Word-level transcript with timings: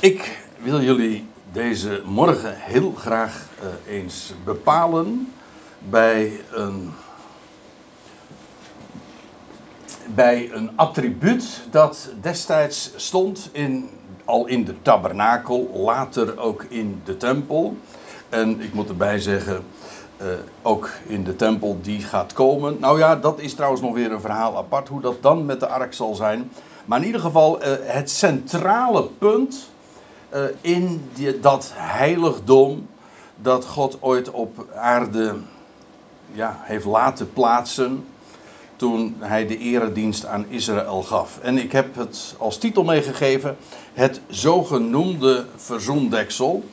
Ik 0.00 0.38
wil 0.58 0.82
jullie 0.82 1.26
deze 1.52 2.02
morgen 2.04 2.54
heel 2.56 2.92
graag 2.96 3.48
uh, 3.62 3.94
eens 3.94 4.32
bepalen 4.44 5.32
bij 5.78 6.40
een, 6.52 6.92
bij 10.14 10.50
een 10.52 10.70
attribuut 10.76 11.60
dat 11.70 12.10
destijds 12.20 12.90
stond 12.96 13.48
in, 13.52 13.88
al 14.24 14.46
in 14.46 14.64
de 14.64 14.82
tabernakel, 14.82 15.70
later 15.74 16.38
ook 16.38 16.64
in 16.68 17.00
de 17.04 17.16
tempel. 17.16 17.76
En 18.28 18.60
ik 18.60 18.72
moet 18.72 18.88
erbij 18.88 19.18
zeggen, 19.18 19.64
uh, 20.22 20.26
ook 20.62 20.90
in 21.06 21.24
de 21.24 21.36
tempel 21.36 21.78
die 21.82 22.00
gaat 22.00 22.32
komen. 22.32 22.76
Nou 22.80 22.98
ja, 22.98 23.16
dat 23.16 23.40
is 23.40 23.54
trouwens 23.54 23.82
nog 23.82 23.94
weer 23.94 24.12
een 24.12 24.20
verhaal 24.20 24.56
apart, 24.56 24.88
hoe 24.88 25.00
dat 25.00 25.22
dan 25.22 25.46
met 25.46 25.60
de 25.60 25.68
ark 25.68 25.94
zal 25.94 26.14
zijn. 26.14 26.50
Maar 26.84 26.98
in 26.98 27.06
ieder 27.06 27.20
geval, 27.20 27.62
uh, 27.62 27.68
het 27.80 28.10
centrale 28.10 29.08
punt 29.18 29.70
uh, 30.34 30.42
in 30.60 31.10
die, 31.14 31.40
dat 31.40 31.70
heiligdom 31.74 32.86
dat 33.36 33.64
God 33.64 33.98
ooit 34.00 34.30
op 34.30 34.66
aarde 34.74 35.36
ja, 36.32 36.58
heeft 36.60 36.84
laten 36.84 37.32
plaatsen 37.32 38.04
toen 38.76 39.16
hij 39.18 39.46
de 39.46 39.58
eredienst 39.58 40.26
aan 40.26 40.46
Israël 40.48 41.02
gaf. 41.02 41.38
En 41.38 41.58
ik 41.58 41.72
heb 41.72 41.94
het 41.94 42.34
als 42.38 42.58
titel 42.58 42.84
meegegeven, 42.84 43.56
het 43.92 44.20
zogenoemde 44.28 45.46
verzoendeksel. 45.56 46.64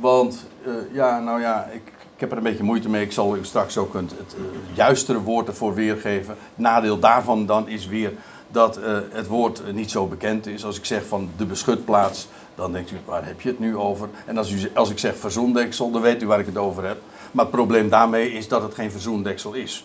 Want 0.00 0.46
uh, 0.66 0.74
ja, 0.92 1.20
nou 1.20 1.40
ja, 1.40 1.64
ik, 1.64 1.92
ik 2.14 2.20
heb 2.20 2.30
er 2.30 2.36
een 2.36 2.42
beetje 2.42 2.64
moeite 2.64 2.88
mee. 2.88 3.02
Ik 3.02 3.12
zal 3.12 3.36
u 3.36 3.44
straks 3.44 3.76
ook 3.76 3.94
het, 3.94 4.10
het 4.10 4.36
juistere 4.72 5.20
woord 5.20 5.48
ervoor 5.48 5.74
weergeven. 5.74 6.36
Nadeel 6.54 6.98
daarvan 6.98 7.46
dan 7.46 7.68
is 7.68 7.86
weer 7.86 8.12
dat 8.54 8.78
uh, 8.78 8.98
het 9.10 9.26
woord 9.26 9.72
niet 9.72 9.90
zo 9.90 10.06
bekend 10.06 10.46
is. 10.46 10.64
Als 10.64 10.76
ik 10.76 10.84
zeg 10.84 11.06
van 11.06 11.30
de 11.36 11.46
beschutplaats, 11.46 12.28
dan 12.54 12.72
denkt 12.72 12.90
u, 12.90 12.96
waar 13.04 13.26
heb 13.26 13.40
je 13.40 13.48
het 13.48 13.58
nu 13.58 13.76
over? 13.76 14.08
En 14.26 14.38
als, 14.38 14.50
u, 14.50 14.70
als 14.74 14.90
ik 14.90 14.98
zeg 14.98 15.16
verzoendeksel, 15.16 15.90
dan 15.90 16.02
weet 16.02 16.22
u 16.22 16.26
waar 16.26 16.40
ik 16.40 16.46
het 16.46 16.56
over 16.56 16.84
heb. 16.84 17.00
Maar 17.32 17.44
het 17.44 17.54
probleem 17.54 17.88
daarmee 17.88 18.32
is 18.32 18.48
dat 18.48 18.62
het 18.62 18.74
geen 18.74 18.90
verzoendeksel 18.90 19.52
is. 19.52 19.84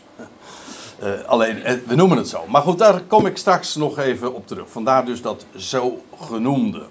Uh, 1.03 1.09
alleen, 1.33 1.81
we 1.87 1.95
noemen 1.95 2.17
het 2.17 2.27
zo. 2.27 2.43
Maar 2.47 2.61
goed, 2.61 2.77
daar 2.77 3.01
kom 3.01 3.25
ik 3.25 3.37
straks 3.37 3.75
nog 3.75 3.97
even 3.97 4.33
op 4.33 4.47
terug. 4.47 4.69
Vandaar 4.69 5.05
dus 5.05 5.21
dat 5.21 5.45
zogenoemde. 5.55 6.85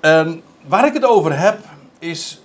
En 0.00 0.42
waar 0.66 0.86
ik 0.86 0.92
het 0.92 1.04
over 1.04 1.38
heb, 1.38 1.58
is 1.98 2.40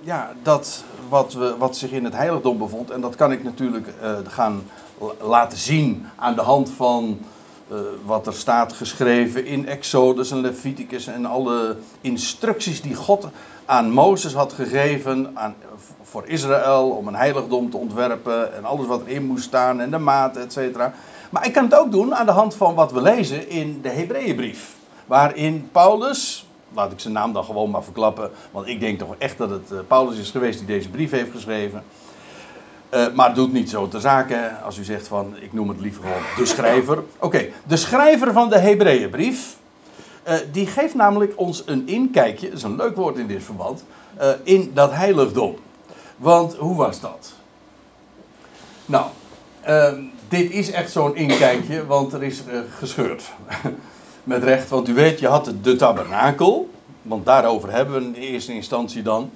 ja, 0.00 0.32
dat 0.42 0.84
wat, 1.08 1.32
we, 1.32 1.56
wat 1.58 1.76
zich 1.76 1.90
in 1.90 2.04
het 2.04 2.14
heiligdom 2.14 2.58
bevond. 2.58 2.90
En 2.90 3.00
dat 3.00 3.14
kan 3.14 3.32
ik 3.32 3.44
natuurlijk 3.44 3.88
gaan 4.26 4.62
laten 5.20 5.58
zien 5.58 6.06
aan 6.16 6.34
de 6.34 6.42
hand 6.42 6.70
van 6.70 7.18
uh, 7.72 7.78
wat 8.04 8.26
er 8.26 8.34
staat 8.34 8.72
geschreven 8.72 9.46
in 9.46 9.68
Exodus 9.68 10.30
en 10.30 10.40
Leviticus 10.40 11.06
en 11.06 11.26
alle 11.26 11.76
instructies 12.00 12.82
die 12.82 12.94
God 12.94 13.28
aan 13.64 13.90
Mozes 13.90 14.34
had 14.34 14.52
gegeven 14.52 15.30
aan, 15.34 15.54
voor 16.02 16.26
Israël 16.26 16.90
om 16.90 17.08
een 17.08 17.14
heiligdom 17.14 17.70
te 17.70 17.76
ontwerpen 17.76 18.54
en 18.54 18.64
alles 18.64 18.86
wat 18.86 19.02
erin 19.06 19.26
moest 19.26 19.44
staan 19.44 19.80
en 19.80 19.90
de 19.90 19.98
maat, 19.98 20.36
et 20.36 20.52
cetera. 20.52 20.94
Maar 21.30 21.46
ik 21.46 21.52
kan 21.52 21.64
het 21.64 21.74
ook 21.74 21.92
doen 21.92 22.14
aan 22.14 22.26
de 22.26 22.32
hand 22.32 22.54
van 22.54 22.74
wat 22.74 22.92
we 22.92 23.02
lezen 23.02 23.48
in 23.48 23.78
de 23.82 23.88
Hebreeënbrief, 23.88 24.74
waarin 25.06 25.68
Paulus, 25.72 26.46
laat 26.74 26.92
ik 26.92 27.00
zijn 27.00 27.14
naam 27.14 27.32
dan 27.32 27.44
gewoon 27.44 27.70
maar 27.70 27.84
verklappen, 27.84 28.30
want 28.50 28.66
ik 28.66 28.80
denk 28.80 28.98
toch 28.98 29.14
echt 29.18 29.38
dat 29.38 29.50
het 29.50 29.70
uh, 29.72 29.78
Paulus 29.86 30.18
is 30.18 30.30
geweest 30.30 30.58
die 30.58 30.66
deze 30.66 30.88
brief 30.88 31.10
heeft 31.10 31.30
geschreven. 31.30 31.82
Uh, 32.94 33.06
maar 33.14 33.34
doet 33.34 33.52
niet 33.52 33.70
zo 33.70 33.88
ter 33.88 34.00
zake 34.00 34.50
als 34.64 34.78
u 34.78 34.84
zegt 34.84 35.06
van 35.06 35.34
ik 35.40 35.52
noem 35.52 35.68
het 35.68 35.80
liever 35.80 36.02
gewoon 36.02 36.22
de 36.36 36.46
schrijver. 36.46 37.02
Oké, 37.18 37.48
de 37.66 37.76
schrijver 37.76 38.32
van 38.32 38.48
de 38.48 38.58
Hebreeënbrief. 38.58 39.56
Uh, 40.28 40.34
die 40.52 40.66
geeft 40.66 40.94
namelijk 40.94 41.32
ons 41.36 41.62
een 41.66 41.88
inkijkje, 41.88 42.48
dat 42.48 42.56
is 42.56 42.62
een 42.62 42.76
leuk 42.76 42.96
woord 42.96 43.16
in 43.16 43.26
dit 43.26 43.42
verband, 43.42 43.84
uh, 44.20 44.28
in 44.42 44.70
dat 44.74 44.92
heiligdom. 44.92 45.56
Want 46.16 46.54
hoe 46.54 46.76
was 46.76 47.00
dat? 47.00 47.32
Nou, 48.86 49.06
dit 50.28 50.50
is 50.50 50.70
echt 50.70 50.92
zo'n 50.92 51.16
inkijkje, 51.16 51.86
want 51.86 52.12
er 52.12 52.22
is 52.22 52.42
gescheurd. 52.78 53.22
Met 54.24 54.42
recht, 54.42 54.68
want 54.68 54.88
u 54.88 54.94
weet, 54.94 55.18
je 55.18 55.28
had 55.28 55.52
de 55.62 55.76
tabernakel, 55.76 56.70
want 57.02 57.26
daarover 57.26 57.72
hebben 57.72 57.94
we 57.94 58.06
in 58.06 58.14
eerste 58.14 58.52
instantie 58.52 59.02
dan. 59.02 59.30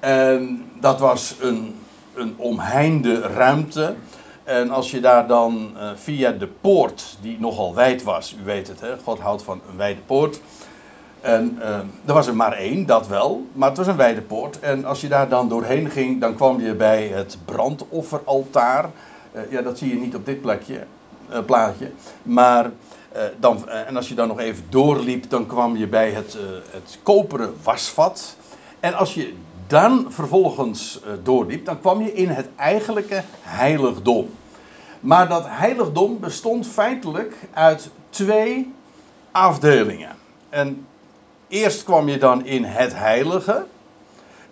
En 0.00 0.64
dat 0.80 1.00
was 1.00 1.34
een 1.40 1.74
een 2.18 2.34
omheinde 2.36 3.20
ruimte. 3.20 3.94
En 4.44 4.70
als 4.70 4.90
je 4.90 5.00
daar 5.00 5.26
dan 5.26 5.70
uh, 5.76 5.90
via 5.94 6.30
de 6.30 6.46
poort, 6.60 7.16
die 7.20 7.36
nogal 7.40 7.74
wijd 7.74 8.02
was, 8.02 8.36
u 8.40 8.44
weet 8.44 8.68
het, 8.68 8.80
hè, 8.80 8.98
God 9.04 9.18
houdt 9.18 9.42
van 9.42 9.60
een 9.70 9.76
wijde 9.76 10.00
poort. 10.00 10.40
En 11.20 11.56
uh, 11.58 11.68
er 12.04 12.14
was 12.14 12.26
er 12.26 12.36
maar 12.36 12.52
één, 12.52 12.86
dat 12.86 13.06
wel, 13.06 13.46
maar 13.52 13.68
het 13.68 13.78
was 13.78 13.86
een 13.86 13.96
wijde 13.96 14.20
poort. 14.20 14.60
En 14.60 14.84
als 14.84 15.00
je 15.00 15.08
daar 15.08 15.28
dan 15.28 15.48
doorheen 15.48 15.90
ging, 15.90 16.20
dan 16.20 16.34
kwam 16.34 16.60
je 16.60 16.74
bij 16.74 17.06
het 17.06 17.38
brandofferaltaar. 17.44 18.90
Uh, 19.32 19.40
ja, 19.50 19.62
dat 19.62 19.78
zie 19.78 19.88
je 19.88 20.00
niet 20.00 20.14
op 20.14 20.26
dit 20.26 20.40
plekje, 20.40 20.84
plaatje. 21.46 21.90
Maar 22.22 22.70
dan, 23.38 23.68
en 23.68 23.96
als 23.96 24.08
je 24.08 24.14
dan 24.14 24.28
nog 24.28 24.40
even 24.40 24.64
doorliep, 24.68 25.30
dan 25.30 25.46
kwam 25.46 25.76
je 25.76 25.86
bij 25.86 26.10
het, 26.10 26.38
het 26.70 26.98
koperen 27.02 27.54
wasvat. 27.62 28.36
En 28.80 28.94
als 28.94 29.14
je 29.14 29.34
dan 29.68 30.06
vervolgens 30.08 31.00
uh, 31.04 31.12
doorliep, 31.22 31.64
dan 31.64 31.80
kwam 31.80 32.02
je 32.02 32.12
in 32.12 32.28
het 32.28 32.48
eigenlijke 32.56 33.22
heiligdom. 33.42 34.30
Maar 35.00 35.28
dat 35.28 35.44
heiligdom 35.46 36.20
bestond 36.20 36.66
feitelijk 36.66 37.34
uit 37.52 37.90
twee 38.10 38.72
afdelingen. 39.30 40.16
En 40.48 40.86
eerst 41.48 41.84
kwam 41.84 42.08
je 42.08 42.18
dan 42.18 42.46
in 42.46 42.64
het 42.64 42.94
heilige. 42.94 43.66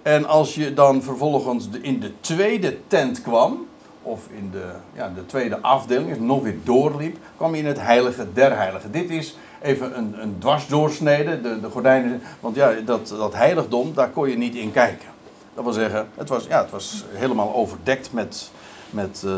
En 0.03 0.27
als 0.27 0.54
je 0.54 0.75
dan 0.75 1.03
vervolgens 1.03 1.69
in 1.81 2.00
de 2.00 2.12
tweede 2.21 2.78
tent 2.87 3.22
kwam, 3.22 3.66
of 4.03 4.21
in 4.31 4.50
de, 4.50 4.71
ja, 4.93 5.12
de 5.15 5.27
tweede 5.27 5.60
afdeling, 5.60 6.21
nog 6.21 6.43
weer 6.43 6.59
doorliep, 6.65 7.16
kwam 7.37 7.54
je 7.54 7.60
in 7.60 7.66
het 7.66 7.81
heilige 7.81 8.33
der 8.33 8.56
heiligen. 8.56 8.93
Dit 8.93 9.10
is 9.10 9.37
even 9.62 9.98
een, 9.98 10.22
een 10.22 10.36
dwarsdoorsnede, 10.38 11.40
de, 11.40 11.60
de 11.60 11.70
gordijnen. 11.70 12.22
Want 12.40 12.56
ja, 12.56 12.72
dat, 12.84 13.08
dat 13.08 13.34
heiligdom, 13.34 13.94
daar 13.94 14.10
kon 14.10 14.28
je 14.28 14.36
niet 14.36 14.54
in 14.54 14.72
kijken. 14.72 15.08
Dat 15.54 15.64
wil 15.64 15.72
zeggen, 15.72 16.08
het 16.14 16.28
was, 16.28 16.46
ja, 16.46 16.62
het 16.62 16.70
was 16.70 17.04
helemaal 17.12 17.54
overdekt 17.54 18.12
met, 18.12 18.50
met, 18.90 19.22
uh, 19.26 19.32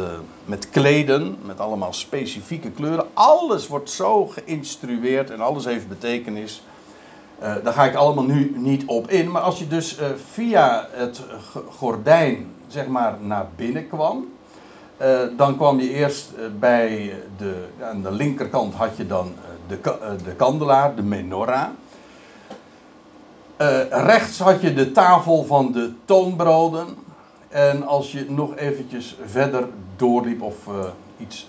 met 0.45 0.71
kleden, 0.71 1.37
met 1.45 1.61
allemaal 1.61 1.93
specifieke 1.93 2.71
kleuren. 2.71 3.07
Alles 3.13 3.69
wordt 3.69 3.91
zo 3.91 4.27
geïnstrueerd 4.27 5.31
en 5.31 5.41
alles 5.41 5.65
heeft 5.65 5.89
betekenis. 5.89 6.63
Uh, 7.43 7.55
daar 7.65 7.73
ga 7.73 7.85
ik 7.85 7.95
allemaal 7.95 8.25
nu 8.25 8.53
niet 8.57 8.85
op 8.87 9.11
in. 9.11 9.31
Maar 9.31 9.43
als 9.43 9.59
je 9.59 9.69
dus 9.69 10.01
uh, 10.01 10.07
via 10.31 10.89
het 10.91 11.21
gordijn, 11.77 12.53
zeg 12.67 12.87
maar, 12.87 13.17
naar 13.21 13.47
binnen 13.57 13.89
kwam. 13.89 14.37
Dan 15.37 15.57
kwam 15.57 15.81
je 15.81 15.91
eerst 15.91 16.33
bij 16.59 17.15
de, 17.37 17.67
aan 17.83 18.03
de 18.03 18.13
linkerkant 18.13 18.75
had 18.75 18.97
je 18.97 19.07
dan 19.07 19.35
de, 19.69 19.81
de 20.25 20.35
kandelaar, 20.37 20.95
de 20.95 21.03
menorah. 21.03 21.69
Uh, 23.61 23.89
rechts 23.89 24.39
had 24.39 24.61
je 24.61 24.75
de 24.75 24.93
tafel 24.93 25.45
van 25.45 25.73
de 25.73 25.93
toonbroden. 26.05 26.87
En 27.49 27.87
als 27.87 28.13
je 28.13 28.31
nog 28.31 28.57
eventjes 28.57 29.17
verder 29.25 29.69
doorliep 29.97 30.43
of 30.43 30.67
uh, 30.67 30.75
iets 31.19 31.49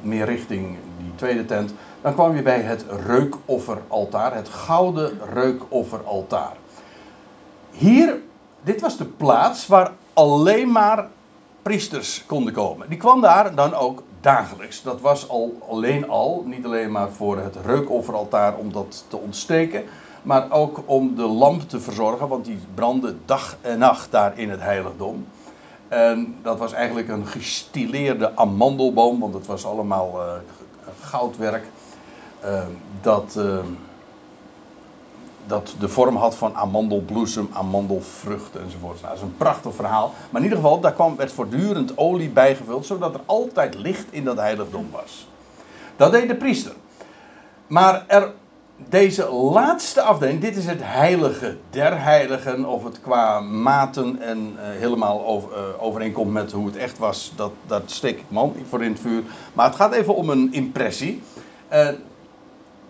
meer 0.00 0.24
richting 0.24 0.76
die 0.98 1.14
tweede 1.14 1.44
tent, 1.44 1.74
dan 2.00 2.14
kwam 2.14 2.36
je 2.36 2.42
bij 2.42 2.60
het 2.60 2.84
reukofferaltaar, 3.06 4.34
het 4.34 4.48
gouden 4.48 5.20
reukofferaltaar. 5.32 6.56
Hier, 7.70 8.20
dit 8.62 8.80
was 8.80 8.96
de 8.96 9.04
plaats 9.04 9.66
waar 9.66 9.92
alleen 10.12 10.72
maar 10.72 11.08
priesters 11.62 12.24
konden 12.26 12.52
komen. 12.52 12.88
Die 12.88 12.98
kwam 12.98 13.20
daar 13.20 13.54
dan 13.54 13.74
ook 13.74 14.02
dagelijks. 14.20 14.82
Dat 14.82 15.00
was 15.00 15.28
al 15.28 15.58
alleen 15.68 16.08
al, 16.08 16.42
niet 16.46 16.64
alleen 16.64 16.90
maar 16.90 17.10
voor 17.10 17.38
het 17.38 17.56
reukofferaltaar 17.64 18.56
om 18.56 18.72
dat 18.72 19.04
te 19.08 19.16
ontsteken, 19.16 19.84
maar 20.22 20.50
ook 20.50 20.82
om 20.84 21.14
de 21.14 21.26
lamp 21.26 21.68
te 21.68 21.80
verzorgen, 21.80 22.28
want 22.28 22.44
die 22.44 22.58
brandde 22.74 23.14
dag 23.24 23.56
en 23.60 23.78
nacht 23.78 24.10
daar 24.10 24.38
in 24.38 24.50
het 24.50 24.60
heiligdom. 24.60 25.26
En 25.88 26.36
dat 26.42 26.58
was 26.58 26.72
eigenlijk 26.72 27.08
een 27.08 27.26
gestileerde 27.26 28.36
amandelboom, 28.36 29.20
want 29.20 29.34
het 29.34 29.46
was 29.46 29.64
allemaal 29.64 30.20
uh, 30.20 30.32
goudwerk. 31.00 31.64
Uh, 32.44 32.62
dat, 33.00 33.34
uh, 33.38 33.58
dat 35.50 35.74
de 35.78 35.88
vorm 35.88 36.16
had 36.16 36.34
van 36.34 36.54
amandelbloesem, 36.54 37.48
amandelvrucht 37.52 38.56
enzovoort. 38.56 39.00
Nou, 39.00 39.14
dat 39.14 39.16
is 39.16 39.22
een 39.22 39.36
prachtig 39.36 39.74
verhaal. 39.74 40.14
Maar 40.30 40.40
in 40.40 40.48
ieder 40.48 40.58
geval, 40.58 40.80
daar 40.80 40.92
kwam, 40.92 41.16
werd 41.16 41.32
voortdurend 41.32 41.98
olie 41.98 42.28
bijgevuld, 42.28 42.86
zodat 42.86 43.14
er 43.14 43.20
altijd 43.26 43.74
licht 43.74 44.06
in 44.10 44.24
dat 44.24 44.36
heiligdom 44.36 44.88
was. 44.90 45.28
Dat 45.96 46.12
deed 46.12 46.28
de 46.28 46.36
priester. 46.36 46.72
Maar 47.66 48.04
er 48.06 48.32
deze 48.88 49.30
laatste 49.30 50.02
afdeling, 50.02 50.40
dit 50.40 50.56
is 50.56 50.66
het 50.66 50.80
heilige 50.82 51.56
der 51.70 52.02
heiligen, 52.02 52.64
of 52.64 52.84
het 52.84 53.00
qua 53.00 53.40
maten 53.40 54.22
en 54.22 54.38
uh, 54.38 54.60
helemaal 54.62 55.26
over, 55.26 55.50
uh, 55.50 55.82
overeenkomt 55.82 56.32
met 56.32 56.52
hoe 56.52 56.66
het 56.66 56.76
echt 56.76 56.98
was, 56.98 57.32
dat, 57.36 57.52
dat 57.66 57.82
steek 57.86 58.18
ik 58.18 58.24
man 58.28 58.54
voor 58.68 58.82
in 58.82 58.90
het 58.92 59.00
vuur. 59.00 59.22
Maar 59.52 59.66
het 59.66 59.76
gaat 59.76 59.92
even 59.92 60.14
om 60.14 60.30
een 60.30 60.52
impressie. 60.52 61.22
Uh, 61.72 61.88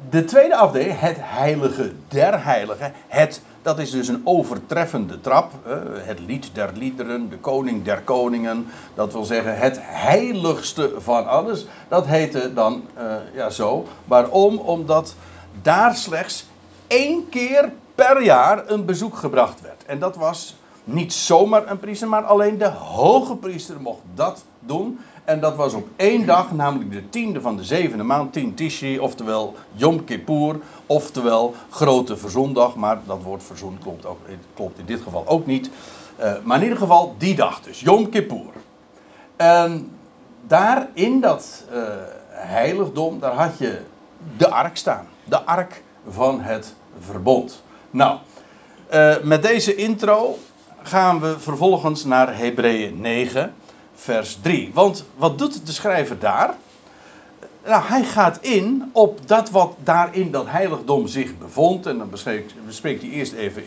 De 0.09 0.25
tweede 0.25 0.57
afdeling, 0.57 1.01
het 1.01 1.17
heilige 1.21 1.93
der 2.09 2.45
heiligen. 2.45 2.93
Het, 3.09 3.41
dat 3.63 3.79
is 3.79 3.91
dus 3.91 4.09
een 4.09 4.21
overtreffende 4.25 5.21
trap. 5.21 5.53
Het 5.93 6.21
lied 6.21 6.51
der 6.53 6.71
liederen, 6.75 7.29
de 7.29 7.39
koning 7.39 7.85
der 7.85 8.01
koningen. 8.03 8.67
Dat 8.95 9.13
wil 9.13 9.25
zeggen 9.25 9.59
het 9.59 9.79
heiligste 9.81 10.93
van 10.99 11.27
alles. 11.27 11.67
Dat 11.89 12.07
heette 12.07 12.55
dan 12.55 12.85
uh, 12.99 13.15
ja, 13.35 13.51
zo. 13.51 13.87
Waarom? 14.05 14.59
Omdat 14.59 15.15
daar 15.63 15.97
slechts 15.97 16.47
één 16.87 17.29
keer 17.29 17.73
per 17.95 18.23
jaar 18.23 18.71
een 18.71 18.85
bezoek 18.85 19.17
gebracht 19.17 19.61
werd. 19.61 19.85
En 19.87 19.99
dat 19.99 20.17
was 20.17 20.57
niet 20.85 21.13
zomaar 21.13 21.71
een 21.71 21.79
priester, 21.79 22.09
maar 22.09 22.25
alleen 22.25 22.59
de 22.59 22.69
hoge 22.69 23.37
priester 23.37 23.81
mocht 23.81 24.03
dat 24.15 24.45
doen. 24.61 24.99
En 25.25 25.41
dat 25.41 25.57
was 25.57 25.75
op 25.75 25.89
één 25.97 26.27
dag, 26.27 26.53
namelijk 26.53 26.93
de 26.93 27.09
tiende 27.09 27.41
van 27.41 27.57
de 27.57 27.65
zevende 27.65 28.05
maand, 28.05 28.33
tien 28.33 28.55
Tishri, 28.55 28.99
oftewel 28.99 29.55
Yom 29.73 30.05
Kippur, 30.05 30.61
oftewel 30.87 31.55
Grote 31.71 32.17
Verzondag. 32.17 32.75
Maar 32.75 32.99
dat 33.07 33.23
woord 33.23 33.43
verzon 33.43 33.79
klopt, 33.83 34.07
ook, 34.07 34.19
klopt 34.55 34.79
in 34.79 34.85
dit 34.85 35.01
geval 35.01 35.27
ook 35.27 35.47
niet. 35.47 35.71
Uh, 36.21 36.33
maar 36.43 36.57
in 36.57 36.63
ieder 36.63 36.79
geval 36.79 37.15
die 37.19 37.35
dag 37.35 37.61
dus, 37.61 37.81
Yom 37.81 38.09
Kippur. 38.09 38.53
En 39.37 39.91
daar 40.47 40.89
in 40.93 41.21
dat 41.21 41.65
uh, 41.73 41.83
heiligdom, 42.29 43.21
daar 43.21 43.35
had 43.35 43.59
je 43.59 43.81
de 44.37 44.51
ark 44.51 44.77
staan. 44.77 45.07
De 45.25 45.43
ark 45.43 45.83
van 46.09 46.41
het 46.41 46.75
verbond. 47.01 47.63
Nou, 47.91 48.19
met 49.23 49.43
deze 49.43 49.75
intro 49.75 50.39
gaan 50.83 51.21
we 51.21 51.39
vervolgens 51.39 52.05
naar 52.05 52.37
Hebreeën 52.37 53.01
9 53.01 53.55
vers 54.01 54.39
3. 54.43 54.71
Want 54.75 55.05
wat 55.17 55.39
doet 55.39 55.67
de 55.67 55.73
schrijver 55.73 56.19
daar? 56.19 56.55
Nou, 57.65 57.83
hij 57.85 58.05
gaat 58.05 58.39
in 58.41 58.91
op 58.93 59.29
dat 59.29 59.51
wat 59.51 59.75
daar 59.83 60.15
in 60.15 60.31
dat 60.31 60.47
heiligdom 60.49 61.07
zich 61.07 61.39
bevond. 61.39 61.87
En 61.87 61.99
dan 61.99 62.11
bespreekt, 62.67 63.03
hij 63.03 63.11
eerst 63.11 63.33
even 63.33 63.63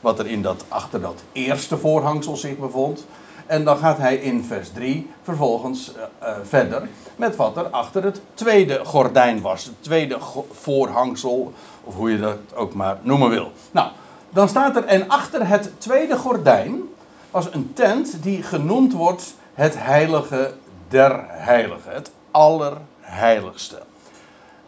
wat 0.00 0.18
er 0.18 0.26
in 0.26 0.42
dat, 0.42 0.64
achter 0.68 1.00
dat 1.00 1.22
eerste 1.32 1.78
voorhangsel 1.78 2.36
zich 2.36 2.58
bevond. 2.58 3.06
En 3.46 3.64
dan 3.64 3.76
gaat 3.76 3.98
hij 3.98 4.16
in 4.16 4.44
vers 4.44 4.70
3 4.70 5.10
vervolgens 5.22 5.92
uh, 5.96 6.02
uh, 6.22 6.36
verder 6.42 6.88
met 7.16 7.36
wat 7.36 7.56
er 7.56 7.66
achter 7.66 8.04
het 8.04 8.20
tweede 8.34 8.84
gordijn 8.84 9.40
was. 9.40 9.64
Het 9.64 9.74
tweede 9.80 10.18
voorhangsel, 10.50 11.52
of 11.84 11.94
hoe 11.94 12.10
je 12.10 12.18
dat 12.18 12.38
ook 12.54 12.74
maar 12.74 12.98
noemen 13.02 13.30
wil. 13.30 13.52
Nou, 13.70 13.90
dan 14.30 14.48
staat 14.48 14.76
er, 14.76 14.84
en 14.84 15.08
achter 15.08 15.48
het 15.48 15.70
tweede 15.78 16.16
gordijn 16.16 16.82
was 17.30 17.54
een 17.54 17.72
tent 17.74 18.22
die 18.22 18.42
genoemd 18.42 18.92
wordt 18.92 19.34
het 19.56 19.74
heilige 19.78 20.52
der 20.88 21.24
heiligen. 21.28 21.92
Het 21.92 22.10
allerheiligste. 22.30 23.82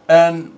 En, 0.05 0.53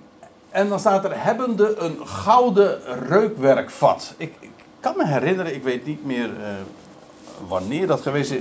en 0.50 0.68
dan 0.68 0.78
staat 0.78 1.04
er 1.04 1.24
hebbende 1.24 1.76
een 1.76 2.06
gouden 2.06 2.78
reukwerkvat. 3.08 4.14
Ik, 4.16 4.34
kan 4.80 4.96
me 4.96 5.06
herinneren, 5.06 5.54
ik 5.54 5.62
weet 5.62 5.86
niet 5.86 6.04
meer 6.04 6.28
uh, 6.28 6.46
wanneer 7.48 7.86
dat 7.86 8.00
geweest 8.00 8.30
is, 8.30 8.40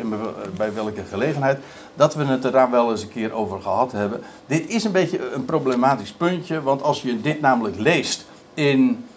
bij 0.55 0.73
welke 0.73 1.03
gelegenheid, 1.03 1.59
dat 1.93 2.15
we 2.15 2.25
het 2.25 2.45
er 2.45 2.51
daar 2.51 2.71
wel 2.71 2.91
eens 2.91 3.01
een 3.01 3.09
keer 3.09 3.33
over 3.33 3.61
gehad 3.61 3.91
hebben. 3.91 4.21
Dit 4.45 4.69
is 4.69 4.83
een 4.83 4.91
beetje 4.91 5.31
een 5.31 5.45
problematisch 5.45 6.11
puntje, 6.11 6.61
want 6.61 6.81
als 6.81 7.01
je 7.01 7.21
dit 7.21 7.41
namelijk 7.41 7.79
leest 7.79 8.25
in 8.53 9.05
eh, 9.07 9.10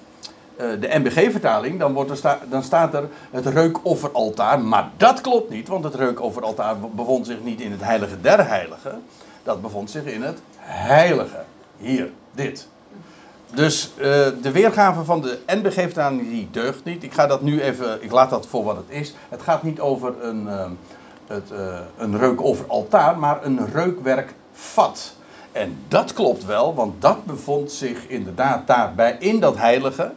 de 0.56 0.88
MBG-vertaling, 0.98 1.78
dan, 1.78 1.92
wordt 1.92 2.22
dan 2.48 2.62
staat 2.62 2.94
er 2.94 3.08
het 3.30 3.46
reukofferaltaar. 3.46 4.60
Maar 4.60 4.90
dat 4.96 5.20
klopt 5.20 5.50
niet, 5.50 5.68
want 5.68 5.84
het 5.84 5.94
reukofferaltaar 5.94 6.76
bevond 6.94 7.26
zich 7.26 7.42
niet 7.42 7.60
in 7.60 7.70
het 7.70 7.82
heilige 7.82 8.20
der 8.20 8.48
heiligen. 8.48 9.02
Dat 9.42 9.62
bevond 9.62 9.90
zich 9.90 10.04
in 10.04 10.22
het 10.22 10.38
heilige. 10.58 11.44
Hier, 11.76 12.10
dit. 12.32 12.68
Dus 13.54 13.92
uh, 13.96 14.04
de 14.42 14.50
weergave 14.52 15.04
van 15.04 15.20
de 15.20 15.38
NBG-vertaling 15.46 16.28
die 16.28 16.48
deugt 16.50 16.84
niet. 16.84 17.02
Ik 17.02 17.12
ga 17.12 17.26
dat 17.26 17.42
nu 17.42 17.62
even, 17.62 18.02
ik 18.02 18.10
laat 18.12 18.30
dat 18.30 18.46
voor 18.46 18.64
wat 18.64 18.76
het 18.76 18.88
is. 18.88 19.14
Het 19.28 19.42
gaat 19.42 19.62
niet 19.62 19.80
over 19.80 20.24
een, 20.24 20.42
uh, 20.42 20.66
het, 21.26 21.50
uh, 21.52 21.78
een 21.96 22.18
reukofferaltaar, 22.18 23.18
maar 23.18 23.44
een 23.44 23.66
reukwerkvat. 23.72 25.14
En 25.52 25.78
dat 25.88 26.12
klopt 26.12 26.44
wel, 26.44 26.74
want 26.74 27.02
dat 27.02 27.24
bevond 27.24 27.72
zich 27.72 28.06
inderdaad 28.08 28.66
daarbij 28.66 29.16
in 29.18 29.40
dat 29.40 29.56
heilige 29.56 30.12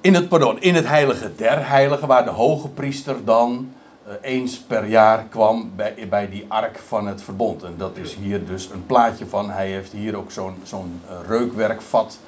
in 0.00 0.14
het, 0.14 0.28
pardon, 0.28 0.60
in 0.60 0.74
het 0.74 0.86
heilige 0.86 1.34
der 1.36 1.68
heiligen, 1.68 2.08
waar 2.08 2.24
de 2.24 2.30
hoge 2.30 2.68
priester 2.68 3.24
dan 3.24 3.72
uh, 4.06 4.12
eens 4.20 4.58
per 4.58 4.86
jaar 4.86 5.24
kwam 5.24 5.72
bij, 5.76 6.06
bij 6.08 6.28
die 6.28 6.44
ark 6.48 6.78
van 6.78 7.06
het 7.06 7.22
verbond. 7.22 7.62
En 7.62 7.74
dat 7.76 7.96
is 7.96 8.14
hier 8.14 8.46
dus 8.46 8.70
een 8.70 8.86
plaatje 8.86 9.26
van. 9.26 9.50
Hij 9.50 9.70
heeft 9.70 9.92
hier 9.92 10.16
ook 10.16 10.30
zo'n 10.30 10.54
zo'n 10.62 11.00
uh, 11.04 11.28
reukwerkvat 11.28 12.18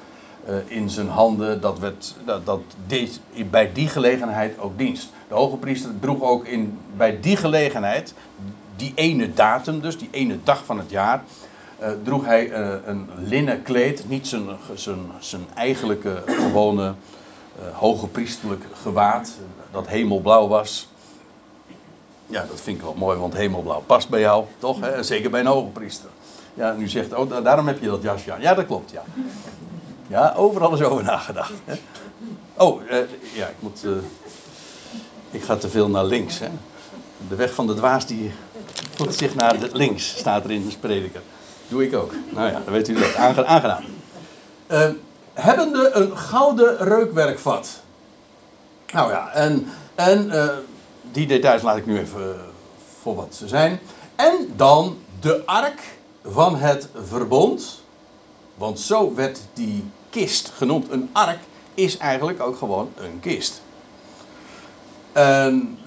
uh, 0.49 0.55
in 0.65 0.89
zijn 0.89 1.07
handen. 1.07 1.61
Dat, 1.61 1.79
werd, 1.79 2.15
dat, 2.25 2.45
dat 2.45 2.61
deed 2.87 3.21
bij 3.49 3.71
die 3.73 3.87
gelegenheid 3.87 4.59
ook 4.59 4.77
dienst. 4.77 5.09
De 5.27 5.33
hoge 5.33 5.57
priester 5.57 5.91
droeg 5.99 6.21
ook 6.21 6.45
in, 6.45 6.77
bij 6.97 7.19
die 7.19 7.37
gelegenheid, 7.37 8.13
die 8.75 8.91
ene 8.95 9.33
datum 9.33 9.81
dus, 9.81 9.97
die 9.97 10.09
ene 10.11 10.37
dag 10.43 10.65
van 10.65 10.77
het 10.77 10.89
jaar, 10.89 11.23
droeg 12.03 12.25
hij 12.25 12.53
een 12.85 13.09
linnen 13.17 13.61
kleed. 13.61 14.09
Niet 14.09 14.27
zijn, 14.27 14.43
zijn, 14.73 14.99
zijn 15.19 15.45
eigenlijke 15.55 16.23
gewone 16.25 16.93
hoge 17.73 18.07
priesterlijk 18.07 18.63
gewaad, 18.81 19.31
dat 19.71 19.87
hemelblauw 19.87 20.47
was. 20.47 20.87
Ja, 22.27 22.45
dat 22.49 22.61
vind 22.61 22.77
ik 22.77 22.83
wel 22.83 22.93
mooi, 22.97 23.17
want 23.17 23.33
hemelblauw 23.33 23.83
past 23.85 24.09
bij 24.09 24.19
jou, 24.19 24.45
toch? 24.57 24.79
Hè? 24.79 25.03
Zeker 25.03 25.29
bij 25.29 25.39
een 25.39 25.45
hoge 25.45 25.69
priester. 25.69 26.09
Ja, 26.53 26.73
nu 26.73 26.87
zegt, 26.89 27.13
oh, 27.13 27.43
daarom 27.43 27.67
heb 27.67 27.81
je 27.81 27.87
dat 27.87 28.01
jasje 28.01 28.33
aan. 28.33 28.41
Ja, 28.41 28.53
dat 28.53 28.65
klopt, 28.65 28.91
ja. 28.91 29.03
Ja, 30.07 30.33
overal 30.37 30.73
is 30.73 30.81
over 30.81 31.03
nagedacht. 31.03 31.53
Hè? 31.65 31.75
Oh, 32.57 32.81
uh, 32.81 32.97
ja, 33.33 33.47
ik 33.47 33.55
moet... 33.59 33.81
Uh, 33.85 33.91
ik 35.31 35.43
ga 35.43 35.55
te 35.55 35.69
veel 35.69 35.89
naar 35.89 36.05
links, 36.05 36.39
hè. 36.39 36.49
De 37.29 37.35
weg 37.35 37.53
van 37.53 37.67
de 37.67 37.73
dwaas 37.73 38.05
die 38.05 38.31
voert 38.95 39.15
zich 39.15 39.35
naar 39.35 39.59
de 39.59 39.69
links, 39.73 40.17
staat 40.17 40.43
er 40.43 40.51
in 40.51 40.67
de 40.67 40.77
prediker. 40.77 41.21
Doe 41.67 41.83
ik 41.83 41.95
ook. 41.95 42.13
Nou 42.29 42.47
ja, 42.47 42.61
dan 42.63 42.73
weet 42.73 42.87
u 42.87 42.93
dat. 42.93 43.15
Aange 43.15 43.79
Uh, 44.71 44.89
hebbende 45.33 45.91
een 45.93 46.17
gouden 46.17 46.77
reukwerkvat. 46.77 47.81
Nou 48.93 49.11
ja, 49.11 49.29
en, 49.29 49.67
en 49.95 50.25
uh, 50.25 50.49
die 51.11 51.27
details 51.27 51.61
laat 51.61 51.77
ik 51.77 51.85
nu 51.85 51.99
even 51.99 52.21
uh, 52.21 52.41
voor 53.01 53.15
wat 53.15 53.35
ze 53.35 53.47
zijn. 53.47 53.79
En 54.15 54.53
dan 54.55 54.97
de 55.19 55.45
ark 55.45 55.81
van 56.23 56.55
het 56.55 56.89
verbond. 57.03 57.81
Want 58.55 58.79
zo 58.79 59.13
werd 59.13 59.39
die 59.53 59.89
kist 60.09 60.51
genoemd. 60.55 60.91
Een 60.91 61.09
ark 61.11 61.39
is 61.73 61.97
eigenlijk 61.97 62.41
ook 62.41 62.57
gewoon 62.57 62.91
een 62.95 63.19
kist. 63.19 63.61
En 65.11 65.77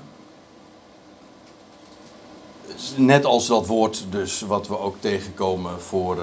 net 2.97 3.25
als 3.25 3.47
dat 3.47 3.67
woord 3.67 4.05
dus 4.11 4.41
wat 4.41 4.69
we 4.69 4.79
ook 4.79 4.97
tegenkomen 5.01 5.81
voor... 5.81 6.17
Uh, 6.17 6.23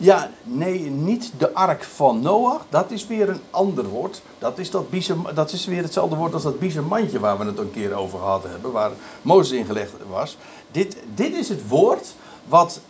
ja, 0.00 0.30
nee, 0.42 0.80
niet 0.90 1.32
de 1.38 1.54
ark 1.54 1.84
van 1.84 2.20
Noach. 2.20 2.66
Dat 2.68 2.90
is 2.90 3.06
weer 3.06 3.28
een 3.28 3.40
ander 3.50 3.84
woord. 3.84 4.22
Dat 4.38 4.58
is, 4.58 4.70
dat, 4.70 4.90
bieze, 4.90 5.16
dat 5.34 5.52
is 5.52 5.66
weer 5.66 5.82
hetzelfde 5.82 6.16
woord 6.16 6.34
als 6.34 6.42
dat 6.42 6.58
biezenmandje 6.58 7.20
waar 7.20 7.38
we 7.38 7.44
het 7.44 7.58
een 7.58 7.70
keer 7.70 7.94
over 7.94 8.18
gehad 8.18 8.42
hebben. 8.42 8.72
Waar 8.72 8.90
Mozes 9.22 9.58
ingelegd 9.58 9.92
was. 10.08 10.36
Dit, 10.70 10.96
dit 11.14 11.34
is 11.34 11.48
het 11.48 11.68
woord 11.68 12.14
wat 12.44 12.80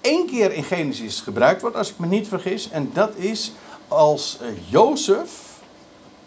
één 0.00 0.26
keer 0.26 0.52
in 0.52 0.64
Genesis 0.64 1.20
gebruikt 1.20 1.60
wordt, 1.60 1.76
als 1.76 1.90
ik 1.90 1.98
me 1.98 2.06
niet 2.06 2.28
vergis. 2.28 2.70
En 2.70 2.90
dat 2.92 3.14
is 3.14 3.52
als 3.88 4.38
uh, 4.42 4.48
Jozef 4.68 5.60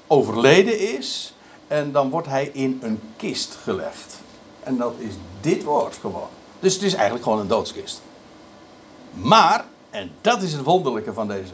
overleden 0.07 0.97
is. 0.97 1.33
En 1.67 1.91
dan 1.91 2.09
wordt 2.09 2.27
hij 2.27 2.49
in 2.53 2.79
een 2.81 2.99
kist 3.15 3.57
gelegd. 3.63 4.17
En 4.63 4.77
dat 4.77 4.93
is 4.97 5.13
dit 5.41 5.63
woord 5.63 5.97
gewoon. 6.01 6.27
Dus 6.59 6.73
het 6.73 6.83
is 6.83 6.93
eigenlijk 6.93 7.23
gewoon 7.23 7.39
een 7.39 7.47
doodskist. 7.47 8.01
Maar 9.13 9.65
en 9.89 10.11
dat 10.21 10.41
is 10.41 10.53
het 10.53 10.63
wonderlijke 10.63 11.13
van 11.13 11.27
deze 11.27 11.53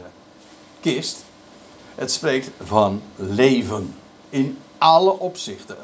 kist. 0.80 1.24
Het 1.94 2.10
spreekt 2.12 2.50
van 2.62 3.02
leven. 3.16 3.94
In 4.28 4.58
alle 4.78 5.18
opzichten. 5.18 5.76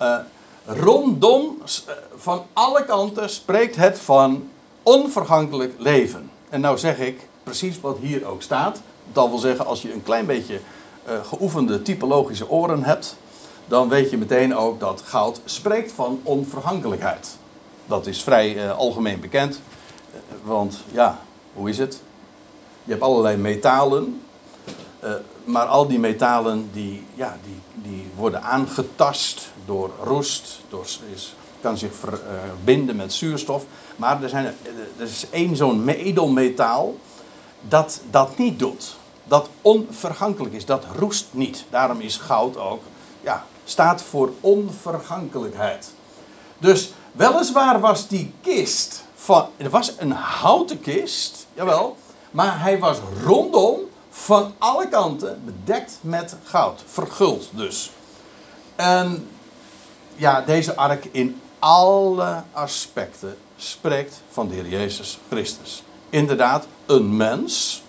Uh, 0.00 0.08
uh, 0.08 0.18
rondom, 0.64 1.58
uh, 1.62 1.94
van 2.16 2.46
alle 2.52 2.84
kanten 2.84 3.30
spreekt 3.30 3.76
het 3.76 3.98
van 3.98 4.48
onvergankelijk 4.82 5.74
leven. 5.78 6.30
En 6.48 6.60
nou 6.60 6.78
zeg 6.78 6.98
ik 6.98 7.28
precies 7.42 7.80
wat 7.80 7.98
hier 7.98 8.26
ook 8.26 8.42
staat. 8.42 8.80
Dat 9.12 9.28
wil 9.28 9.38
zeggen, 9.38 9.66
als 9.66 9.82
je 9.82 9.92
een 9.92 10.02
klein 10.02 10.26
beetje 10.26 10.60
geoefende 11.22 11.82
typologische 11.82 12.48
oren 12.48 12.84
hebt, 12.84 13.16
dan 13.66 13.88
weet 13.88 14.10
je 14.10 14.16
meteen 14.16 14.56
ook 14.56 14.80
dat 14.80 15.02
goud 15.04 15.40
spreekt 15.44 15.92
van 15.92 16.20
onvergankelijkheid. 16.22 17.36
Dat 17.86 18.06
is 18.06 18.22
vrij 18.22 18.72
algemeen 18.72 19.20
bekend. 19.20 19.60
Want 20.42 20.80
ja, 20.92 21.18
hoe 21.54 21.68
is 21.68 21.78
het? 21.78 22.02
Je 22.84 22.90
hebt 22.90 23.02
allerlei 23.02 23.36
metalen. 23.36 24.22
Uh, 25.04 25.10
maar 25.44 25.66
al 25.66 25.88
die 25.88 25.98
metalen 25.98 26.68
die, 26.72 27.06
ja, 27.14 27.38
die, 27.44 27.90
die 27.90 28.06
worden 28.16 28.42
aangetast 28.42 29.50
door 29.66 29.90
roest. 30.02 30.60
Door, 30.68 30.86
is, 31.12 31.34
kan 31.60 31.78
zich 31.78 31.92
verbinden 31.94 32.96
met 32.96 33.12
zuurstof. 33.12 33.64
Maar 33.96 34.22
er, 34.22 34.28
zijn, 34.28 34.44
er 34.98 35.04
is 35.04 35.26
één 35.30 35.56
zo'n 35.56 35.88
edelmetaal. 35.88 36.94
dat 37.68 38.00
dat 38.10 38.38
niet 38.38 38.58
doet. 38.58 38.96
Dat 39.24 39.48
onvergankelijk 39.62 40.54
is, 40.54 40.64
dat 40.64 40.84
roest 40.96 41.26
niet. 41.30 41.64
Daarom 41.70 42.00
is 42.00 42.16
goud 42.16 42.56
ook, 42.56 42.82
ja, 43.20 43.44
staat 43.64 44.02
voor 44.02 44.32
onvergankelijkheid. 44.40 45.92
Dus 46.58 46.92
weliswaar 47.12 47.80
was 47.80 48.08
die 48.08 48.32
kist 48.40 49.03
van, 49.24 49.48
er 49.56 49.70
was 49.70 49.92
een 49.98 50.10
houten 50.10 50.80
kist, 50.80 51.46
jawel, 51.54 51.96
maar 52.30 52.60
hij 52.60 52.78
was 52.78 52.98
rondom 53.22 53.78
van 54.10 54.54
alle 54.58 54.88
kanten 54.88 55.42
bedekt 55.44 55.98
met 56.00 56.36
goud, 56.44 56.82
verguld 56.86 57.48
dus. 57.50 57.90
En 58.76 59.28
ja, 60.14 60.40
deze 60.40 60.76
ark 60.76 61.04
in 61.10 61.40
alle 61.58 62.42
aspecten 62.52 63.36
spreekt 63.56 64.20
van 64.30 64.48
de 64.48 64.54
Heer 64.54 64.68
Jezus 64.68 65.18
Christus. 65.28 65.82
Inderdaad, 66.10 66.66
een 66.86 67.16
mens, 67.16 67.82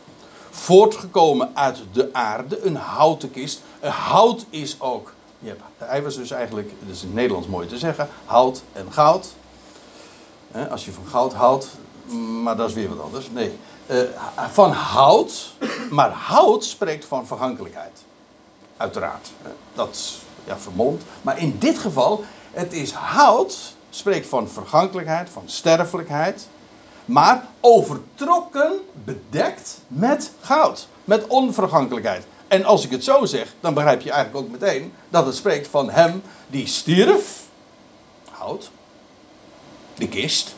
voortgekomen 0.49 1.51
uit 1.53 1.83
de 1.91 2.09
aarde, 2.13 2.65
een 2.65 2.75
houten 2.75 3.31
kist. 3.31 3.61
Hout 3.81 4.45
is 4.49 4.81
ook, 4.81 5.13
hij 5.77 6.03
was 6.03 6.15
dus 6.15 6.31
eigenlijk, 6.31 6.69
dat 6.79 6.95
is 6.95 7.01
in 7.01 7.07
het 7.07 7.15
Nederlands 7.15 7.47
mooi 7.47 7.67
te 7.67 7.77
zeggen, 7.77 8.09
hout 8.25 8.61
en 8.73 8.91
goud. 8.91 9.27
Als 10.69 10.85
je 10.85 10.91
van 10.91 11.07
goud 11.07 11.33
houdt, 11.33 11.67
maar 12.43 12.57
dat 12.57 12.69
is 12.69 12.75
weer 12.75 12.89
wat 12.89 13.01
anders. 13.01 13.29
Nee, 13.31 13.59
eh, 13.85 14.00
van 14.51 14.71
hout, 14.71 15.53
maar 15.89 16.12
hout 16.12 16.63
spreekt 16.63 17.05
van 17.05 17.27
vergankelijkheid. 17.27 18.03
Uiteraard. 18.77 19.31
Dat 19.74 20.13
ja, 20.45 20.57
vermomd. 20.57 21.03
Maar 21.21 21.39
in 21.39 21.55
dit 21.59 21.77
geval, 21.77 22.24
het 22.51 22.74
is 22.74 22.91
hout, 22.91 23.75
spreekt 23.89 24.27
van 24.27 24.50
vergankelijkheid, 24.50 25.29
van 25.29 25.43
sterfelijkheid. 25.45 26.47
Maar 27.05 27.47
overtrokken, 27.59 28.74
bedekt 29.03 29.81
met 29.88 30.31
goud. 30.41 30.88
Met 31.03 31.27
onvergankelijkheid. 31.27 32.25
En 32.47 32.65
als 32.65 32.83
ik 32.83 32.91
het 32.91 33.03
zo 33.03 33.25
zeg, 33.25 33.53
dan 33.59 33.74
begrijp 33.74 34.01
je 34.01 34.12
eigenlijk 34.12 34.45
ook 34.45 34.51
meteen 34.51 34.93
dat 35.09 35.25
het 35.25 35.35
spreekt 35.35 35.67
van 35.67 35.89
hem 35.89 36.21
die 36.47 36.67
stierf. 36.67 37.43
Hout. 38.31 38.71
De 39.95 40.07
kist. 40.07 40.55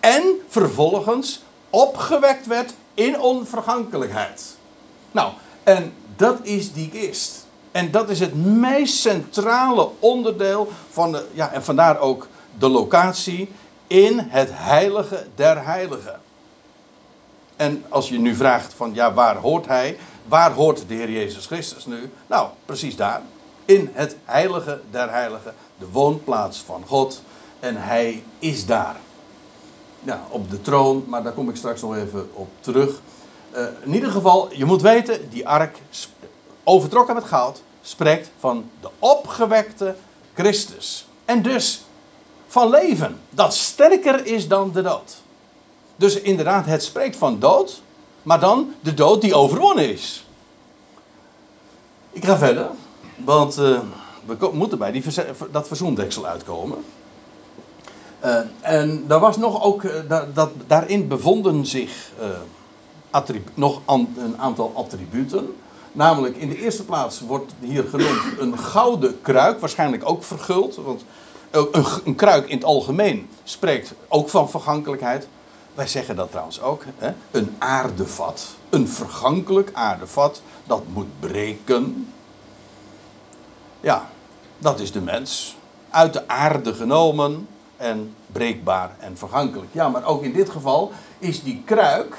En 0.00 0.22
vervolgens 0.48 1.42
opgewekt 1.70 2.46
werd 2.46 2.74
in 2.94 3.20
onvergankelijkheid. 3.20 4.56
Nou, 5.12 5.32
en 5.62 5.94
dat 6.16 6.38
is 6.42 6.72
die 6.72 6.88
kist. 6.88 7.46
En 7.72 7.90
dat 7.90 8.08
is 8.08 8.20
het 8.20 8.34
meest 8.44 8.96
centrale 8.96 9.88
onderdeel 9.98 10.68
van 10.90 11.12
de, 11.12 11.26
ja, 11.32 11.52
en 11.52 11.64
vandaar 11.64 11.98
ook 12.00 12.28
de 12.58 12.68
locatie 12.68 13.52
in 13.86 14.18
het 14.18 14.48
heilige 14.52 15.26
der 15.34 15.64
heiligen. 15.64 16.20
En 17.56 17.84
als 17.88 18.08
je 18.08 18.18
nu 18.18 18.34
vraagt 18.34 18.74
van 18.74 18.94
ja, 18.94 19.12
waar 19.12 19.36
hoort 19.36 19.66
hij? 19.66 19.98
Waar 20.28 20.52
hoort 20.52 20.84
de 20.88 20.94
Heer 20.94 21.10
Jezus 21.10 21.46
Christus 21.46 21.86
nu? 21.86 22.12
Nou, 22.26 22.48
precies 22.66 22.96
daar. 22.96 23.22
In 23.64 23.90
het 23.92 24.16
heilige 24.24 24.80
der 24.90 25.10
heiligen, 25.10 25.54
de 25.78 25.88
woonplaats 25.90 26.58
van 26.58 26.82
God. 26.86 27.22
En 27.64 27.76
hij 27.76 28.22
is 28.38 28.66
daar. 28.66 28.96
Ja, 30.02 30.26
op 30.28 30.50
de 30.50 30.60
troon, 30.60 31.04
maar 31.06 31.22
daar 31.22 31.32
kom 31.32 31.48
ik 31.48 31.56
straks 31.56 31.80
nog 31.80 31.96
even 31.96 32.30
op 32.32 32.48
terug. 32.60 33.00
Uh, 33.56 33.66
in 33.84 33.94
ieder 33.94 34.10
geval, 34.10 34.48
je 34.52 34.64
moet 34.64 34.82
weten, 34.82 35.30
die 35.30 35.48
ark 35.48 35.78
overtrokken 36.64 37.14
met 37.14 37.24
goud, 37.24 37.62
spreekt 37.82 38.30
van 38.38 38.70
de 38.80 38.88
opgewekte 38.98 39.94
Christus. 40.34 41.06
En 41.24 41.42
dus 41.42 41.82
van 42.46 42.70
leven, 42.70 43.20
dat 43.30 43.54
sterker 43.54 44.26
is 44.26 44.48
dan 44.48 44.72
de 44.72 44.82
dood. 44.82 45.16
Dus 45.96 46.20
inderdaad, 46.20 46.66
het 46.66 46.82
spreekt 46.82 47.16
van 47.16 47.38
dood, 47.38 47.82
maar 48.22 48.40
dan 48.40 48.74
de 48.80 48.94
dood 48.94 49.20
die 49.20 49.34
overwonnen 49.34 49.88
is. 49.88 50.26
Ik 52.10 52.24
ga 52.24 52.38
verder, 52.38 52.70
want 53.16 53.58
uh, 53.58 53.80
we 54.24 54.50
moeten 54.52 54.78
bij 54.78 54.92
die 54.92 55.04
dat 55.50 55.66
verzoendeksel 55.66 56.26
uitkomen. 56.26 56.84
Uh, 58.24 58.38
en 58.60 59.04
daar 59.06 59.20
was 59.20 59.36
nog 59.36 59.62
ook, 59.62 59.82
uh, 59.82 59.92
dat, 60.34 60.50
daarin 60.66 61.08
bevonden 61.08 61.66
zich 61.66 62.10
nog 63.54 63.80
een 63.86 64.34
aantal 64.38 64.72
attributen. 64.74 65.56
Namelijk 65.92 66.36
in 66.36 66.48
de 66.48 66.58
eerste 66.58 66.84
plaats 66.84 67.20
wordt 67.20 67.52
hier 67.60 67.84
genoemd 67.84 68.22
een 68.38 68.58
gouden 68.58 69.20
kruik, 69.20 69.60
waarschijnlijk 69.60 70.08
ook 70.08 70.24
verguld. 70.24 70.76
Want 70.76 71.04
een, 71.50 71.84
een 72.04 72.14
kruik 72.14 72.48
in 72.48 72.56
het 72.56 72.64
algemeen 72.64 73.28
spreekt 73.42 73.94
ook 74.08 74.28
van 74.28 74.50
vergankelijkheid. 74.50 75.28
Wij 75.74 75.86
zeggen 75.86 76.16
dat 76.16 76.30
trouwens 76.30 76.60
ook. 76.60 76.84
Hè? 76.98 77.12
Een 77.30 77.54
aardevat, 77.58 78.46
een 78.70 78.88
vergankelijk 78.88 79.70
aardevat, 79.72 80.42
dat 80.66 80.82
moet 80.92 81.20
breken. 81.20 82.12
Ja, 83.80 84.08
dat 84.58 84.80
is 84.80 84.92
de 84.92 85.00
mens. 85.00 85.56
Uit 85.90 86.12
de 86.12 86.28
aarde 86.28 86.74
genomen 86.74 87.46
en 87.76 88.14
breekbaar 88.32 88.96
en 88.98 89.16
vergankelijk. 89.16 89.68
Ja, 89.72 89.88
maar 89.88 90.04
ook 90.04 90.22
in 90.22 90.32
dit 90.32 90.50
geval 90.50 90.92
is 91.18 91.42
die 91.42 91.62
kruik 91.64 92.16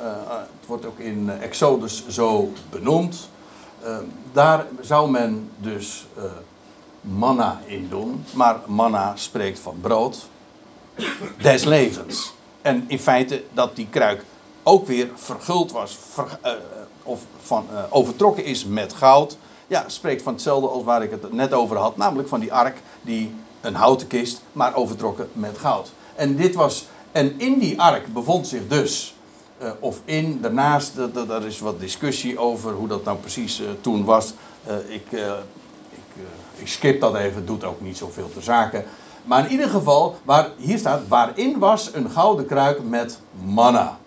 eh, 0.00 0.28
het 0.30 0.66
wordt 0.66 0.86
ook 0.86 0.98
in 0.98 1.30
Exodus 1.30 2.08
zo 2.08 2.52
benoemd. 2.70 3.28
Eh, 3.82 3.98
daar 4.32 4.66
zou 4.80 5.10
men 5.10 5.50
dus 5.56 6.06
manna 7.00 7.60
in 7.64 7.88
doen. 7.88 8.24
Maar 8.34 8.60
manna 8.66 9.16
spreekt 9.16 9.58
van 9.58 9.76
brood 9.80 10.28
des 11.42 11.64
levens. 11.64 12.32
En 12.62 12.84
in 12.86 12.98
feite 12.98 13.44
dat 13.52 13.76
die 13.76 13.86
kruik 13.90 14.24
ook 14.62 14.86
weer 14.86 15.08
verguld 15.14 15.72
was. 15.72 15.98
of 17.02 17.20
van, 17.42 17.66
overtrokken 17.90 18.44
is 18.44 18.64
met 18.64 18.92
goud. 18.92 19.36
Ja, 19.66 19.84
spreekt 19.86 20.22
van 20.22 20.32
hetzelfde 20.32 20.68
als 20.68 20.84
waar 20.84 21.02
ik 21.02 21.10
het 21.10 21.32
net 21.32 21.52
over 21.52 21.76
had. 21.76 21.96
Namelijk 21.96 22.28
van 22.28 22.40
die 22.40 22.52
ark 22.52 22.76
die 23.02 23.34
een 23.60 23.74
houten 23.74 24.06
kist, 24.06 24.42
maar 24.52 24.74
overtrokken 24.74 25.28
met 25.32 25.58
goud. 25.58 25.92
En 26.14 26.36
dit 26.36 26.54
was. 26.54 26.86
En 27.12 27.34
in 27.38 27.58
die 27.58 27.80
ark 27.80 28.12
bevond 28.12 28.46
zich 28.46 28.68
dus 28.68 29.14
uh, 29.62 29.70
of 29.80 30.00
in. 30.04 30.38
Daarnaast, 30.40 30.92
daar 31.28 31.44
is 31.44 31.60
wat 31.60 31.80
discussie 31.80 32.38
over 32.38 32.72
hoe 32.72 32.88
dat 32.88 33.04
nou 33.04 33.18
precies 33.18 33.60
uh, 33.60 33.68
toen 33.80 34.04
was. 34.04 34.34
ik, 34.88 35.06
ik, 35.90 36.22
ik 36.56 36.68
skip 36.68 37.00
dat 37.00 37.14
even, 37.14 37.46
doet 37.46 37.64
ook 37.64 37.80
niet 37.80 37.96
zoveel 37.96 38.30
ter 38.32 38.42
zake. 38.42 38.84
Maar 39.24 39.44
in 39.44 39.50
ieder 39.50 39.68
geval, 39.68 40.16
waar, 40.24 40.50
hier 40.56 40.78
staat, 40.78 41.08
waarin 41.08 41.58
was 41.58 41.94
een 41.94 42.10
gouden 42.10 42.46
kruik 42.46 42.82
met 42.82 43.20
manna. 43.44 43.99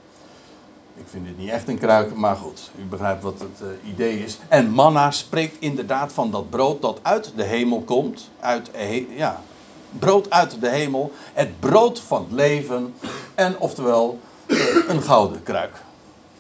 Ik 0.96 1.06
vind 1.10 1.28
het 1.28 1.38
niet 1.38 1.50
echt 1.50 1.68
een 1.68 1.78
kruik, 1.78 2.16
maar 2.16 2.36
goed, 2.36 2.72
u 2.80 2.84
begrijpt 2.84 3.24
wat 3.24 3.40
het 3.40 3.70
idee 3.84 4.24
is. 4.24 4.38
En 4.48 4.70
manna 4.70 5.12
spreekt 5.12 5.56
inderdaad 5.60 6.14
van 6.14 6.32
dat 6.32 6.50
brood 6.50 6.82
dat 6.82 7.00
uit 7.02 7.34
de 7.36 7.44
hemel 7.44 7.82
komt. 7.82 8.30
Uit, 8.40 8.70
ja, 9.16 9.42
brood 10.00 10.30
uit 10.30 10.62
de 10.62 10.70
hemel. 10.70 11.12
Het 11.34 11.60
brood 11.60 12.00
van 12.00 12.22
het 12.22 12.32
leven. 12.32 12.94
En 13.36 13.60
oftewel, 13.60 14.20
een 14.88 15.02
gouden 15.02 15.44
kruik. 15.44 15.82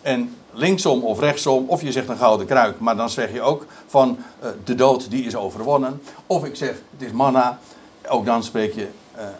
En 0.01 0.35
linksom 0.51 1.03
of 1.03 1.19
rechtsom, 1.19 1.69
of 1.69 1.81
je 1.81 1.91
zegt 1.91 2.09
een 2.09 2.17
gouden 2.17 2.47
kruik, 2.47 2.79
maar 2.79 2.95
dan 2.95 3.09
zeg 3.09 3.33
je 3.33 3.41
ook 3.41 3.65
van 3.87 4.17
de 4.63 4.75
dood 4.75 5.09
die 5.09 5.25
is 5.25 5.35
overwonnen. 5.35 6.01
Of 6.27 6.45
ik 6.45 6.55
zeg 6.55 6.69
het 6.69 7.01
is 7.07 7.11
manna, 7.11 7.59
ook 8.09 8.25
dan 8.25 8.43
spreek 8.43 8.73
je 8.73 8.87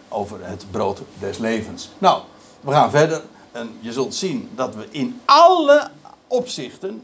over 0.08 0.38
het 0.42 0.64
brood 0.70 1.02
des 1.18 1.38
levens. 1.38 1.90
Nou, 1.98 2.22
we 2.60 2.70
gaan 2.70 2.90
verder 2.90 3.22
en 3.54 3.70
je 3.80 3.92
zult 3.92 4.14
zien 4.14 4.50
dat 4.54 4.74
we 4.74 4.86
in 4.90 5.20
alle 5.24 5.88
opzichten 6.26 7.02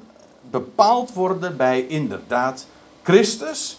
bepaald 0.51 1.13
worden 1.13 1.57
bij 1.57 1.87
inderdaad 1.87 2.67
Christus, 3.03 3.79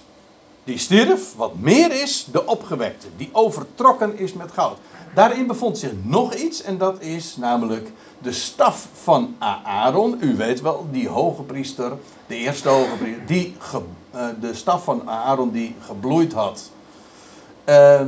die 0.64 0.78
stierf, 0.78 1.36
wat 1.36 1.60
meer 1.60 2.02
is, 2.02 2.28
de 2.32 2.46
opgewekte, 2.46 3.08
die 3.18 3.30
overtrokken 3.32 4.18
is 4.18 4.34
met 4.34 4.52
goud. 4.52 4.78
Daarin 5.14 5.48
bevond 5.48 5.78
zich 5.78 5.92
nog 6.04 6.34
iets 6.34 6.62
en 6.62 6.78
dat 6.78 7.02
is 7.02 7.38
namelijk 7.38 7.92
de 8.22 8.32
staf 8.32 8.88
van 8.94 9.36
Aaron. 9.64 10.18
U 10.20 10.36
weet 10.36 10.62
wel, 10.62 10.88
die 10.92 11.10
hoge 11.10 11.42
priester, 11.42 11.92
de 12.28 12.36
eerste 12.36 12.70
hoge 12.70 12.96
priester, 12.98 13.26
die 13.26 13.56
uh, 14.16 14.28
de 14.40 14.54
staf 14.54 14.84
van 14.84 15.10
Aaron 15.10 15.52
die 15.52 15.76
gebloeid 15.80 16.34
had. 16.34 16.72
Uh, 17.66 18.02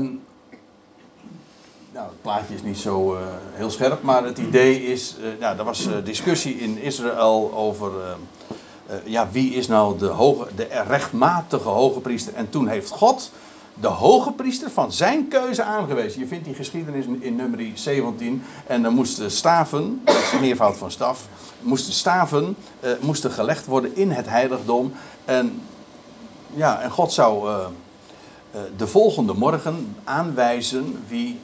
nou, 1.94 2.08
het 2.08 2.22
plaatje 2.22 2.54
is 2.54 2.64
niet 2.64 2.78
zo 2.78 3.14
uh, 3.14 3.20
heel 3.52 3.70
scherp, 3.70 4.02
maar 4.02 4.24
het 4.24 4.38
idee 4.38 4.84
is, 4.86 5.16
uh, 5.20 5.26
nou, 5.40 5.58
er 5.58 5.64
was 5.64 5.88
discussie 6.04 6.56
in 6.56 6.78
Israël 6.78 7.52
over 7.56 7.92
ja, 9.04 9.30
wie 9.32 9.54
is 9.54 9.68
nou 9.68 9.98
de, 9.98 10.06
hoge, 10.06 10.48
de 10.56 10.68
rechtmatige 10.88 11.70
hoge 11.70 12.00
priester. 12.00 12.34
En 12.34 12.50
toen 12.50 12.68
heeft 12.68 12.90
God 12.90 13.32
de 13.74 13.88
hoge 13.88 14.32
priester 14.32 14.72
van 14.72 14.92
zijn 14.92 15.28
keuze 15.28 15.64
aangewezen. 15.64 16.20
Je 16.20 16.28
vindt 16.28 16.46
die 16.46 16.54
geschiedenis 16.54 17.06
in 17.20 17.36
nummer 17.36 17.60
17. 17.74 18.44
En 18.68 18.82
dan 18.82 18.94
moesten 18.94 19.32
staven, 19.32 20.02
dat 20.04 20.16
is 20.16 20.40
meervoud 20.40 20.78
van 20.78 20.92
staf, 20.92 21.28
moesten 21.62 21.94
staven 21.94 22.56
moesten 23.00 23.32
gelegd 23.32 23.66
worden 23.66 23.96
in 23.96 24.12
het 24.12 24.30
heiligdom. 24.30 24.94
En, 25.26 25.62
ja, 26.54 26.82
en 26.82 26.92
God 26.92 27.12
zou 27.12 27.50
de 28.78 28.88
volgende 28.88 29.34
morgen 29.34 29.96
aanwijzen 30.04 31.04
wie 31.08 31.40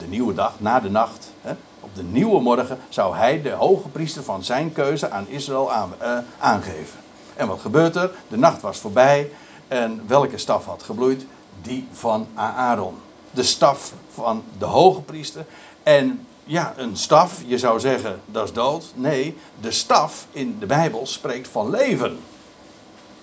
de 0.00 0.06
nieuwe 0.06 0.34
dag, 0.34 0.52
na 0.58 0.80
de 0.80 0.90
nacht, 0.90 1.30
hè, 1.40 1.52
op 1.80 1.94
de 1.94 2.02
nieuwe 2.02 2.40
morgen 2.40 2.78
zou 2.88 3.16
hij 3.16 3.42
de 3.42 3.50
hoge 3.50 3.88
priester 3.88 4.22
van 4.22 4.44
zijn 4.44 4.72
keuze 4.72 5.10
aan 5.10 5.28
Israël 5.28 5.72
aan, 5.72 5.92
uh, 6.02 6.18
aangeven. 6.38 6.98
En 7.36 7.46
wat 7.46 7.60
gebeurt 7.60 7.96
er? 7.96 8.10
De 8.28 8.36
nacht 8.36 8.62
was 8.62 8.78
voorbij. 8.78 9.30
En 9.68 10.02
welke 10.06 10.38
staf 10.38 10.64
had 10.64 10.82
gebloeid? 10.82 11.26
Die 11.62 11.88
van 11.92 12.26
Aaron. 12.34 12.94
De 13.30 13.42
staf 13.42 13.92
van 14.14 14.42
de 14.58 14.64
hoge 14.64 15.00
priester. 15.00 15.46
En 15.82 16.26
ja, 16.44 16.74
een 16.76 16.96
staf, 16.96 17.42
je 17.46 17.58
zou 17.58 17.80
zeggen 17.80 18.20
dat 18.26 18.44
is 18.44 18.52
dood. 18.52 18.92
Nee, 18.94 19.36
de 19.60 19.70
staf 19.70 20.26
in 20.30 20.56
de 20.58 20.66
Bijbel 20.66 21.06
spreekt 21.06 21.48
van 21.48 21.70
leven. 21.70 22.18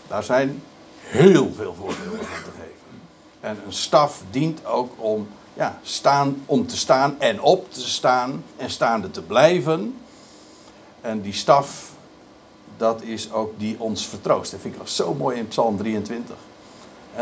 Daar 0.07 0.23
zijn 0.23 0.63
heel 0.99 1.53
veel 1.55 1.73
voorbeelden 1.73 2.25
van 2.25 2.43
te 2.43 2.51
geven. 2.51 3.01
En 3.39 3.57
een 3.65 3.73
staf 3.73 4.21
dient 4.31 4.65
ook 4.65 4.91
om, 4.97 5.27
ja, 5.57 5.79
staan, 5.81 6.43
om 6.45 6.67
te 6.67 6.77
staan 6.77 7.15
en 7.19 7.41
op 7.41 7.71
te 7.71 7.87
staan 7.87 8.43
en 8.57 8.69
staande 8.69 9.11
te 9.11 9.21
blijven. 9.21 9.95
En 11.01 11.21
die 11.21 11.33
staf, 11.33 11.91
dat 12.77 13.01
is 13.01 13.31
ook 13.31 13.59
die 13.59 13.75
ons 13.79 14.05
vertroost. 14.05 14.51
Dat 14.51 14.59
vind 14.59 14.73
ik 14.73 14.79
wel 14.79 14.89
zo 14.89 15.13
mooi 15.13 15.37
in 15.37 15.47
Psalm 15.47 15.77
23. 15.77 16.35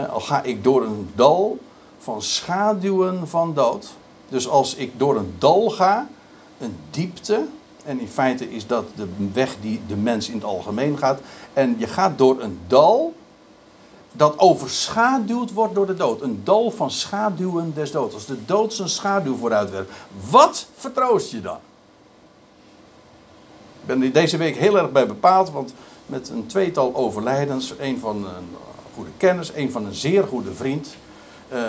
Al 0.09 0.19
ga 0.19 0.43
ik 0.43 0.63
door 0.63 0.83
een 0.83 1.11
dal 1.15 1.57
van 1.97 2.21
schaduwen 2.21 3.27
van 3.27 3.53
dood. 3.53 3.93
Dus 4.29 4.47
als 4.47 4.75
ik 4.75 4.99
door 4.99 5.17
een 5.17 5.35
dal 5.37 5.69
ga, 5.69 6.07
een 6.57 6.75
diepte, 6.89 7.45
en 7.85 7.99
in 7.99 8.07
feite 8.07 8.51
is 8.51 8.67
dat 8.67 8.85
de 8.95 9.07
weg 9.33 9.55
die 9.61 9.81
de 9.87 9.95
mens 9.95 10.27
in 10.27 10.35
het 10.35 10.43
algemeen 10.43 10.97
gaat. 10.97 11.19
En 11.53 11.75
je 11.77 11.87
gaat 11.87 12.17
door 12.17 12.41
een 12.41 12.59
dal 12.67 13.13
dat 14.15 14.39
overschaduwd 14.39 15.53
wordt 15.53 15.75
door 15.75 15.85
de 15.85 15.93
dood. 15.93 16.21
Een 16.21 16.41
dal 16.43 16.71
van 16.71 16.91
schaduwen 16.91 17.73
des 17.73 17.91
doods. 17.91 18.13
Als 18.13 18.25
de 18.25 18.45
dood 18.45 18.73
zijn 18.73 18.89
schaduw 18.89 19.37
vooruit 19.37 19.71
werpt. 19.71 19.91
Wat 20.29 20.67
vertroost 20.75 21.31
je 21.31 21.41
dan? 21.41 21.57
Ik 23.81 23.85
ben 23.85 24.03
er 24.03 24.11
deze 24.11 24.37
week 24.37 24.55
heel 24.55 24.77
erg 24.77 24.91
bij 24.91 25.07
bepaald, 25.07 25.51
want 25.51 25.73
met 26.05 26.29
een 26.29 26.45
tweetal 26.45 26.95
overlijdens, 26.95 27.73
een 27.79 27.99
van 27.99 28.15
een 28.15 28.55
goede 28.93 29.11
kennis, 29.17 29.51
een 29.55 29.71
van 29.71 29.85
een 29.85 29.93
zeer 29.93 30.23
goede 30.23 30.53
vriend, 30.53 30.95
eh, 31.47 31.63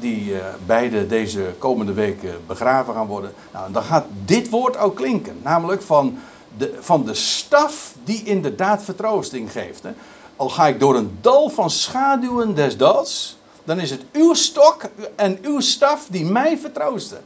die 0.00 0.38
eh, 0.38 0.46
beide 0.66 1.06
deze 1.06 1.54
komende 1.58 1.92
weken 1.92 2.34
begraven 2.46 2.94
gaan 2.94 3.06
worden. 3.06 3.32
Nou, 3.52 3.72
dan 3.72 3.82
gaat 3.82 4.06
dit 4.24 4.50
woord 4.50 4.76
ook 4.76 4.96
klinken, 4.96 5.40
namelijk 5.42 5.82
van 5.82 6.18
de, 6.56 6.74
van 6.80 7.04
de 7.04 7.14
staf 7.14 7.94
die 8.04 8.24
inderdaad 8.24 8.82
vertroosting 8.82 9.52
geeft. 9.52 9.82
Hè. 9.82 9.90
Al 10.36 10.48
ga 10.48 10.66
ik 10.66 10.80
door 10.80 10.96
een 10.96 11.18
dal 11.20 11.50
van 11.50 11.70
schaduwen 11.70 12.54
des 12.54 12.76
doods, 12.76 13.36
dan 13.64 13.80
is 13.80 13.90
het 13.90 14.02
uw 14.12 14.34
stok 14.34 14.82
en 15.16 15.38
uw 15.42 15.60
staf 15.60 16.06
die 16.10 16.24
mij 16.24 16.58
vertroosten. 16.58 17.24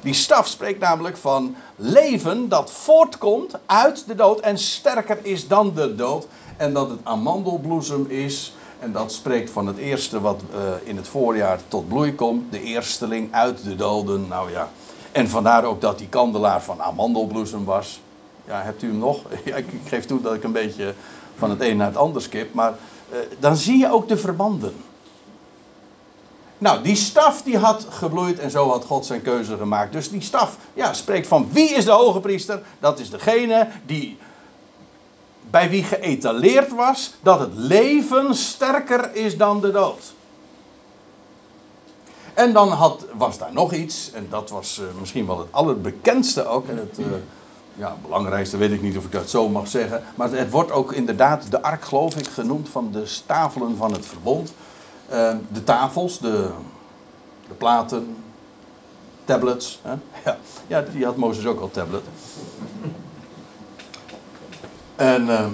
Die 0.00 0.14
staf 0.14 0.46
spreekt 0.46 0.80
namelijk 0.80 1.16
van 1.16 1.56
leven 1.76 2.48
dat 2.48 2.70
voortkomt 2.70 3.54
uit 3.66 4.06
de 4.06 4.14
dood 4.14 4.40
en 4.40 4.58
sterker 4.58 5.18
is 5.22 5.48
dan 5.48 5.74
de 5.74 5.94
dood. 5.94 6.26
En 6.56 6.72
dat 6.72 6.90
het 6.90 6.98
amandelbloesem 7.02 8.06
is. 8.10 8.52
En 8.78 8.92
dat 8.92 9.12
spreekt 9.12 9.50
van 9.50 9.66
het 9.66 9.76
eerste 9.76 10.20
wat 10.20 10.40
uh, 10.54 10.88
in 10.88 10.96
het 10.96 11.08
voorjaar 11.08 11.60
tot 11.68 11.88
bloei 11.88 12.14
komt. 12.14 12.52
De 12.52 12.62
eersteling 12.62 13.34
uit 13.34 13.64
de 13.64 13.76
doden. 13.76 14.28
Nou 14.28 14.50
ja. 14.50 14.68
En 15.12 15.28
vandaar 15.28 15.64
ook 15.64 15.80
dat 15.80 15.98
die 15.98 16.08
kandelaar 16.08 16.62
van 16.62 16.82
amandelbloesem 16.82 17.64
was. 17.64 18.00
Ja, 18.48 18.62
hebt 18.62 18.82
u 18.82 18.86
hem 18.86 18.98
nog? 18.98 19.22
Ja, 19.44 19.56
ik, 19.56 19.66
geef 19.84 20.04
toe 20.06 20.20
dat 20.20 20.34
ik 20.34 20.44
een 20.44 20.52
beetje 20.52 20.94
van 21.36 21.50
het 21.50 21.60
een 21.60 21.76
naar 21.76 21.86
het 21.86 21.96
ander 21.96 22.22
skip. 22.22 22.54
Maar 22.54 22.74
uh, 23.12 23.18
dan 23.38 23.56
zie 23.56 23.78
je 23.78 23.92
ook 23.92 24.08
de 24.08 24.16
verbanden. 24.16 24.74
Nou, 26.58 26.82
die 26.82 26.96
staf 26.96 27.42
die 27.42 27.58
had 27.58 27.86
gebloeid 27.88 28.38
en 28.38 28.50
zo 28.50 28.68
had 28.68 28.84
God 28.84 29.06
zijn 29.06 29.22
keuze 29.22 29.56
gemaakt. 29.56 29.92
Dus 29.92 30.10
die 30.10 30.20
staf 30.20 30.56
ja, 30.74 30.92
spreekt 30.92 31.26
van 31.26 31.48
wie 31.52 31.68
is 31.68 31.84
de 31.84 31.90
hoge 31.90 32.20
priester? 32.20 32.62
Dat 32.78 32.98
is 32.98 33.10
degene 33.10 33.68
die 33.86 34.18
bij 35.50 35.70
wie 35.70 35.82
geëtaleerd 35.82 36.74
was 36.74 37.14
dat 37.22 37.40
het 37.40 37.54
leven 37.54 38.34
sterker 38.34 39.14
is 39.14 39.36
dan 39.36 39.60
de 39.60 39.70
dood. 39.70 40.12
En 42.34 42.52
dan 42.52 42.68
had, 42.68 43.04
was 43.14 43.38
daar 43.38 43.52
nog 43.52 43.72
iets, 43.72 44.10
en 44.12 44.26
dat 44.30 44.50
was 44.50 44.78
uh, 44.78 44.86
misschien 45.00 45.26
wel 45.26 45.38
het 45.38 45.48
allerbekendste 45.50 46.46
ook. 46.46 46.68
En 46.68 46.76
het 46.76 46.98
uh, 46.98 47.06
ja, 47.78 47.96
belangrijkste 48.02 48.56
weet 48.56 48.72
ik 48.72 48.82
niet 48.82 48.96
of 48.96 49.04
ik 49.04 49.12
dat 49.12 49.30
zo 49.30 49.48
mag 49.48 49.68
zeggen. 49.68 50.02
Maar 50.14 50.30
het 50.30 50.50
wordt 50.50 50.70
ook 50.70 50.92
inderdaad 50.92 51.50
de 51.50 51.62
ark, 51.62 51.84
geloof 51.84 52.16
ik, 52.16 52.26
genoemd 52.26 52.68
van 52.68 52.92
de 52.92 53.16
tafelen 53.26 53.76
van 53.76 53.92
het 53.92 54.06
verbond. 54.06 54.52
Uh, 55.12 55.34
de 55.52 55.64
tafels, 55.64 56.18
de, 56.18 56.50
de 57.48 57.54
platen, 57.54 58.16
tablets. 59.24 59.80
Hè? 59.82 59.94
Ja, 60.24 60.38
ja, 60.66 60.82
die 60.92 61.04
had 61.04 61.16
Mozes 61.16 61.46
ook 61.46 61.60
al 61.60 61.70
tablet. 61.70 62.02
En, 64.96 65.22
uh, 65.26 65.46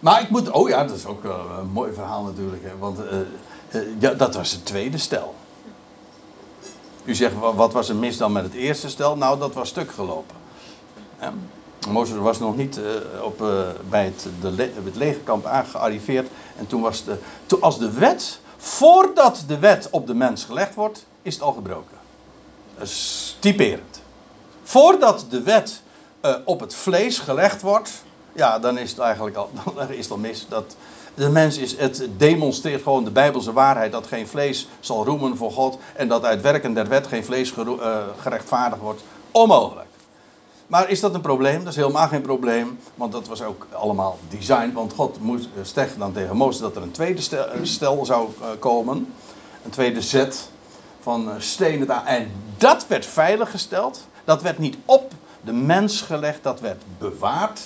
maar 0.00 0.22
ik 0.22 0.30
moet, 0.30 0.50
oh 0.50 0.68
ja, 0.68 0.84
dat 0.84 0.96
is 0.96 1.06
ook 1.06 1.24
een 1.24 1.70
mooi 1.72 1.92
verhaal 1.92 2.22
natuurlijk. 2.22 2.62
Hè, 2.62 2.78
want 2.78 2.98
uh, 3.70 3.80
ja, 3.98 4.14
dat 4.14 4.34
was 4.34 4.52
het 4.52 4.64
tweede 4.64 4.98
stel. 4.98 5.34
U 7.04 7.14
zegt, 7.14 7.34
wat 7.54 7.72
was 7.72 7.88
er 7.88 7.96
mis 7.96 8.16
dan 8.16 8.32
met 8.32 8.42
het 8.42 8.54
eerste 8.54 8.88
stel? 8.88 9.16
Nou, 9.16 9.38
dat 9.38 9.54
was 9.54 9.68
stuk 9.68 9.90
gelopen. 9.90 10.36
Mozes 11.88 12.16
was 12.16 12.38
nog 12.38 12.56
niet 12.56 12.80
op, 13.22 13.38
bij 13.88 14.04
het, 14.04 14.26
de, 14.40 14.70
het 14.84 14.96
legerkamp 14.96 15.46
aangearriveerd. 15.46 16.28
En 16.56 16.66
toen 16.66 16.80
was 16.80 17.04
de, 17.04 17.16
toen, 17.46 17.60
als 17.60 17.78
de 17.78 17.90
wet, 17.90 18.40
voordat 18.56 19.44
de 19.46 19.58
wet 19.58 19.88
op 19.90 20.06
de 20.06 20.14
mens 20.14 20.44
gelegd 20.44 20.74
wordt, 20.74 21.06
is 21.22 21.34
het 21.34 21.42
al 21.42 21.52
gebroken. 21.52 21.96
Dat 22.78 22.90
typerend. 23.38 24.00
Voordat 24.62 25.26
de 25.30 25.42
wet 25.42 25.82
op 26.44 26.60
het 26.60 26.74
vlees 26.74 27.18
gelegd 27.18 27.62
wordt, 27.62 27.90
ja, 28.32 28.58
dan 28.58 28.78
is 28.78 28.90
het 28.90 28.98
eigenlijk 28.98 29.36
al, 29.36 29.50
dan 29.74 29.90
is 29.90 30.02
het 30.02 30.10
al 30.10 30.18
mis. 30.18 30.46
Dat, 30.48 30.76
de 31.14 31.28
mens 31.28 31.56
is, 31.56 31.76
het 31.76 32.08
demonstreert 32.16 32.82
gewoon 32.82 33.04
de 33.04 33.10
Bijbelse 33.10 33.52
waarheid 33.52 33.92
dat 33.92 34.06
geen 34.06 34.28
vlees 34.28 34.68
zal 34.80 35.04
roemen 35.04 35.36
voor 35.36 35.52
God 35.52 35.78
en 35.94 36.08
dat 36.08 36.24
uit 36.24 36.40
werken 36.40 36.74
der 36.74 36.88
wet 36.88 37.06
geen 37.06 37.24
vlees 37.24 37.54
gerechtvaardigd 38.18 38.82
wordt. 38.82 39.02
Onmogelijk. 39.30 39.87
Maar 40.68 40.90
is 40.90 41.00
dat 41.00 41.14
een 41.14 41.20
probleem? 41.20 41.58
Dat 41.58 41.68
is 41.68 41.76
helemaal 41.76 42.08
geen 42.08 42.22
probleem, 42.22 42.78
want 42.94 43.12
dat 43.12 43.28
was 43.28 43.42
ook 43.42 43.66
allemaal 43.72 44.18
design. 44.28 44.72
Want 44.72 44.92
God 44.92 45.20
moest 45.20 45.48
eh, 45.74 45.84
dan 45.98 46.12
tegen 46.12 46.36
Mozes 46.36 46.60
dat 46.60 46.76
er 46.76 46.82
een 46.82 46.90
tweede 46.90 47.20
stel, 47.20 47.46
stel 47.62 48.04
zou 48.04 48.28
uh, 48.40 48.46
komen. 48.58 49.12
Een 49.64 49.70
tweede 49.70 50.02
zet 50.02 50.50
van 51.00 51.30
stenen 51.38 51.86
daar. 51.86 52.06
En 52.06 52.30
dat 52.56 52.86
werd 52.86 53.06
veiliggesteld. 53.06 54.06
Dat 54.24 54.42
werd 54.42 54.58
niet 54.58 54.76
op 54.84 55.12
de 55.40 55.52
mens 55.52 56.00
gelegd, 56.00 56.42
dat 56.42 56.60
werd 56.60 56.82
bewaard 56.98 57.60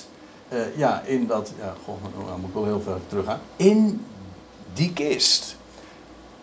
ja, 0.77 1.01
in 1.01 1.27
dat, 1.27 1.53
ja, 1.59 1.75
goh, 1.85 1.97
nou 2.27 2.39
moet 2.39 2.49
ik 2.49 2.55
wel 2.55 2.65
heel 2.65 2.81
ver 2.81 2.99
terug 3.09 3.25
gaan. 3.25 3.41
In 3.57 4.05
die 4.73 4.93
kist. 4.93 5.57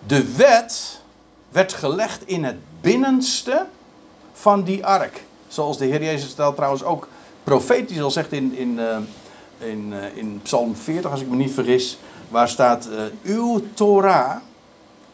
De 0.07 0.35
wet 0.35 1.01
werd 1.49 1.73
gelegd 1.73 2.27
in 2.27 2.43
het 2.43 2.57
binnenste 2.81 3.65
van 4.33 4.63
die 4.63 4.85
ark. 4.85 5.23
Zoals 5.49 5.77
de 5.77 5.85
Heer 5.85 6.03
Jezus 6.03 6.29
stelt 6.29 6.55
trouwens 6.55 6.83
ook 6.83 7.07
profetisch 7.43 8.01
al 8.01 8.11
zegt 8.11 8.31
in, 8.31 8.55
in, 8.55 8.79
uh, 8.79 8.97
in, 9.69 9.93
uh, 9.93 10.17
in 10.17 10.39
Psalm 10.43 10.75
40, 10.75 11.11
als 11.11 11.21
ik 11.21 11.29
me 11.29 11.35
niet 11.35 11.53
vergis. 11.53 11.97
Waar 12.29 12.49
staat, 12.49 12.89
uw 13.23 13.61
Torah 13.73 14.35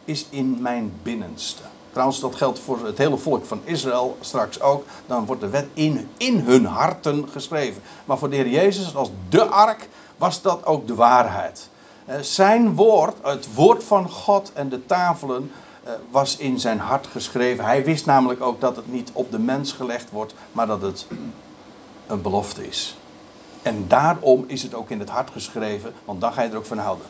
is 0.06 0.26
in 0.30 0.58
mijn 0.62 0.94
binnenste. 1.04 1.62
Trouwens, 1.92 2.20
dat 2.20 2.36
geldt 2.36 2.60
voor 2.60 2.86
het 2.86 2.98
hele 2.98 3.18
volk 3.18 3.46
van 3.46 3.62
Israël 3.64 4.18
straks 4.20 4.62
ook. 4.62 4.86
Dan 5.06 5.26
wordt 5.26 5.42
de 5.42 5.50
wet 5.50 5.68
in, 5.74 6.10
in 6.18 6.40
hun 6.40 6.66
harten 6.66 7.30
geschreven. 7.32 7.82
Maar 8.06 8.18
voor 8.18 8.30
de 8.30 8.36
Heer 8.36 8.50
Jezus 8.50 8.96
als 8.96 9.10
de 9.30 9.46
ark 9.46 9.90
was 10.18 10.42
dat 10.42 10.66
ook 10.66 10.88
de 10.88 10.96
waarheid. 10.96 11.70
Eh, 12.06 12.20
zijn 12.20 12.76
woord, 12.76 13.16
het 13.22 13.54
woord 13.54 13.84
van 13.84 14.10
God 14.10 14.52
en 14.54 14.70
de 14.70 14.86
tafelen, 14.86 15.52
eh, 15.52 15.65
was 16.10 16.38
in 16.38 16.60
zijn 16.60 16.80
hart 16.80 17.08
geschreven. 17.08 17.66
Hij 17.66 17.84
wist 17.84 18.06
namelijk 18.06 18.42
ook 18.42 18.62
dat 18.62 18.76
het 18.76 18.92
niet 18.92 19.10
op 19.14 19.32
de 19.32 19.40
mens 19.40 19.72
gelegd 19.72 20.12
wordt, 20.12 20.34
maar 20.52 20.68
dat 20.68 20.82
het 20.82 21.08
een 22.08 22.22
belofte 22.22 22.68
is. 22.68 22.98
En 23.62 23.86
daarom 23.88 24.44
is 24.48 24.64
het 24.64 24.74
ook 24.74 24.90
in 24.90 25.00
het 25.00 25.10
hart 25.10 25.30
geschreven, 25.30 25.94
want 26.06 26.22
dan 26.22 26.34
ga 26.34 26.42
je 26.42 26.50
er 26.50 26.58
ook 26.58 26.66
van 26.66 26.78
houden. 26.78 27.06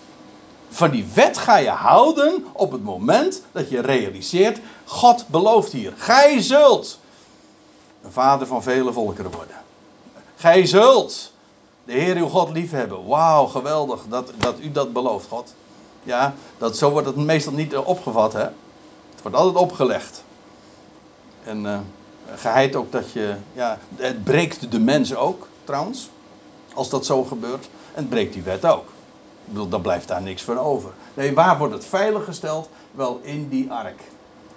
Van 0.69 0.89
die 0.89 1.05
wet 1.13 1.37
ga 1.37 1.57
je 1.57 1.69
houden 1.69 2.45
op 2.51 2.71
het 2.71 2.83
moment 2.83 3.41
dat 3.51 3.69
je 3.69 3.81
realiseert: 3.81 4.59
God 4.85 5.27
belooft 5.27 5.71
hier. 5.71 5.93
Gij 5.97 6.41
zult 6.41 6.99
een 8.03 8.11
vader 8.11 8.47
van 8.47 8.63
vele 8.63 8.93
volkeren 8.93 9.31
worden. 9.31 9.55
Gij 10.35 10.65
zult 10.65 11.31
de 11.83 11.91
Heer 11.91 12.15
uw 12.15 12.27
God 12.27 12.49
liefhebben. 12.49 13.07
Wauw, 13.07 13.45
geweldig 13.45 14.01
dat, 14.09 14.31
dat 14.37 14.59
u 14.59 14.71
dat 14.71 14.93
belooft, 14.93 15.27
God. 15.27 15.53
Ja, 16.03 16.33
dat, 16.57 16.77
zo 16.77 16.89
wordt 16.89 17.07
het 17.07 17.15
meestal 17.15 17.53
niet 17.53 17.77
opgevat, 17.77 18.33
hè. 18.33 18.47
Wordt 19.25 19.37
altijd 19.39 19.63
opgelegd. 19.63 20.23
En 21.43 21.63
uh, 21.63 21.79
geheid 22.35 22.75
ook 22.75 22.91
dat 22.91 23.11
je, 23.11 23.35
ja, 23.53 23.77
het 23.95 24.23
breekt 24.23 24.71
de 24.71 24.79
mens 24.79 25.15
ook, 25.15 25.47
trouwens. 25.63 26.09
Als 26.73 26.89
dat 26.89 27.05
zo 27.05 27.23
gebeurt. 27.23 27.69
En 27.93 28.01
het 28.01 28.09
breekt 28.09 28.33
die 28.33 28.41
wet 28.41 28.65
ook 28.65 28.85
dan 29.45 29.81
blijft 29.81 30.07
daar 30.07 30.21
niks 30.21 30.41
van 30.41 30.59
over. 30.59 30.89
Nee, 31.13 31.33
waar 31.33 31.57
wordt 31.57 31.73
het 31.73 31.85
veiliggesteld? 31.85 32.69
Wel 32.91 33.19
in 33.23 33.49
die 33.49 33.71
ark. 33.71 34.01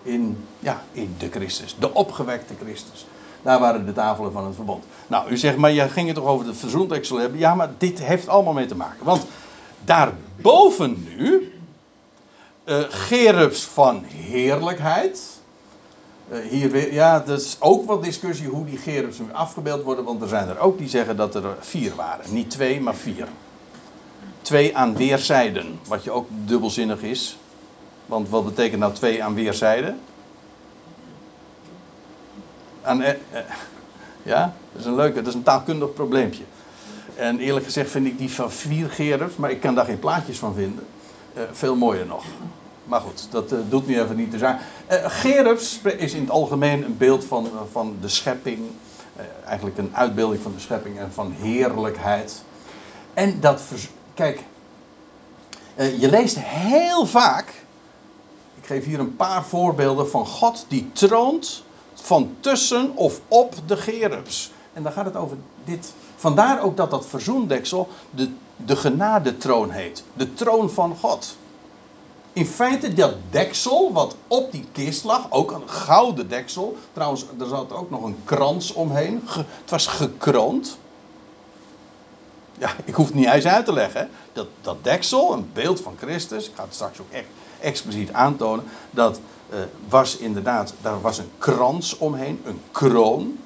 In, 0.02 0.44
ja, 0.58 0.82
in 0.92 1.14
de 1.18 1.30
Christus, 1.30 1.76
de 1.78 1.94
opgewekte 1.94 2.54
Christus. 2.62 3.06
Daar 3.42 3.60
waren 3.60 3.86
de 3.86 3.92
tafelen 3.92 4.32
van 4.32 4.46
het 4.46 4.54
verbond. 4.54 4.84
Nou, 5.06 5.30
u 5.30 5.36
zegt, 5.36 5.56
maar 5.56 5.70
je 5.70 5.88
ging 5.88 6.06
het 6.06 6.16
toch 6.16 6.26
over 6.26 6.46
de 6.46 6.54
verzoendeksel 6.54 7.16
hebben? 7.16 7.38
Ja, 7.38 7.54
maar 7.54 7.70
dit 7.78 8.02
heeft 8.02 8.28
allemaal 8.28 8.52
mee 8.52 8.66
te 8.66 8.76
maken. 8.76 9.04
Want 9.04 9.26
daarboven 9.84 11.06
nu, 11.16 11.52
uh, 12.68 12.84
gerubs 12.88 13.64
van 13.64 14.04
heerlijkheid. 14.04 15.20
Uh, 16.32 16.38
hier 16.38 16.92
ja, 16.92 17.20
dat 17.20 17.40
is 17.40 17.56
ook 17.60 17.86
wat 17.86 18.04
discussie 18.04 18.48
hoe 18.48 18.64
die 18.64 18.78
gerubs 18.78 19.18
nu 19.18 19.26
afgebeeld 19.32 19.82
worden. 19.82 20.04
Want 20.04 20.22
er 20.22 20.28
zijn 20.28 20.48
er 20.48 20.58
ook 20.58 20.78
die 20.78 20.88
zeggen 20.88 21.16
dat 21.16 21.34
er 21.34 21.56
vier 21.60 21.94
waren. 21.94 22.34
Niet 22.34 22.50
twee, 22.50 22.80
maar 22.80 22.94
vier. 22.94 23.28
Twee 24.42 24.76
aan 24.76 24.96
weerszijden. 24.96 25.78
Wat 25.86 26.04
je 26.04 26.10
ook 26.10 26.28
dubbelzinnig 26.30 27.02
is. 27.02 27.38
Want 28.06 28.28
wat 28.28 28.44
betekent 28.44 28.80
nou 28.80 28.92
twee 28.92 29.24
aan 29.24 29.34
weerszijden? 29.34 30.00
Eh, 32.82 33.08
eh, 33.08 33.16
ja, 34.22 34.54
dat 34.72 34.80
is 34.80 34.86
een 34.86 34.94
leuke, 34.94 35.16
dat 35.16 35.26
is 35.26 35.34
een 35.34 35.42
taalkundig 35.42 35.92
probleempje. 35.92 36.42
En 37.16 37.38
eerlijk 37.38 37.64
gezegd 37.64 37.90
vind 37.90 38.06
ik 38.06 38.18
die 38.18 38.30
van 38.30 38.52
vier 38.52 38.90
gerubs, 38.90 39.36
maar 39.36 39.50
ik 39.50 39.60
kan 39.60 39.74
daar 39.74 39.84
geen 39.84 39.98
plaatjes 39.98 40.38
van 40.38 40.54
vinden. 40.54 40.86
Uh, 41.36 41.42
veel 41.52 41.76
mooier 41.76 42.06
nog. 42.06 42.24
Maar 42.84 43.00
goed, 43.00 43.26
dat 43.30 43.52
uh, 43.52 43.58
doet 43.68 43.86
nu 43.86 44.00
even 44.00 44.16
niet 44.16 44.30
te 44.30 44.38
zijn. 44.38 44.58
Uh, 44.90 44.96
gerubs 45.04 45.80
is 45.82 46.12
in 46.12 46.20
het 46.20 46.30
algemeen 46.30 46.84
een 46.84 46.96
beeld 46.96 47.24
van, 47.24 47.48
van 47.72 47.96
de 48.00 48.08
schepping. 48.08 48.58
eigenlijk 49.44 49.78
een 49.78 49.90
uitbeelding 49.96 50.42
van 50.42 50.52
de 50.52 50.60
schepping 50.60 50.98
en 50.98 51.12
van 51.12 51.32
heerlijkheid. 51.32 52.42
En 53.14 53.40
dat, 53.40 53.62
kijk, 54.14 54.44
je 55.76 56.08
leest 56.10 56.36
heel 56.38 57.06
vaak. 57.06 57.48
Ik 58.54 58.66
geef 58.66 58.84
hier 58.84 58.98
een 58.98 59.16
paar 59.16 59.44
voorbeelden 59.44 60.10
van 60.10 60.26
God 60.26 60.64
die 60.68 60.90
troont 60.92 61.62
van 61.94 62.36
tussen 62.40 62.96
of 62.96 63.20
op 63.28 63.54
de 63.66 63.76
gerubs. 63.76 64.52
En 64.72 64.82
dan 64.82 64.92
gaat 64.92 65.04
het 65.04 65.16
over 65.16 65.36
dit. 65.64 65.92
Vandaar 66.16 66.62
ook 66.62 66.76
dat 66.76 66.90
dat 66.90 67.06
verzoendeksel 67.06 67.88
de, 68.10 68.30
de 68.66 68.76
genadetroon 68.76 69.70
heet. 69.70 70.04
De 70.12 70.34
troon 70.34 70.70
van 70.70 70.96
God. 70.96 71.36
In 72.32 72.46
feite 72.46 72.94
dat 72.94 73.14
deksel 73.30 73.92
wat 73.92 74.16
op 74.28 74.52
die 74.52 74.66
kist 74.72 75.04
lag, 75.04 75.30
ook 75.30 75.50
een 75.50 75.68
gouden 75.68 76.28
deksel. 76.28 76.76
Trouwens, 76.92 77.24
er 77.40 77.46
zat 77.46 77.72
ook 77.72 77.90
nog 77.90 78.02
een 78.02 78.16
krans 78.24 78.72
omheen. 78.72 79.22
het 79.60 79.70
was 79.70 79.86
gekroond. 79.86 80.78
Ja, 82.58 82.70
ik 82.84 82.94
hoef 82.94 83.06
het 83.06 83.14
niet 83.14 83.26
eens 83.26 83.46
uit 83.46 83.64
te 83.64 83.72
leggen. 83.72 84.10
Dat, 84.32 84.46
dat 84.60 84.84
deksel, 84.84 85.32
een 85.32 85.50
beeld 85.52 85.80
van 85.80 85.94
Christus. 85.98 86.48
Ik 86.48 86.54
ga 86.54 86.62
het 86.62 86.74
straks 86.74 87.00
ook 87.00 87.10
echt 87.10 87.26
expliciet 87.60 88.12
aantonen. 88.12 88.64
Dat 88.90 89.20
uh, 89.50 89.58
was 89.88 90.16
inderdaad, 90.16 90.74
daar 90.80 91.00
was 91.00 91.18
een 91.18 91.30
krans 91.38 91.98
omheen, 91.98 92.40
een 92.44 92.60
kroon. 92.70 93.38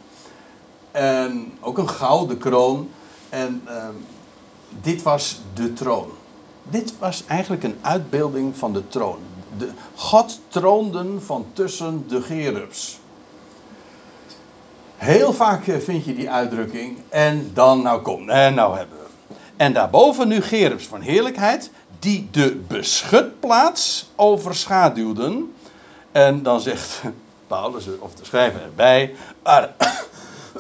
En 0.91 1.53
ook 1.61 1.79
een 1.79 1.89
gouden 1.89 2.39
kroon. 2.39 2.91
En 3.29 3.63
uh, 3.69 3.89
dit 4.81 5.03
was 5.03 5.41
de 5.55 5.73
troon. 5.73 6.11
Dit 6.63 6.99
was 6.99 7.25
eigenlijk 7.27 7.63
een 7.63 7.79
uitbeelding 7.81 8.57
van 8.57 8.73
de 8.73 8.89
troon. 8.89 9.19
De, 9.59 9.71
God 9.95 10.41
troonde 10.49 11.21
van 11.21 11.47
tussen 11.53 12.05
de 12.09 12.23
gerubs. 12.23 13.01
Heel 14.97 15.33
vaak 15.33 15.67
eh, 15.67 15.79
vind 15.79 16.05
je 16.05 16.15
die 16.15 16.31
uitdrukking. 16.31 16.99
En 17.09 17.51
dan, 17.55 17.83
nou 17.83 18.03
kom, 18.03 18.29
en 18.29 18.55
nou 18.55 18.77
hebben 18.77 18.99
we. 18.99 19.35
En 19.57 19.73
daarboven 19.73 20.29
nu 20.29 20.41
gerubs 20.41 20.87
van 20.87 21.01
heerlijkheid. 21.01 21.71
Die 21.99 22.29
de 22.31 22.61
beschutplaats 22.69 24.11
overschaduwden. 24.17 25.55
En 26.13 26.43
dan 26.43 26.61
zegt 26.61 27.03
Paulus, 27.47 27.87
of 27.99 28.15
de 28.15 28.25
schrijver 28.25 28.63
erbij, 28.63 29.15
maar, 29.43 29.75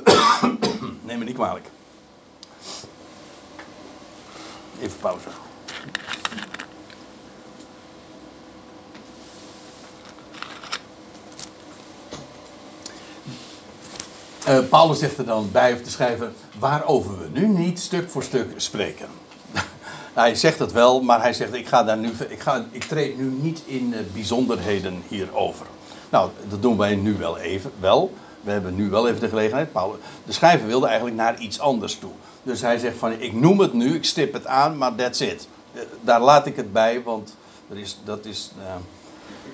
neem 1.07 1.18
me 1.18 1.25
niet 1.25 1.35
kwalijk. 1.35 1.66
Even 4.83 4.99
pauze. 4.99 5.29
Uh, 14.49 14.59
Paulus 14.68 14.99
zegt 14.99 15.18
er 15.18 15.25
dan 15.25 15.49
bij, 15.53 15.73
of 15.73 15.81
te 15.81 15.90
schrijven, 15.90 16.35
waarover 16.59 17.18
we 17.18 17.29
nu 17.33 17.49
niet 17.49 17.81
stuk 17.81 18.11
voor 18.11 18.23
stuk 18.23 18.53
spreken. 18.57 19.07
Hij 20.12 20.35
zegt 20.35 20.59
het 20.59 20.73
wel, 20.73 21.03
maar 21.03 21.21
hij 21.21 21.33
zegt: 21.33 21.55
ik, 21.55 21.66
ga 21.66 21.85
daar 21.85 21.99
nu, 21.99 22.12
ik, 22.29 22.40
ga, 22.40 22.64
ik 22.71 22.85
treed 22.85 23.18
nu 23.18 23.25
niet 23.25 23.62
in 23.64 23.92
uh, 23.92 23.99
bijzonderheden 24.12 25.03
hierover. 25.09 25.66
Nou, 26.11 26.31
dat 26.49 26.62
doen 26.62 26.77
wij 26.77 26.95
nu 26.95 27.16
wel 27.16 27.38
even. 27.38 27.73
Wel. 27.81 28.12
We 28.40 28.51
hebben 28.51 28.75
nu 28.75 28.90
wel 28.90 29.09
even 29.09 29.21
de 29.21 29.29
gelegenheid. 29.29 29.73
Paul, 29.73 29.99
de 30.25 30.33
schrijver 30.33 30.66
wilde 30.66 30.87
eigenlijk 30.87 31.16
naar 31.16 31.38
iets 31.38 31.61
anders 31.61 31.99
toe. 31.99 32.12
Dus 32.43 32.61
hij 32.61 32.79
zegt: 32.79 32.97
van, 32.97 33.13
Ik 33.13 33.33
noem 33.33 33.61
het 33.61 33.73
nu, 33.73 33.95
ik 33.95 34.05
stip 34.05 34.33
het 34.33 34.47
aan, 34.47 34.79
maar 34.79 34.95
that's 34.95 35.21
it. 35.21 35.49
Uh, 35.75 35.83
daar 36.01 36.21
laat 36.21 36.47
ik 36.47 36.57
het 36.57 36.73
bij, 36.73 37.03
want 37.03 37.37
er 37.69 37.79
is, 37.79 37.99
dat 38.05 38.25
is. 38.25 38.51
Uh, 38.59 38.75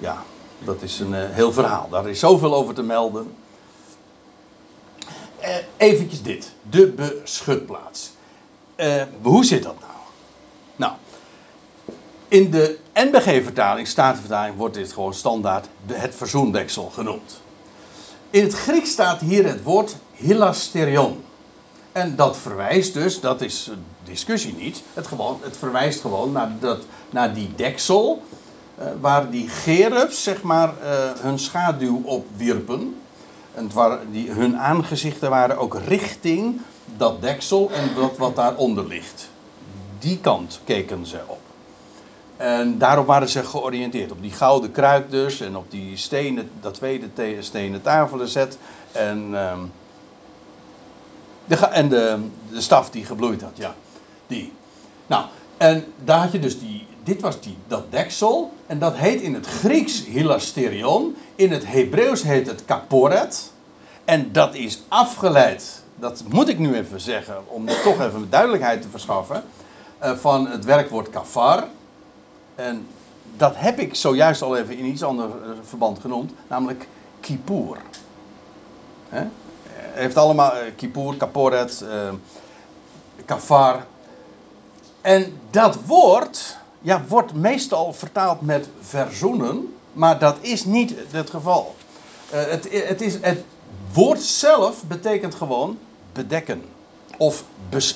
ja, 0.01 0.22
dat 0.59 0.83
is 0.83 1.01
een 1.01 1.14
heel 1.14 1.53
verhaal. 1.53 1.88
Daar 1.88 2.09
is 2.09 2.18
zoveel 2.18 2.55
over 2.55 2.74
te 2.74 2.83
melden. 2.83 3.35
eventjes 5.77 6.22
dit: 6.22 6.53
de 6.70 6.87
beschutplaats. 6.87 8.11
hoe 9.22 9.44
zit 9.44 9.62
dat 9.62 9.77
nou? 9.81 9.92
Nou, 10.77 10.92
in 12.29 12.51
de 12.51 12.79
NBG-vertaling, 12.94 13.87
Statenvertaling, 13.87 14.57
wordt 14.57 14.74
dit 14.74 14.92
gewoon 14.92 15.14
standaard 15.14 15.66
het 15.87 16.14
verzoendeksel 16.14 16.90
genoemd. 16.90 17.40
In 18.31 18.42
het 18.42 18.55
Grieks 18.55 18.90
staat 18.90 19.20
hier 19.20 19.46
het 19.46 19.62
woord 19.62 19.96
hilasterion. 20.12 21.24
En 21.98 22.16
dat 22.16 22.37
verwijst 22.37 22.94
dus, 22.94 23.20
dat 23.20 23.40
is 23.40 23.70
discussie 24.04 24.54
niet, 24.54 24.82
het, 24.94 25.06
gewoon, 25.06 25.38
het 25.42 25.56
verwijst 25.56 26.00
gewoon 26.00 26.32
naar, 26.32 26.52
dat, 26.61 26.78
naar 27.11 27.34
die 27.34 27.54
deksel 27.56 28.22
uh, 28.78 28.84
waar 29.00 29.30
die 29.30 29.48
gerubs 29.48 30.22
zeg 30.22 30.42
maar 30.42 30.68
uh, 30.68 30.88
hun 31.20 31.38
schaduw 31.38 32.02
op 32.04 32.26
wierpen. 32.37 33.00
En 33.54 33.70
waar 33.72 33.98
die, 34.11 34.30
hun 34.30 34.58
aangezichten 34.58 35.30
waren 35.30 35.58
ook 35.58 35.78
richting 35.87 36.61
dat 36.96 37.20
deksel 37.22 37.70
en 37.72 37.94
dat 37.94 38.16
wat 38.16 38.37
daaronder 38.37 38.87
ligt 38.87 39.28
die 39.98 40.18
kant 40.18 40.61
keken 40.64 41.06
ze 41.06 41.18
op. 41.26 41.40
En 42.37 42.78
daarop 42.78 43.06
waren 43.06 43.28
ze 43.28 43.44
georiënteerd. 43.44 44.12
Op 44.12 44.22
die 44.22 44.30
gouden 44.30 44.72
kruik 44.72 45.11
dus. 45.11 45.40
En 45.40 45.56
op 45.56 45.70
die 45.70 45.96
stenen, 45.96 46.50
dat 46.61 46.74
tweede 46.74 47.08
stenen 47.40 47.82
tafelenzet. 47.82 48.58
En, 48.92 49.34
um, 49.34 49.72
de, 51.48 51.56
en 51.56 51.88
de, 51.88 52.18
de 52.50 52.61
staf 52.61 52.90
die 52.90 53.04
gebloeid 53.04 53.42
had. 53.42 53.52
Ja, 53.54 53.74
die. 54.26 54.52
Nou, 55.06 55.24
en 55.56 55.84
daar 56.04 56.20
had 56.20 56.32
je 56.32 56.38
dus 56.38 56.58
die. 56.58 56.87
Dit 57.02 57.20
was 57.20 57.40
die, 57.40 57.56
dat 57.66 57.90
deksel. 57.90 58.52
En 58.66 58.78
dat 58.78 58.96
heet 58.96 59.20
in 59.20 59.34
het 59.34 59.46
Grieks 59.46 60.04
hilasterion. 60.04 61.16
In 61.34 61.52
het 61.52 61.66
Hebreeuws 61.66 62.22
heet 62.22 62.46
het 62.46 62.64
kaporet. 62.64 63.52
En 64.04 64.32
dat 64.32 64.54
is 64.54 64.82
afgeleid. 64.88 65.82
Dat 65.96 66.22
moet 66.28 66.48
ik 66.48 66.58
nu 66.58 66.74
even 66.74 67.00
zeggen. 67.00 67.37
Om 67.46 67.66
toch 67.66 68.00
even 68.00 68.30
duidelijkheid 68.30 68.82
te 68.82 68.88
verschaffen 68.88 69.42
eh, 69.98 70.16
van 70.16 70.48
het 70.48 70.64
werkwoord 70.64 71.11
kafar. 71.11 71.64
En 72.54 72.87
dat 73.37 73.52
heb 73.56 73.78
ik 73.78 73.94
zojuist 73.94 74.42
al 74.42 74.56
even 74.56 74.76
in 74.76 74.84
iets 74.84 75.02
ander 75.02 75.24
eh, 75.24 75.50
verband 75.62 75.98
genoemd, 75.98 76.32
namelijk 76.48 76.88
kippur. 77.20 77.76
He? 79.08 79.26
Heeft 79.98 80.16
allemaal 80.16 80.52
uh, 80.54 80.61
kippur, 80.76 81.16
kaporet, 81.16 81.84
uh, 81.84 82.11
kafar. 83.24 83.87
En 85.00 85.38
dat 85.50 85.78
woord 85.87 86.56
ja, 86.80 87.04
wordt 87.08 87.34
meestal 87.34 87.92
vertaald 87.92 88.40
met 88.40 88.68
verzoenen, 88.80 89.74
maar 89.92 90.18
dat 90.18 90.37
is 90.40 90.64
niet 90.64 90.94
het 91.11 91.30
geval. 91.30 91.74
Uh, 92.34 92.44
het, 92.44 92.68
het, 92.70 93.00
is, 93.00 93.16
het 93.20 93.44
woord 93.92 94.20
zelf 94.20 94.82
betekent 94.84 95.34
gewoon 95.34 95.78
bedekken. 96.12 96.62
Of 97.16 97.44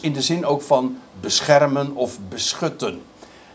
in 0.00 0.12
de 0.12 0.22
zin 0.22 0.46
ook 0.46 0.62
van 0.62 0.98
beschermen 1.20 1.94
of 1.94 2.18
beschutten. 2.28 3.02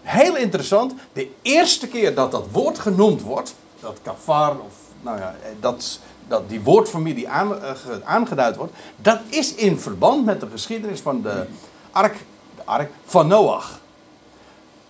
Heel 0.01 0.36
interessant, 0.36 0.93
de 1.13 1.31
eerste 1.41 1.88
keer 1.88 2.15
dat 2.15 2.31
dat 2.31 2.45
woord 2.51 2.79
genoemd 2.79 3.21
wordt, 3.21 3.55
dat 3.79 3.97
kafar, 4.01 4.60
of 4.60 4.73
nou 5.01 5.17
ja, 5.17 5.36
dat, 5.60 5.99
dat 6.27 6.49
die 6.49 6.61
woordfamilie 6.61 7.29
aan, 7.29 7.51
uh, 7.51 7.71
aangeduid 8.03 8.55
wordt, 8.55 8.73
dat 8.95 9.19
is 9.29 9.55
in 9.55 9.79
verband 9.79 10.25
met 10.25 10.39
de 10.39 10.47
geschiedenis 10.49 10.99
van 10.99 11.21
de 11.21 11.45
ark, 11.91 12.17
de 12.55 12.61
ark 12.65 12.91
van 13.05 13.27
Noach. 13.27 13.79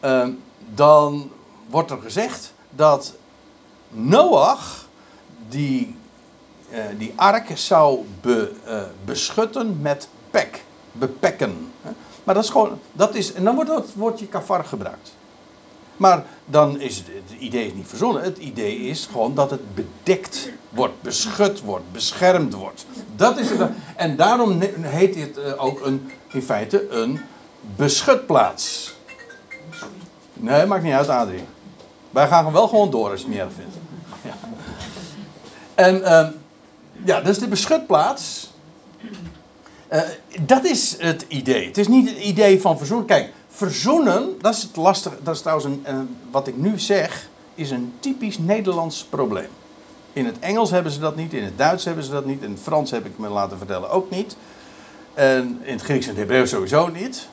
Uh, 0.03 0.27
dan 0.73 1.31
wordt 1.69 1.91
er 1.91 2.01
gezegd 2.01 2.53
dat 2.69 3.13
Noach 3.89 4.85
die, 5.49 5.95
uh, 6.71 6.79
die 6.97 7.13
ark 7.15 7.57
zou 7.57 8.05
be, 8.21 8.51
eh, 8.65 8.81
beschutten 9.05 9.81
met 9.81 10.09
pek 10.29 10.63
bepekken. 10.91 11.71
Maar 12.23 12.35
dat 12.35 12.43
is 12.43 12.49
gewoon, 12.49 12.79
dat 12.91 13.15
is, 13.15 13.33
en 13.33 13.43
dan 13.43 13.55
wordt 13.55 13.69
het 13.69 13.93
woordje 13.93 14.27
kafar 14.27 14.63
gebruikt. 14.63 15.16
Maar 15.97 16.23
dan 16.45 16.79
is 16.79 16.97
het, 16.97 17.07
het 17.07 17.39
idee 17.39 17.73
niet 17.73 17.87
verzonnen. 17.87 18.23
Het 18.23 18.37
idee 18.37 18.77
is 18.77 19.05
gewoon 19.11 19.35
dat 19.35 19.51
het 19.51 19.75
bedekt 19.75 20.49
wordt, 20.69 21.01
beschut 21.01 21.61
wordt, 21.61 21.91
beschermd 21.91 22.53
wordt. 22.53 22.85
Dat 23.15 23.37
is 23.37 23.49
het. 23.49 23.69
En 23.95 24.15
daarom 24.15 24.61
heet 24.81 25.15
het 25.15 25.37
eh, 25.37 25.63
ook 25.63 25.85
een, 25.85 26.11
in 26.31 26.41
feite 26.41 26.89
een 26.89 27.19
beschutplaats. 27.75 28.95
Nee, 30.33 30.65
maakt 30.65 30.83
niet 30.83 30.93
uit, 30.93 31.09
Adrie. 31.09 31.43
Wij 32.09 32.27
gaan 32.27 32.51
wel 32.51 32.67
gewoon 32.67 32.91
door 32.91 33.09
als 33.09 33.21
je 33.21 33.25
het 33.25 33.35
niet 33.35 33.43
erg 33.43 33.53
vindt. 33.53 33.75
Ja. 34.21 34.33
En 35.75 35.95
uh, 35.95 36.27
ja, 37.05 37.21
is 37.21 37.39
de 37.39 37.47
beschutplaats. 37.47 38.51
Uh, 39.93 40.01
dat 40.41 40.65
is 40.65 40.95
het 40.99 41.25
idee. 41.27 41.67
Het 41.67 41.77
is 41.77 41.87
niet 41.87 42.09
het 42.09 42.17
idee 42.17 42.61
van 42.61 42.77
verzoenen. 42.77 43.07
Kijk, 43.07 43.33
verzoenen, 43.57 44.35
dat 44.41 44.53
is 44.53 44.61
het 44.61 44.75
lastige. 44.75 45.15
Dat 45.23 45.35
is 45.35 45.41
trouwens 45.41 45.67
een, 45.83 46.17
wat 46.31 46.47
ik 46.47 46.57
nu 46.57 46.79
zeg, 46.79 47.29
is 47.55 47.71
een 47.71 47.93
typisch 47.99 48.37
Nederlands 48.37 49.03
probleem. 49.03 49.49
In 50.13 50.25
het 50.25 50.39
Engels 50.39 50.71
hebben 50.71 50.91
ze 50.91 50.99
dat 50.99 51.15
niet, 51.15 51.33
in 51.33 51.43
het 51.43 51.57
Duits 51.57 51.85
hebben 51.85 52.03
ze 52.03 52.11
dat 52.11 52.25
niet, 52.25 52.43
in 52.43 52.51
het 52.51 52.59
Frans 52.59 52.91
heb 52.91 53.05
ik 53.05 53.17
me 53.17 53.27
laten 53.27 53.57
vertellen 53.57 53.89
ook 53.89 54.09
niet. 54.09 54.37
En 55.13 55.59
in 55.63 55.73
het 55.73 55.81
Grieks 55.81 56.05
en 56.05 56.09
het 56.09 56.19
Hebreeuws 56.19 56.49
sowieso 56.49 56.87
niet. 56.87 57.27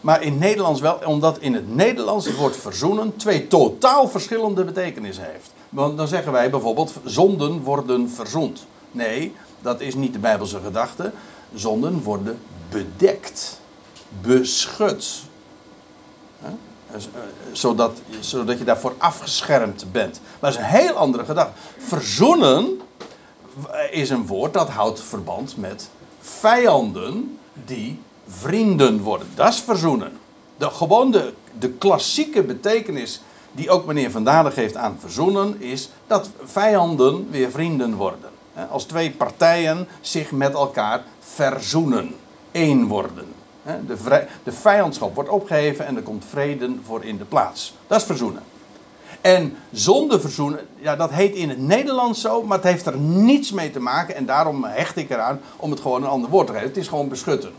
Maar 0.00 0.22
in 0.22 0.30
het 0.30 0.40
Nederlands 0.40 0.80
wel, 0.80 0.98
omdat 1.06 1.38
in 1.38 1.54
het 1.54 1.74
Nederlands 1.74 2.26
het 2.26 2.36
woord 2.36 2.56
verzoenen 2.56 3.16
twee 3.16 3.46
totaal 3.46 4.08
verschillende 4.08 4.64
betekenissen 4.64 5.24
heeft. 5.24 5.52
Want 5.68 5.96
dan 5.96 6.08
zeggen 6.08 6.32
wij 6.32 6.50
bijvoorbeeld, 6.50 6.92
zonden 7.04 7.60
worden 7.62 8.10
verzoend. 8.10 8.66
Nee, 8.90 9.34
dat 9.62 9.80
is 9.80 9.94
niet 9.94 10.12
de 10.12 10.18
Bijbelse 10.18 10.60
gedachte. 10.64 11.12
Zonden 11.54 12.02
worden 12.02 12.38
bedekt, 12.70 13.60
beschut. 14.20 15.28
Zodat, 17.52 18.00
zodat 18.20 18.58
je 18.58 18.64
daarvoor 18.64 18.94
afgeschermd 18.98 19.92
bent. 19.92 20.20
Maar 20.40 20.50
dat 20.50 20.60
is 20.60 20.66
een 20.66 20.78
heel 20.78 20.94
andere 20.94 21.24
gedachte. 21.24 21.52
Verzoenen 21.78 22.80
is 23.90 24.10
een 24.10 24.26
woord 24.26 24.52
dat 24.52 24.68
houdt 24.68 25.02
verband 25.02 25.56
met 25.56 25.90
vijanden 26.20 27.38
die 27.64 27.98
vrienden 28.26 29.00
worden. 29.00 29.28
Dat 29.34 29.48
is 29.48 29.60
verzoenen. 29.60 30.12
De, 30.56 30.70
gewoon 30.70 31.10
de, 31.10 31.32
de 31.58 31.70
klassieke 31.70 32.42
betekenis 32.42 33.20
die 33.52 33.70
ook 33.70 33.86
meneer 33.86 34.10
Van 34.10 34.24
Dalen 34.24 34.52
geeft 34.52 34.76
aan 34.76 34.96
verzoenen, 35.00 35.60
is 35.60 35.90
dat 36.06 36.30
vijanden 36.44 37.30
weer 37.30 37.50
vrienden 37.50 37.94
worden. 37.94 38.30
Als 38.70 38.84
twee 38.84 39.10
partijen 39.10 39.88
zich 40.00 40.30
met 40.30 40.52
elkaar 40.52 41.04
verzoenen, 41.20 42.14
één 42.52 42.86
worden. 42.86 43.26
De, 43.62 44.26
de 44.42 44.52
vijandschap 44.52 45.14
wordt 45.14 45.30
opgeheven 45.30 45.86
en 45.86 45.96
er 45.96 46.02
komt 46.02 46.24
vrede 46.28 46.74
voor 46.82 47.04
in 47.04 47.18
de 47.18 47.24
plaats. 47.24 47.74
Dat 47.86 48.00
is 48.00 48.06
verzoenen. 48.06 48.42
En 49.20 49.56
zonder 49.70 50.20
verzoenen, 50.20 50.60
ja, 50.76 50.96
dat 50.96 51.10
heet 51.10 51.34
in 51.34 51.48
het 51.48 51.58
Nederlands 51.58 52.20
zo, 52.20 52.42
maar 52.42 52.56
het 52.56 52.66
heeft 52.66 52.86
er 52.86 52.96
niets 52.98 53.52
mee 53.52 53.70
te 53.70 53.80
maken. 53.80 54.14
En 54.14 54.26
daarom 54.26 54.64
hecht 54.64 54.96
ik 54.96 55.10
eraan 55.10 55.40
om 55.56 55.70
het 55.70 55.80
gewoon 55.80 56.02
een 56.02 56.08
ander 56.08 56.30
woord 56.30 56.46
te 56.46 56.52
geven. 56.52 56.68
Het 56.68 56.76
is 56.76 56.88
gewoon 56.88 57.08
beschutten. 57.08 57.52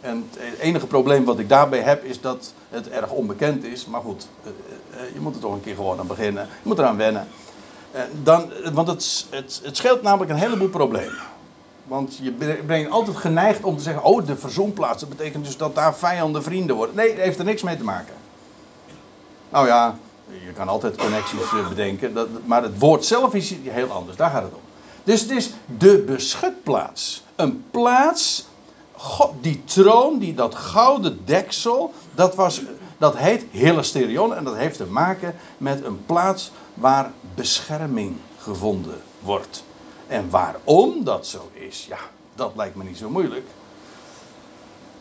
En 0.00 0.28
het 0.36 0.58
enige 0.58 0.86
probleem 0.86 1.24
wat 1.24 1.38
ik 1.38 1.48
daarbij 1.48 1.80
heb 1.80 2.04
is 2.04 2.20
dat 2.20 2.52
het 2.68 2.88
erg 2.88 3.10
onbekend 3.10 3.64
is. 3.64 3.86
Maar 3.86 4.00
goed, 4.00 4.28
eh, 4.42 4.50
eh, 5.00 5.14
je 5.14 5.20
moet 5.20 5.34
er 5.34 5.40
toch 5.40 5.52
een 5.52 5.60
keer 5.60 5.74
gewoon 5.74 5.98
aan 5.98 6.06
beginnen. 6.06 6.42
Je 6.42 6.68
moet 6.68 6.78
eraan 6.78 6.96
wennen. 6.96 7.28
Dan, 8.22 8.52
want 8.72 8.88
het, 8.88 9.26
het, 9.30 9.60
het 9.64 9.76
scheelt 9.76 10.02
namelijk 10.02 10.30
een 10.30 10.36
heleboel 10.36 10.68
problemen. 10.68 11.18
Want 11.90 12.18
je 12.22 12.32
bent 12.66 12.90
altijd 12.90 13.16
geneigd 13.16 13.64
om 13.64 13.76
te 13.76 13.82
zeggen: 13.82 14.02
Oh, 14.02 14.26
de 14.26 14.36
verzoenplaats. 14.36 15.00
Dat 15.00 15.08
betekent 15.08 15.44
dus 15.44 15.56
dat 15.56 15.74
daar 15.74 15.94
vijanden 15.94 16.42
vrienden 16.42 16.76
worden. 16.76 16.94
Nee, 16.96 17.08
dat 17.08 17.24
heeft 17.24 17.38
er 17.38 17.44
niks 17.44 17.62
mee 17.62 17.76
te 17.76 17.84
maken. 17.84 18.14
Nou 19.48 19.66
ja, 19.66 19.96
je 20.44 20.52
kan 20.52 20.68
altijd 20.68 20.96
connecties 20.96 21.42
eh, 21.42 21.68
bedenken. 21.68 22.14
Dat, 22.14 22.28
maar 22.44 22.62
het 22.62 22.78
woord 22.78 23.04
zelf 23.04 23.34
is 23.34 23.54
heel 23.62 23.90
anders. 23.90 24.16
Daar 24.16 24.30
gaat 24.30 24.42
het 24.42 24.52
om. 24.52 24.60
Dus 25.04 25.20
het 25.20 25.30
is 25.30 25.50
de 25.78 25.98
beschutplaats. 26.06 27.22
Een 27.36 27.64
plaats 27.70 28.46
God, 28.92 29.32
die 29.40 29.62
troon, 29.64 30.18
die, 30.18 30.34
dat 30.34 30.54
gouden 30.54 31.20
deksel, 31.24 31.92
dat, 32.14 32.34
was, 32.34 32.62
dat 32.98 33.16
heet 33.16 33.44
Hilasterion 33.50 34.34
en 34.34 34.44
dat 34.44 34.56
heeft 34.56 34.76
te 34.76 34.86
maken 34.86 35.34
met 35.58 35.84
een 35.84 36.04
plaats 36.06 36.52
waar 36.74 37.10
bescherming 37.34 38.16
gevonden 38.38 39.00
wordt. 39.20 39.64
En 40.10 40.30
waarom 40.30 41.04
dat 41.04 41.26
zo 41.26 41.50
is, 41.52 41.86
ja, 41.88 41.98
dat 42.34 42.52
lijkt 42.56 42.76
me 42.76 42.84
niet 42.84 42.98
zo 42.98 43.10
moeilijk. 43.10 43.46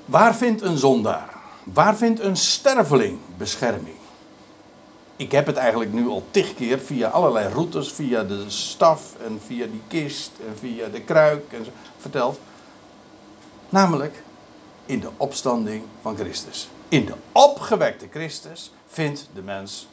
Waar 0.05 0.35
vindt 0.35 0.61
een 0.61 0.77
zondaar, 0.77 1.33
waar 1.63 1.95
vindt 1.95 2.19
een 2.19 2.35
sterveling 2.35 3.19
bescherming? 3.37 3.95
Ik 5.15 5.31
heb 5.31 5.45
het 5.45 5.55
eigenlijk 5.55 5.93
nu 5.93 6.07
al 6.07 6.23
tig 6.31 6.53
keer 6.53 6.79
via 6.79 7.07
allerlei 7.07 7.53
routes, 7.53 7.91
via 7.91 8.23
de 8.23 8.43
staf 8.47 9.15
en 9.25 9.41
via 9.45 9.65
die 9.65 9.81
kist 9.87 10.31
en 10.47 10.57
via 10.57 10.87
de 10.87 11.01
kruik 11.01 11.53
en 11.53 11.65
zo, 11.65 11.71
verteld. 11.97 12.39
Namelijk 13.69 14.23
in 14.85 14.99
de 14.99 15.09
opstanding 15.17 15.83
van 16.01 16.15
Christus. 16.15 16.69
In 16.87 17.05
de 17.05 17.15
opgewekte 17.31 18.07
Christus 18.11 18.71
vindt 18.87 19.29
de 19.33 19.41
mens 19.41 19.87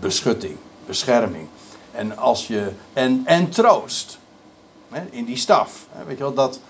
beschutting, 0.00 0.56
bescherming. 0.86 1.48
En, 1.92 2.16
als 2.16 2.46
je, 2.46 2.72
en, 2.92 3.22
en 3.24 3.50
troost. 3.50 4.18
In 5.10 5.24
die 5.24 5.36
staf. 5.36 5.86
Weet 6.06 6.18
je 6.18 6.22
wel, 6.22 6.34
dat, 6.34 6.60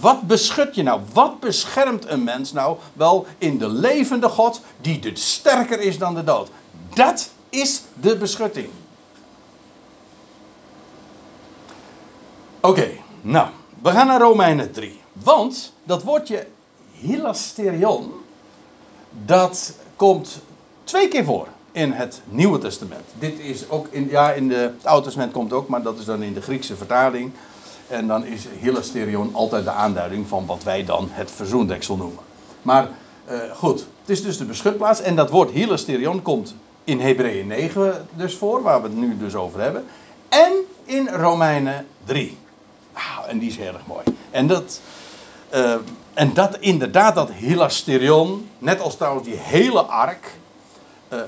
wat 0.00 0.22
beschut 0.22 0.74
je 0.74 0.82
nou? 0.82 1.00
Wat 1.12 1.40
beschermt 1.40 2.08
een 2.08 2.24
mens 2.24 2.52
nou 2.52 2.76
wel 2.92 3.26
in 3.38 3.58
de 3.58 3.68
levende 3.68 4.28
God 4.28 4.60
die 4.80 4.98
de 4.98 5.16
sterker 5.16 5.80
is 5.80 5.98
dan 5.98 6.14
de 6.14 6.24
dood? 6.24 6.50
Dat 6.94 7.30
is 7.48 7.82
de 8.00 8.16
beschutting. 8.16 8.68
Oké, 12.60 12.90
nou, 13.20 13.48
we 13.82 13.90
gaan 13.90 14.06
naar 14.06 14.20
Romeinen 14.20 14.72
3. 14.72 15.00
Want 15.12 15.72
dat 15.84 16.02
woordje 16.02 16.46
hilasterion, 16.92 18.12
dat 19.24 19.74
komt 19.96 20.40
twee 20.84 21.08
keer 21.08 21.24
voor 21.24 21.46
in 21.72 21.92
het 21.92 22.20
Nieuwe 22.28 22.58
Testament. 22.58 23.04
Dit 23.18 23.38
is 23.38 23.68
ook 23.68 23.86
in, 23.90 24.08
ja, 24.08 24.32
in 24.32 24.48
de, 24.48 24.54
het 24.54 24.86
Oude 24.86 25.04
Testament 25.04 25.32
komt 25.32 25.52
ook, 25.52 25.68
maar 25.68 25.82
dat 25.82 25.98
is 25.98 26.04
dan 26.04 26.22
in 26.22 26.32
de 26.32 26.42
Griekse 26.42 26.76
vertaling. 26.76 27.32
En 27.90 28.06
dan 28.06 28.24
is 28.24 28.46
hilasterion 28.60 29.34
altijd 29.34 29.64
de 29.64 29.70
aanduiding 29.70 30.28
van 30.28 30.46
wat 30.46 30.62
wij 30.62 30.84
dan 30.84 31.08
het 31.10 31.30
verzoendeksel 31.30 31.96
noemen. 31.96 32.22
Maar 32.62 32.88
uh, 33.30 33.38
goed, 33.54 33.86
het 34.00 34.10
is 34.10 34.22
dus 34.22 34.38
de 34.38 34.44
beschutplaats. 34.44 35.00
En 35.00 35.16
dat 35.16 35.30
woord 35.30 35.50
hilasterion 35.50 36.22
komt 36.22 36.54
in 36.84 37.00
Hebreeën 37.00 37.46
9 37.46 38.08
dus 38.14 38.34
voor, 38.34 38.62
waar 38.62 38.82
we 38.82 38.88
het 38.88 38.96
nu 38.96 39.16
dus 39.18 39.34
over 39.34 39.60
hebben. 39.60 39.84
En 40.28 40.52
in 40.84 41.08
Romeinen 41.08 41.86
3. 42.04 42.38
Ah, 42.92 43.18
en 43.28 43.38
die 43.38 43.48
is 43.48 43.56
heel 43.56 43.74
erg 43.74 43.86
mooi. 43.86 44.04
En 44.30 44.46
dat, 44.46 44.80
uh, 45.54 45.74
en 46.14 46.34
dat 46.34 46.58
inderdaad, 46.58 47.14
dat 47.14 47.30
hilasterion, 47.30 48.48
net 48.58 48.80
als 48.80 48.96
trouwens 48.96 49.26
die 49.26 49.36
hele 49.36 49.80
ark, 49.80 50.34
uh, 51.08 51.20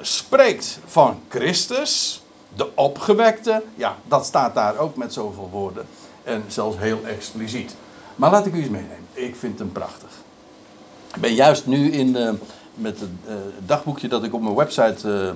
spreekt 0.00 0.78
van 0.86 1.20
Christus, 1.28 2.22
de 2.56 2.76
opgewekte. 2.76 3.62
Ja, 3.74 3.96
dat 4.08 4.26
staat 4.26 4.54
daar 4.54 4.78
ook 4.78 4.96
met 4.96 5.12
zoveel 5.12 5.48
woorden. 5.52 5.86
En 6.22 6.44
zelfs 6.46 6.78
heel 6.78 7.00
expliciet. 7.04 7.74
Maar 8.16 8.30
laat 8.30 8.46
ik 8.46 8.54
u 8.54 8.58
eens 8.58 8.68
meenemen. 8.68 9.06
Ik 9.12 9.36
vind 9.36 9.58
hem 9.58 9.72
prachtig. 9.72 10.10
Ik 11.14 11.20
ben 11.20 11.34
juist 11.34 11.66
nu 11.66 11.90
in, 11.90 12.38
met 12.74 13.00
het 13.00 13.10
dagboekje 13.66 14.08
dat 14.08 14.24
ik 14.24 14.34
op 14.34 14.42
mijn 14.42 14.54
website 14.54 15.34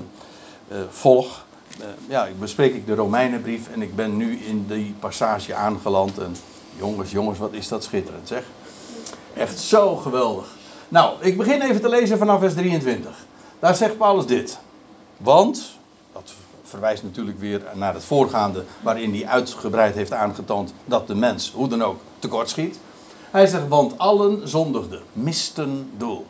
volg. 0.89 1.45
ja, 2.09 2.27
ik 2.27 2.41
bespreek 2.41 2.75
ik 2.75 2.87
de 2.87 2.95
Romeinenbrief 2.95 3.69
en 3.73 3.83
ik 3.83 3.97
ben 3.97 4.17
nu 4.17 4.37
in 4.37 4.67
die 4.67 4.95
passage 5.01 5.55
aangeland. 5.55 6.19
En 6.19 6.37
Jongens, 6.77 7.11
jongens, 7.11 7.39
wat 7.39 7.53
is 7.53 7.69
dat 7.69 7.85
schitterend 7.85 8.29
zeg. 8.29 8.45
Echt 9.35 9.59
zo 9.59 9.97
geweldig. 9.97 10.47
Nou, 10.89 11.17
ik 11.21 11.37
begin 11.37 11.63
even 11.63 11.81
te 11.81 11.89
lezen 11.89 12.19
vanaf 12.19 12.41
vers 12.41 12.55
23. 12.55 13.27
Daar 13.59 13.75
zegt 13.75 13.99
Paulus 13.99 14.27
dit. 14.27 14.59
Want, 15.17 15.79
dat 16.13 16.33
verwijst 16.75 17.03
natuurlijk 17.03 17.39
weer 17.39 17.63
naar 17.75 17.95
het 17.95 18.05
voorgaande, 18.05 18.65
waarin 18.83 19.15
hij 19.15 19.27
uitgebreid 19.27 19.95
heeft 19.95 20.13
aangetoond 20.13 20.75
dat 20.85 21.07
de 21.07 21.15
mens, 21.15 21.53
hoe 21.53 21.69
dan 21.69 21.83
ook, 21.83 22.01
tekortschiet. 22.19 22.79
Hij 23.31 23.47
zegt, 23.47 23.69
want 23.69 23.99
allen 23.99 24.49
zondigden, 24.49 25.03
misten 25.13 25.91
doel. 25.97 26.27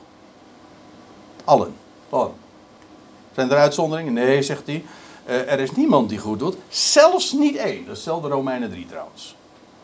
Allen. 1.45 1.75
Allen. 2.09 2.33
Zijn 3.35 3.51
er 3.51 3.57
uitzonderingen? 3.57 4.13
Nee, 4.13 4.43
zegt 4.43 4.67
hij. 4.67 4.85
Eh, 5.25 5.53
er 5.53 5.61
is 5.61 5.71
niemand 5.71 6.09
die 6.09 6.19
goed 6.19 6.39
doet. 6.39 6.57
Zelfs 6.69 7.33
niet 7.33 7.57
één. 7.57 7.87
Dat 7.87 8.25
Romeinen 8.25 8.71
3 8.71 8.87
trouwens. 8.87 9.37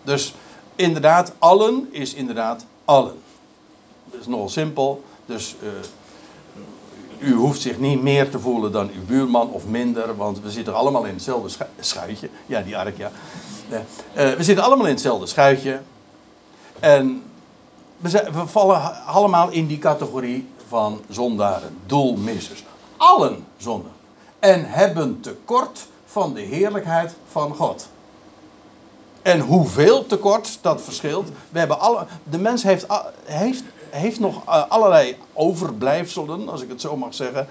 Dus 0.02 0.34
inderdaad, 0.74 1.32
allen 1.38 1.88
is 1.90 2.14
inderdaad 2.14 2.66
allen. 2.84 3.18
Dat 4.10 4.20
is 4.20 4.26
nogal 4.26 4.48
simpel. 4.48 5.02
Dus 5.26 5.54
uh, 5.62 5.68
u 7.20 7.34
hoeft 7.34 7.60
zich 7.60 7.78
niet 7.78 8.02
meer 8.02 8.30
te 8.30 8.38
voelen 8.38 8.72
dan 8.72 8.90
uw 8.90 9.04
buurman 9.06 9.50
of 9.50 9.66
minder, 9.66 10.16
want 10.16 10.40
we 10.40 10.50
zitten 10.50 10.74
allemaal 10.74 11.04
in 11.04 11.14
hetzelfde 11.14 11.66
schuitje. 11.80 12.28
Ja, 12.46 12.60
die 12.60 12.76
ark, 12.76 12.96
ja. 12.96 13.10
Uh, 13.70 13.78
we 14.12 14.42
zitten 14.44 14.64
allemaal 14.64 14.86
in 14.86 14.92
hetzelfde 14.92 15.26
schuitje. 15.26 15.80
En 16.80 17.22
we, 17.96 18.28
we 18.32 18.46
vallen 18.46 19.04
allemaal 19.06 19.50
in 19.50 19.66
die 19.66 19.78
categorie 19.78 20.48
van 20.68 21.00
zondaren, 21.08 21.76
doelmissers. 21.86 22.64
allen 22.96 23.44
zondigen. 23.56 23.96
En 24.38 24.64
hebben 24.64 25.20
tekort 25.20 25.86
van 26.04 26.34
de 26.34 26.40
heerlijkheid 26.40 27.14
van 27.30 27.54
God. 27.54 27.88
En 29.22 29.40
hoeveel 29.40 30.06
tekort, 30.06 30.58
dat 30.60 30.82
verschilt. 30.82 31.28
We 31.50 31.58
hebben 31.58 31.80
alle, 31.80 32.06
de 32.30 32.38
mens 32.38 32.62
heeft, 32.62 32.86
heeft, 33.24 33.62
heeft 33.90 34.20
nog 34.20 34.46
eh, 34.46 34.68
allerlei 34.68 35.16
overblijfselen, 35.32 36.48
als 36.48 36.62
ik 36.62 36.68
het 36.68 36.80
zo 36.80 36.96
mag 36.96 37.14
zeggen. 37.14 37.46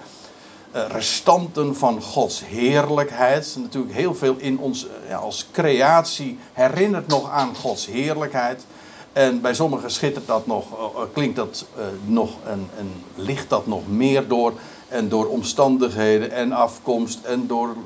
Eh, 0.72 0.82
restanten 0.88 1.76
van 1.76 2.02
Gods 2.02 2.44
heerlijkheid. 2.44 3.56
Natuurlijk 3.60 3.94
heel 3.94 4.14
veel 4.14 4.34
in 4.38 4.58
ons 4.58 4.86
ja, 5.08 5.16
als 5.16 5.46
creatie 5.52 6.38
herinnert 6.52 7.06
nog 7.06 7.30
aan 7.30 7.54
Gods 7.56 7.86
heerlijkheid. 7.86 8.64
En 9.12 9.40
bij 9.40 9.54
sommigen 9.54 9.90
schittert 9.90 10.26
dat 10.26 10.46
nog, 10.46 10.64
klinkt 11.12 11.36
dat 11.36 11.64
nog 12.04 12.30
en, 12.44 12.68
ligt 13.14 13.48
dat 13.48 13.66
nog 13.66 13.88
meer 13.88 14.28
door. 14.28 14.52
En 14.88 15.08
door 15.08 15.26
omstandigheden 15.26 16.30
en 16.30 16.52
afkomst 16.52 17.24
en 17.24 17.46
door 17.46 17.76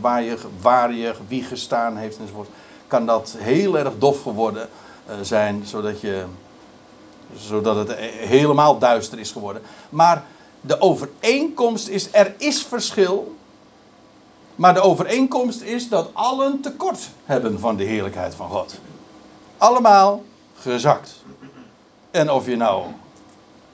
waar 0.00 0.22
je, 0.22 0.36
waar 0.60 0.94
je 0.94 1.14
wie 1.28 1.42
gestaan 1.42 1.96
heeft 1.96 2.18
enzovoort. 2.18 2.48
Kan 2.86 3.06
dat 3.06 3.34
heel 3.38 3.78
erg 3.78 3.92
dof 3.98 4.22
geworden 4.22 4.68
zijn, 5.22 5.62
zodat, 5.66 6.00
je, 6.00 6.24
zodat 7.36 7.76
het 7.76 7.98
helemaal 7.98 8.78
duister 8.78 9.18
is 9.18 9.30
geworden. 9.30 9.62
Maar 9.88 10.24
de 10.60 10.80
overeenkomst 10.80 11.88
is, 11.88 12.08
er 12.12 12.34
is 12.38 12.62
verschil. 12.62 13.34
Maar 14.56 14.74
de 14.74 14.80
overeenkomst 14.80 15.60
is 15.60 15.88
dat 15.88 16.10
allen 16.12 16.60
tekort 16.60 17.08
hebben 17.24 17.60
van 17.60 17.76
de 17.76 17.84
heerlijkheid 17.84 18.34
van 18.34 18.48
God. 18.48 18.80
Allemaal 19.58 20.22
gezakt. 20.60 21.22
En 22.10 22.30
of 22.30 22.46
je 22.46 22.56
nou. 22.56 22.84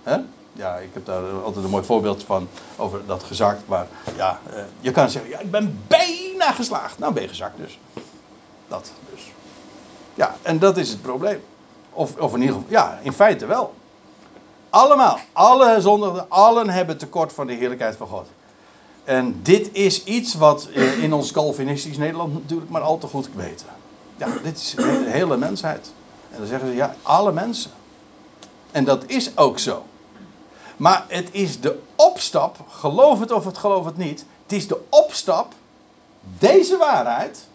Hè? 0.02 0.16
Ja, 0.52 0.76
ik 0.76 0.90
heb 0.92 1.06
daar 1.06 1.22
altijd 1.44 1.64
een 1.64 1.70
mooi 1.70 1.84
voorbeeld 1.84 2.24
van 2.24 2.48
over 2.76 3.06
dat 3.06 3.22
gezakt. 3.22 3.68
Maar 3.68 3.86
ja, 4.16 4.40
eh, 4.52 4.62
je 4.80 4.90
kan 4.90 5.10
zeggen: 5.10 5.30
ja, 5.30 5.38
ik 5.38 5.50
ben 5.50 5.80
bijna 5.86 6.52
geslaagd. 6.52 6.98
Nou 6.98 7.12
ben 7.12 7.22
je 7.22 7.28
gezakt 7.28 7.56
dus. 7.56 7.78
Dat 8.68 8.92
dus. 9.10 9.32
Ja, 10.14 10.36
en 10.42 10.58
dat 10.58 10.76
is 10.76 10.88
het 10.88 11.02
probleem. 11.02 11.42
Of, 11.98 12.16
of 12.16 12.34
in 12.34 12.40
ieder 12.40 12.54
geval, 12.54 12.70
ja, 12.70 12.98
in 13.02 13.12
feite 13.12 13.46
wel. 13.46 13.74
Allemaal, 14.70 15.18
alle 15.32 15.80
zondigen, 15.80 16.30
allen 16.30 16.68
hebben 16.68 16.98
tekort 16.98 17.32
van 17.32 17.46
de 17.46 17.52
heerlijkheid 17.52 17.96
van 17.96 18.06
God. 18.06 18.26
En 19.04 19.40
dit 19.42 19.72
is 19.72 20.04
iets 20.04 20.34
wat 20.34 20.68
in 21.00 21.12
ons 21.12 21.32
Calvinistisch 21.32 21.96
Nederland 21.96 22.32
natuurlijk 22.32 22.70
maar 22.70 22.80
al 22.80 22.98
te 22.98 23.06
goed 23.06 23.28
weten. 23.34 23.66
Ja, 24.16 24.28
dit 24.42 24.56
is 24.56 24.74
de 24.76 25.06
hele 25.06 25.36
mensheid. 25.36 25.92
En 26.30 26.38
dan 26.38 26.46
zeggen 26.46 26.68
ze, 26.68 26.74
ja, 26.74 26.94
alle 27.02 27.32
mensen. 27.32 27.70
En 28.70 28.84
dat 28.84 29.04
is 29.06 29.36
ook 29.36 29.58
zo. 29.58 29.82
Maar 30.76 31.04
het 31.08 31.28
is 31.30 31.60
de 31.60 31.78
opstap, 31.96 32.56
geloof 32.68 33.20
het 33.20 33.32
of 33.32 33.44
het 33.44 33.58
geloof 33.58 33.84
het 33.84 33.96
niet. 33.96 34.24
Het 34.42 34.52
is 34.52 34.68
de 34.68 34.80
opstap, 34.88 35.52
deze 36.38 36.76
waarheid, 36.76 37.46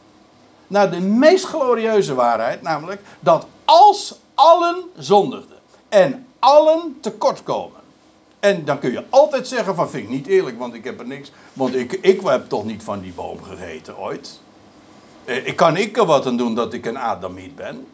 naar 0.67 0.91
de 0.91 0.99
meest 0.99 1.45
glorieuze 1.45 2.13
waarheid. 2.13 2.61
Namelijk 2.61 3.01
dat 3.19 3.45
als 3.65 4.21
allen 4.35 4.83
zondigden 4.97 5.57
en 5.89 6.27
allen 6.39 6.97
tekortkomen. 6.99 7.81
En 8.39 8.65
dan 8.65 8.79
kun 8.79 8.91
je 8.91 9.03
altijd 9.09 9.47
zeggen 9.47 9.75
van 9.75 9.89
vind 9.89 10.03
ik 10.03 10.09
niet 10.09 10.27
eerlijk, 10.27 10.59
want 10.59 10.73
ik 10.73 10.83
heb 10.83 10.99
er 10.99 11.07
niks. 11.07 11.31
Want 11.53 11.75
ik, 11.75 11.91
ik 11.91 12.21
heb 12.21 12.49
toch 12.49 12.65
niet 12.65 12.83
van 12.83 13.01
die 13.01 13.13
boom 13.13 13.43
gegeten 13.43 13.97
ooit. 13.97 14.39
Eh, 15.25 15.47
ik 15.47 15.55
kan 15.55 15.77
ik 15.77 15.97
er 15.97 16.05
wat 16.05 16.25
aan 16.25 16.37
doen 16.37 16.55
dat 16.55 16.73
ik 16.73 16.85
een 16.85 16.97
Adamiet 16.97 17.55
ben. 17.55 17.87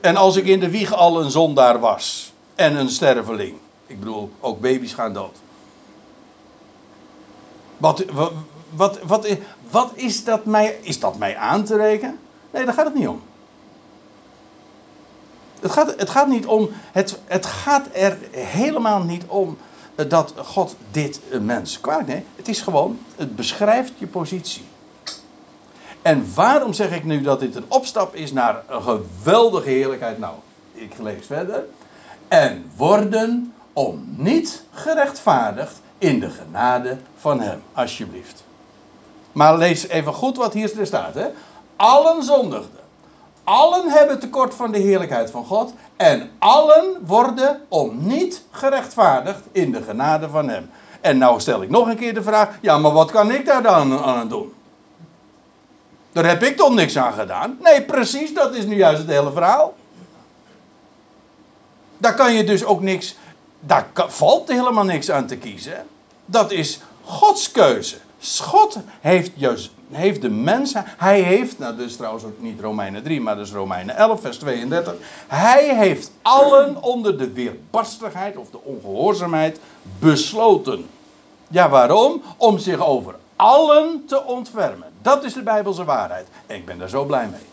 En 0.00 0.16
als 0.16 0.36
ik 0.36 0.46
in 0.46 0.60
de 0.60 0.70
wieg 0.70 0.92
al 0.92 1.22
een 1.22 1.30
zondaar 1.30 1.80
was 1.80 2.32
en 2.54 2.76
een 2.76 2.88
sterveling. 2.88 3.56
Ik 3.86 3.98
bedoel, 3.98 4.30
ook 4.40 4.60
baby's 4.60 4.92
gaan 4.92 5.12
dood. 5.12 5.36
Wat, 7.76 8.04
wat, 8.12 8.32
wat, 8.70 8.98
wat, 9.02 9.26
wat 9.70 9.92
is, 9.94 10.24
dat 10.24 10.44
mij, 10.44 10.78
is 10.82 11.00
dat 11.00 11.18
mij 11.18 11.36
aan 11.36 11.64
te 11.64 11.76
rekenen? 11.76 12.18
Nee, 12.50 12.64
daar 12.64 12.74
gaat 12.74 12.84
het 12.84 12.94
niet 12.94 13.08
om. 13.08 13.22
Het 15.60 15.70
gaat, 15.70 15.94
het 15.96 16.10
gaat 16.10 16.28
niet 16.28 16.46
om. 16.46 16.68
Het, 16.92 17.18
het 17.24 17.46
gaat 17.46 17.86
er 17.92 18.18
helemaal 18.30 19.02
niet 19.02 19.24
om 19.26 19.58
dat 20.08 20.34
God 20.36 20.76
dit 20.90 21.20
mens 21.40 21.80
kwaad. 21.80 22.06
Nee, 22.06 22.24
het 22.36 22.48
is 22.48 22.60
gewoon. 22.60 22.98
Het 23.16 23.36
beschrijft 23.36 23.92
je 23.98 24.06
positie. 24.06 24.64
En 26.02 26.26
waarom 26.34 26.72
zeg 26.72 26.92
ik 26.92 27.04
nu 27.04 27.22
dat 27.22 27.40
dit 27.40 27.54
een 27.54 27.64
opstap 27.68 28.14
is 28.14 28.32
naar 28.32 28.62
geweldige 28.68 29.68
heerlijkheid? 29.68 30.18
Nou, 30.18 30.34
ik 30.72 30.92
lees 30.98 31.26
verder. 31.26 31.64
En 32.28 32.70
worden 32.76 33.52
om 33.72 34.04
niet 34.16 34.62
gerechtvaardigd 34.70 35.80
in 35.98 36.20
de 36.20 36.30
genade 36.30 36.98
van 37.16 37.40
Hem, 37.40 37.62
alsjeblieft. 37.72 38.44
Maar 39.32 39.58
lees 39.58 39.88
even 39.88 40.12
goed 40.12 40.36
wat 40.36 40.52
hier 40.52 40.70
staat. 40.82 41.14
Hè? 41.14 41.26
Allen 41.76 42.22
zondigden. 42.22 42.79
Allen 43.50 43.88
hebben 43.88 44.18
tekort 44.18 44.54
van 44.54 44.72
de 44.72 44.78
heerlijkheid 44.78 45.30
van 45.30 45.44
God. 45.44 45.72
En 45.96 46.30
allen 46.38 46.98
worden 47.06 47.60
om 47.68 48.06
niet 48.06 48.42
gerechtvaardigd 48.50 49.42
in 49.52 49.72
de 49.72 49.82
genade 49.82 50.28
van 50.28 50.48
Hem. 50.48 50.70
En 51.00 51.18
nou 51.18 51.40
stel 51.40 51.62
ik 51.62 51.70
nog 51.70 51.88
een 51.88 51.96
keer 51.96 52.14
de 52.14 52.22
vraag: 52.22 52.48
ja, 52.60 52.78
maar 52.78 52.92
wat 52.92 53.10
kan 53.10 53.30
ik 53.30 53.46
daar 53.46 53.62
dan 53.62 53.98
aan 53.98 54.28
doen? 54.28 54.52
Daar 56.12 56.26
heb 56.26 56.42
ik 56.42 56.56
toch 56.56 56.74
niks 56.74 56.98
aan 56.98 57.12
gedaan? 57.12 57.56
Nee, 57.60 57.82
precies, 57.82 58.34
dat 58.34 58.54
is 58.54 58.64
nu 58.64 58.76
juist 58.76 58.98
het 58.98 59.10
hele 59.10 59.32
verhaal. 59.32 59.74
Daar 61.98 62.14
kan 62.14 62.32
je 62.32 62.44
dus 62.44 62.64
ook 62.64 62.80
niks. 62.80 63.16
Daar 63.60 63.86
valt 63.94 64.48
helemaal 64.48 64.84
niks 64.84 65.10
aan 65.10 65.26
te 65.26 65.36
kiezen. 65.36 65.86
Dat 66.24 66.50
is 66.50 66.80
Gods 67.04 67.50
keuze. 67.50 67.96
God 68.20 68.78
heeft, 69.00 69.30
juist, 69.34 69.70
heeft 69.90 70.22
de 70.22 70.30
mens, 70.30 70.72
hij 70.96 71.20
heeft, 71.20 71.58
nou 71.58 71.76
dus 71.76 71.96
trouwens 71.96 72.24
ook 72.24 72.40
niet 72.40 72.60
Romeinen 72.60 73.02
3, 73.02 73.20
maar 73.20 73.36
dus 73.36 73.52
Romeinen 73.52 73.96
11, 73.96 74.20
vers 74.20 74.38
32. 74.38 74.94
Hij 75.26 75.76
heeft 75.76 76.10
allen 76.22 76.82
onder 76.82 77.18
de 77.18 77.32
weerbarstigheid 77.32 78.36
of 78.36 78.50
de 78.50 78.60
ongehoorzaamheid 78.62 79.60
besloten. 79.98 80.86
Ja, 81.48 81.68
waarom? 81.68 82.22
Om 82.36 82.58
zich 82.58 82.86
over 82.86 83.14
allen 83.36 84.04
te 84.06 84.24
ontfermen. 84.24 84.88
Dat 85.02 85.24
is 85.24 85.32
de 85.32 85.42
Bijbelse 85.42 85.84
waarheid. 85.84 86.26
En 86.46 86.56
ik 86.56 86.66
ben 86.66 86.78
daar 86.78 86.88
zo 86.88 87.04
blij 87.04 87.28
mee. 87.28 87.46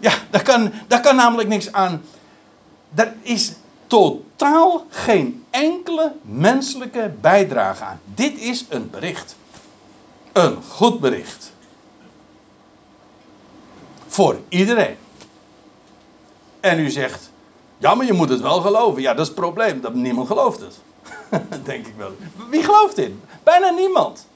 Ja, 0.00 0.12
daar 0.30 0.42
kan, 0.42 0.72
daar 0.88 1.00
kan 1.00 1.16
namelijk 1.16 1.48
niks 1.48 1.72
aan. 1.72 2.02
Er 2.94 3.14
is 3.22 3.52
totaal 3.92 4.86
geen 4.88 5.44
enkele 5.50 6.12
menselijke 6.22 7.14
bijdrage 7.20 7.84
aan. 7.84 8.00
Dit 8.04 8.38
is 8.38 8.64
een 8.68 8.90
bericht. 8.90 9.36
Een 10.32 10.62
goed 10.62 11.00
bericht. 11.00 11.52
Voor 14.06 14.38
iedereen. 14.48 14.96
En 16.60 16.78
u 16.78 16.90
zegt, 16.90 17.30
ja, 17.78 17.94
maar 17.94 18.06
je 18.06 18.12
moet 18.12 18.28
het 18.28 18.40
wel 18.40 18.60
geloven. 18.60 19.02
Ja, 19.02 19.10
dat 19.10 19.20
is 19.20 19.26
het 19.26 19.36
probleem. 19.40 19.80
Dat 19.80 19.94
niemand 19.94 20.26
gelooft 20.26 20.60
het. 20.60 20.78
Denk 21.64 21.86
ik 21.86 21.94
wel. 21.96 22.10
Wie 22.50 22.62
gelooft 22.62 22.96
dit? 22.96 23.12
Bijna 23.42 23.70
niemand. 23.70 24.26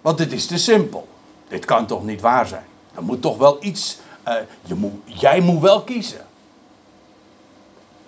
Want 0.00 0.18
dit 0.18 0.32
is 0.32 0.46
te 0.46 0.58
simpel. 0.58 1.08
Dit 1.48 1.64
kan 1.64 1.86
toch 1.86 2.04
niet 2.04 2.20
waar 2.20 2.46
zijn? 2.46 2.66
Er 2.94 3.02
moet 3.02 3.22
toch 3.22 3.38
wel 3.38 3.56
iets. 3.60 3.98
Uh, 4.28 4.34
je 4.64 4.74
moet, 4.74 4.92
jij 5.04 5.40
moet 5.40 5.60
wel 5.60 5.82
kiezen. 5.82 6.26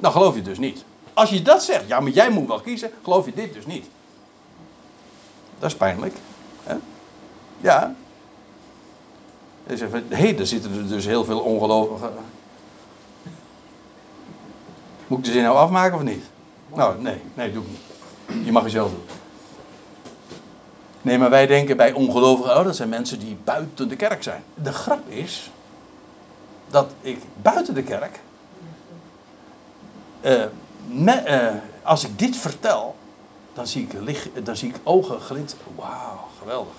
Dan 0.01 0.13
geloof 0.13 0.35
je 0.35 0.43
dus 0.43 0.59
niet. 0.59 0.85
Als 1.15 1.31
je 1.31 1.43
dat 1.43 1.63
zegt, 1.63 1.89
ja, 1.89 2.01
maar 2.01 2.13
jij 2.13 2.31
moet 2.31 2.49
wel 2.49 2.61
kiezen, 2.61 2.91
geloof 3.03 3.25
je 3.25 3.33
dit 3.35 3.53
dus 3.53 3.67
niet. 3.67 3.87
Dat 5.59 5.71
is 5.71 5.77
pijnlijk. 5.77 6.15
Hè? 6.65 6.75
Ja. 7.61 7.95
Hé, 9.67 9.77
hey, 10.09 10.39
er 10.39 10.47
zitten 10.47 10.89
dus 10.89 11.07
heel 11.07 11.25
veel 11.25 11.41
ongelovigen. 11.41 12.13
Moet 15.07 15.19
ik 15.19 15.25
de 15.25 15.33
zin 15.33 15.43
nou 15.43 15.57
afmaken 15.57 15.97
of 15.97 16.03
niet? 16.03 16.25
Nou, 16.75 17.03
nee, 17.03 17.21
nee, 17.35 17.53
doe 17.53 17.63
ik 17.63 17.69
niet. 17.69 18.45
Je 18.45 18.53
mag 18.53 18.63
het 18.63 18.73
zelf 18.73 18.91
doen. 18.91 19.05
Nee, 21.03 21.19
maar 21.19 21.31
wij 21.31 21.47
denken 21.47 21.77
bij 21.77 21.93
ongelovigen, 21.93 22.59
oh, 22.59 22.65
dat 22.65 22.77
zijn 22.77 22.89
mensen 22.89 23.19
die 23.19 23.37
buiten 23.45 23.89
de 23.89 23.97
kerk 23.97 24.23
zijn. 24.23 24.43
De 24.55 24.73
grap 24.73 25.09
is 25.09 25.51
dat 26.71 26.91
ik 27.01 27.19
buiten 27.43 27.75
de 27.75 27.83
kerk, 27.83 28.21
uh, 30.23 30.43
uh, 31.27 31.47
als 31.83 32.05
ik 32.05 32.19
dit 32.19 32.37
vertel, 32.37 32.97
dan 33.53 33.67
zie 33.67 33.83
ik, 33.83 33.93
lig, 33.93 34.29
dan 34.43 34.57
zie 34.57 34.69
ik 34.69 34.75
ogen 34.83 35.21
glinsteren. 35.21 35.75
Wauw, 35.77 36.29
geweldig. 36.39 36.73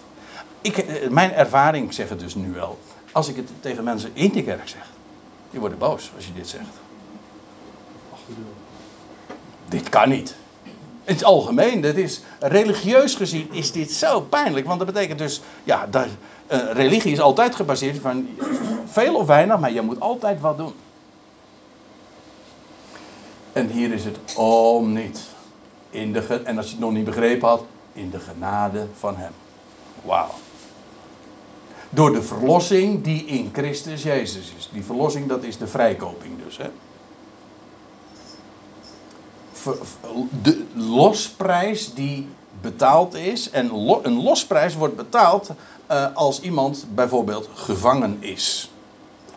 Ik, 0.61 1.09
mijn 1.09 1.33
ervaring 1.33 1.93
zegt 1.93 2.09
het 2.09 2.19
dus 2.19 2.35
nu 2.35 2.53
wel. 2.53 2.79
Als 3.11 3.27
ik 3.27 3.35
het 3.35 3.49
tegen 3.59 3.83
mensen 3.83 4.09
in 4.13 4.31
de 4.31 4.43
kerk 4.43 4.67
zeg, 4.67 4.89
die 5.51 5.59
worden 5.59 5.77
boos 5.77 6.11
als 6.15 6.25
je 6.25 6.33
dit 6.33 6.47
zegt. 6.47 6.69
Dit 9.69 9.89
kan 9.89 10.09
niet. 10.09 10.35
In 11.03 11.13
het 11.13 11.23
algemeen, 11.23 11.81
dat 11.81 11.95
is, 11.95 12.21
religieus 12.39 13.15
gezien 13.15 13.47
is 13.51 13.71
dit 13.71 13.91
zo 13.91 14.21
pijnlijk. 14.21 14.65
Want 14.65 14.79
dat 14.79 14.93
betekent 14.93 15.19
dus, 15.19 15.41
ja, 15.63 15.87
dat, 15.87 16.07
religie 16.73 17.11
is 17.11 17.19
altijd 17.19 17.55
gebaseerd 17.55 17.99
van 17.99 18.27
veel 18.85 19.15
of 19.15 19.25
weinig, 19.25 19.59
maar 19.59 19.71
je 19.71 19.81
moet 19.81 19.99
altijd 19.99 20.39
wat 20.39 20.57
doen. 20.57 20.73
En 23.53 23.69
hier 23.69 23.93
is 23.93 24.05
het 24.05 24.17
om 24.35 24.93
niet. 24.93 25.21
In 25.89 26.13
de, 26.13 26.41
en 26.43 26.57
als 26.57 26.65
je 26.65 26.71
het 26.71 26.81
nog 26.81 26.91
niet 26.91 27.05
begrepen 27.05 27.47
had, 27.47 27.63
in 27.93 28.09
de 28.09 28.19
genade 28.19 28.87
van 28.97 29.17
Hem. 29.17 29.31
Wauw. 30.03 30.29
Door 31.89 32.13
de 32.13 32.21
verlossing 32.21 33.03
die 33.03 33.25
in 33.25 33.49
Christus 33.53 34.03
Jezus 34.03 34.53
is. 34.57 34.69
Die 34.73 34.83
verlossing, 34.83 35.27
dat 35.27 35.43
is 35.43 35.57
de 35.57 35.67
vrijkoping 35.67 36.33
dus. 36.45 36.57
Hè? 36.57 36.69
De 40.41 40.65
losprijs 40.73 41.93
die 41.93 42.27
betaald 42.61 43.13
is. 43.13 43.49
En 43.49 43.71
een 44.03 44.21
losprijs 44.21 44.75
wordt 44.75 44.95
betaald 44.95 45.49
uh, 45.91 46.15
als 46.15 46.41
iemand 46.41 46.85
bijvoorbeeld 46.93 47.49
gevangen 47.53 48.17
is. 48.19 48.70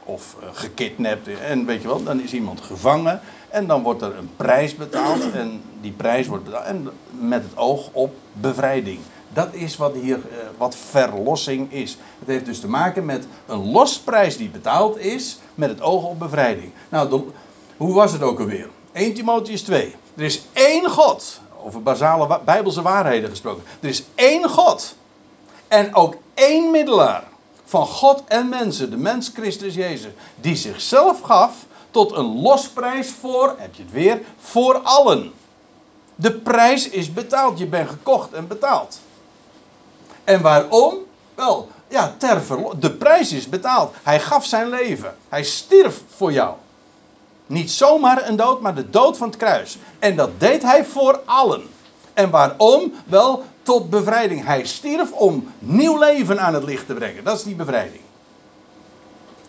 Of 0.05 0.36
uh, 0.42 0.48
gekidnapt. 0.52 1.28
En 1.28 1.66
weet 1.66 1.82
je 1.82 1.88
wel, 1.88 2.02
dan 2.02 2.20
is 2.20 2.32
iemand 2.32 2.61
gevangen. 2.61 3.20
En 3.48 3.66
dan 3.66 3.82
wordt 3.82 4.02
er 4.02 4.16
een 4.16 4.30
prijs 4.36 4.76
betaald. 4.76 5.32
En 5.32 5.62
die 5.80 5.92
prijs 5.92 6.26
wordt 6.26 6.44
betaald. 6.44 6.64
En 6.64 6.90
met 7.11 7.42
het 7.42 7.57
oog 7.57 7.88
op 7.92 8.14
bevrijding. 8.32 8.98
Dat 9.32 9.48
is 9.55 9.76
wat 9.76 9.94
hier, 9.94 10.16
uh, 10.16 10.22
wat 10.59 10.76
verlossing 10.76 11.72
is. 11.72 11.98
Het 12.18 12.28
heeft 12.28 12.44
dus 12.44 12.61
te 12.61 12.68
maken 12.68 13.05
met 13.05 13.26
een 13.46 13.70
losprijs 13.70 14.36
die 14.36 14.48
betaald 14.48 14.98
is. 14.98 15.38
Met 15.55 15.68
het 15.68 15.80
oog 15.82 16.05
op 16.05 16.18
bevrijding. 16.18 16.72
Nou, 16.88 17.24
hoe 17.76 17.94
was 17.94 18.12
het 18.12 18.22
ook 18.22 18.40
alweer? 18.40 18.68
1 18.92 19.14
Timotheus 19.14 19.62
2. 19.62 19.94
Er 20.16 20.22
is 20.22 20.42
één 20.52 20.90
God. 20.90 21.40
Over 21.64 21.82
basale 21.82 22.40
bijbelse 22.44 22.82
waarheden 22.82 23.30
gesproken. 23.30 23.62
Er 23.80 23.88
is 23.88 24.05
één 24.14 24.48
God. 24.48 24.96
En 25.68 25.94
ook 25.94 26.16
één 26.34 26.70
middelaar. 26.70 27.24
Van 27.74 27.86
God 27.86 28.22
en 28.26 28.48
mensen. 28.48 28.90
De 28.90 28.96
mens 28.96 29.30
Christus 29.34 29.74
Jezus. 29.74 30.12
Die 30.40 30.56
zichzelf 30.56 31.20
gaf 31.20 31.54
tot 31.90 32.12
een 32.12 32.40
losprijs 32.40 33.10
voor, 33.20 33.54
heb 33.58 33.74
je 33.74 33.82
het 33.82 33.92
weer, 33.92 34.20
voor 34.38 34.78
allen. 34.78 35.32
De 36.14 36.32
prijs 36.32 36.88
is 36.88 37.12
betaald. 37.12 37.58
Je 37.58 37.66
bent 37.66 37.88
gekocht 37.88 38.32
en 38.32 38.46
betaald. 38.46 38.98
En 40.24 40.42
waarom? 40.42 40.94
Wel, 41.34 41.68
ja, 41.88 42.14
ter 42.18 42.42
de 42.78 42.90
prijs 42.90 43.32
is 43.32 43.48
betaald. 43.48 43.94
Hij 44.02 44.20
gaf 44.20 44.44
zijn 44.44 44.68
leven. 44.68 45.16
Hij 45.28 45.44
stierf 45.44 46.02
voor 46.16 46.32
jou. 46.32 46.54
Niet 47.46 47.70
zomaar 47.70 48.28
een 48.28 48.36
dood, 48.36 48.60
maar 48.60 48.74
de 48.74 48.90
dood 48.90 49.16
van 49.16 49.28
het 49.28 49.36
kruis. 49.36 49.78
En 49.98 50.16
dat 50.16 50.30
deed 50.40 50.62
hij 50.62 50.84
voor 50.84 51.20
allen. 51.24 51.68
En 52.12 52.30
waarom? 52.30 52.92
Wel 53.06 53.44
tot 53.64 53.90
bevrijding. 53.90 54.44
Hij 54.44 54.64
stierf 54.66 55.12
om 55.12 55.52
nieuw 55.58 55.98
leven 55.98 56.40
aan 56.40 56.54
het 56.54 56.64
licht 56.64 56.86
te 56.86 56.94
brengen. 56.94 57.24
Dat 57.24 57.36
is 57.36 57.42
die 57.42 57.54
bevrijding. 57.54 58.02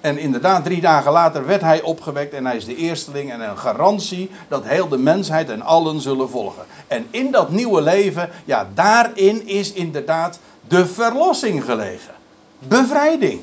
En 0.02 0.18
inderdaad, 0.18 0.64
drie 0.64 0.82
dagen 0.82 1.12
later 1.12 1.46
werd 1.46 1.62
hij 1.62 1.82
opgewekt 1.82 2.34
en 2.34 2.46
hij 2.46 2.56
is 2.56 2.66
de 2.66 2.76
eersteling 2.76 3.32
en 3.32 3.42
een 3.42 3.58
garantie 3.58 4.32
dat 4.48 4.64
heel 4.64 4.88
de 4.88 4.98
mensheid 4.98 5.50
en 5.50 5.62
allen 5.62 6.02
zullen 6.02 6.30
volgen. 6.30 6.66
En 6.88 7.08
in 7.10 7.32
dat 7.32 7.50
nieuwe 7.50 7.82
leven, 7.82 8.30
ja, 8.46 8.68
daarin 8.74 9.48
is 9.48 9.74
inderdaad 9.74 10.40
de 10.68 10.86
verlossing 10.86 11.64
gelegen. 11.64 12.14
Bevrijding. 12.60 13.42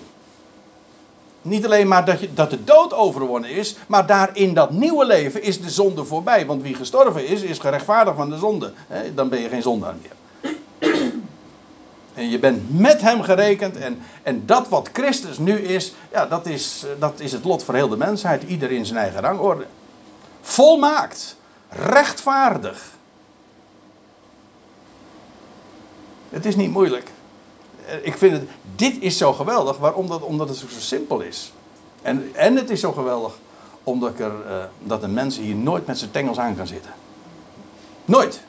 Niet 1.42 1.64
alleen 1.64 1.88
maar 1.88 2.04
dat, 2.04 2.20
je, 2.20 2.34
dat 2.34 2.50
de 2.50 2.64
dood 2.64 2.94
overwonnen 2.94 3.50
is, 3.50 3.76
maar 3.86 4.06
daar 4.06 4.30
in 4.32 4.54
dat 4.54 4.70
nieuwe 4.70 5.06
leven 5.06 5.42
is 5.42 5.60
de 5.60 5.70
zonde 5.70 6.04
voorbij. 6.04 6.46
Want 6.46 6.62
wie 6.62 6.74
gestorven 6.74 7.26
is, 7.26 7.42
is 7.42 7.58
gerechtvaardigd 7.58 8.16
van 8.16 8.30
de 8.30 8.38
zonde. 8.38 8.72
dan 9.14 9.28
ben 9.28 9.40
je 9.40 9.48
geen 9.48 9.62
zondaar 9.62 9.94
meer. 10.02 10.21
En 12.14 12.30
je 12.30 12.38
bent 12.38 12.78
met 12.80 13.00
hem 13.00 13.22
gerekend. 13.22 13.76
En, 13.76 13.98
en 14.22 14.46
dat 14.46 14.68
wat 14.68 14.88
Christus 14.92 15.38
nu 15.38 15.58
is, 15.58 15.94
ja, 16.12 16.26
dat 16.26 16.46
is, 16.46 16.84
dat 16.98 17.20
is 17.20 17.32
het 17.32 17.44
lot 17.44 17.64
voor 17.64 17.74
heel 17.74 17.88
de 17.88 17.96
mensheid. 17.96 18.42
Ieder 18.42 18.70
in 18.70 18.86
zijn 18.86 18.98
eigen 18.98 19.20
rangorde. 19.20 19.66
Volmaakt. 20.40 21.36
Rechtvaardig. 21.68 22.90
Het 26.28 26.46
is 26.46 26.56
niet 26.56 26.70
moeilijk. 26.70 27.10
Eh, 27.86 28.06
ik 28.06 28.16
vind 28.16 28.32
het, 28.32 28.48
dit 28.76 28.96
is 29.00 29.16
zo 29.16 29.32
geweldig. 29.32 29.78
Waarom? 29.78 30.08
Dat, 30.08 30.22
omdat 30.22 30.48
het 30.48 30.58
zo 30.58 30.66
simpel 30.68 31.20
is. 31.20 31.52
En, 32.02 32.30
en 32.34 32.56
het 32.56 32.70
is 32.70 32.80
zo 32.80 32.92
geweldig 32.92 33.34
omdat, 33.84 34.18
er, 34.18 34.32
uh, 34.46 34.64
dat 34.78 35.02
een 35.02 35.14
mens 35.14 35.36
hier 35.36 35.54
nooit 35.54 35.86
met 35.86 35.98
zijn 35.98 36.10
tengels 36.10 36.38
aan 36.38 36.56
kan 36.56 36.66
zitten. 36.66 36.92
Nooit. 38.04 38.42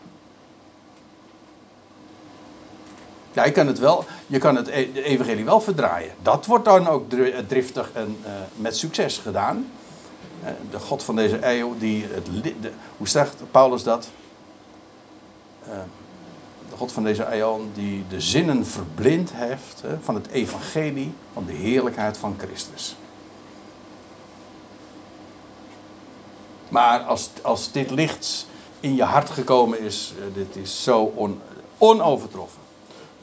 Ja, 3.34 3.46
je 3.46 3.52
kan 3.52 3.68
het 3.68 3.80
wel, 3.80 4.06
je 4.28 4.38
kan 4.38 4.56
het 4.56 4.68
e-, 4.68 4.92
evangelie 4.94 5.46
wel 5.46 5.62
verdraaien. 5.62 6.12
Dat 6.22 6.46
wordt 6.46 6.66
dan 6.66 6.88
ook 6.88 7.06
driftig 7.48 7.92
en 7.94 8.18
uh, 8.26 8.32
met 8.56 8.78
succes 8.78 9.18
gedaan. 9.18 9.72
de 10.72 10.80
God 10.80 11.04
van 11.04 11.16
deze 11.16 11.40
eeuw, 11.42 11.78
die 11.78 12.06
het, 12.12 12.28
hoe 12.98 13.08
zegt 13.08 13.36
Paulus 13.52 13.84
dat? 13.84 14.08
de 16.74 16.80
God 16.80 16.92
van 16.92 17.04
deze 17.04 17.36
eeuw 17.36 17.62
die 17.74 18.04
de 18.10 18.22
zinnen 18.22 18.66
verblind 18.66 19.32
heeft 19.34 19.84
van 20.02 20.16
het 20.16 20.28
evangelie 20.28 21.14
van 21.34 21.46
de 21.46 21.54
heerlijkheid 21.54 22.18
van 22.18 22.36
Christus. 22.38 22.96
Maar 26.70 27.00
als, 27.00 27.30
als 27.42 27.72
dit 27.72 27.92
licht 27.92 28.48
in 28.80 28.96
je 28.96 29.04
hart 29.04 29.30
gekomen 29.30 29.80
is, 29.80 30.14
dit 30.34 30.56
is 30.56 30.84
zo 30.84 31.12
on, 31.16 31.42
onovertroffen. 31.78 32.63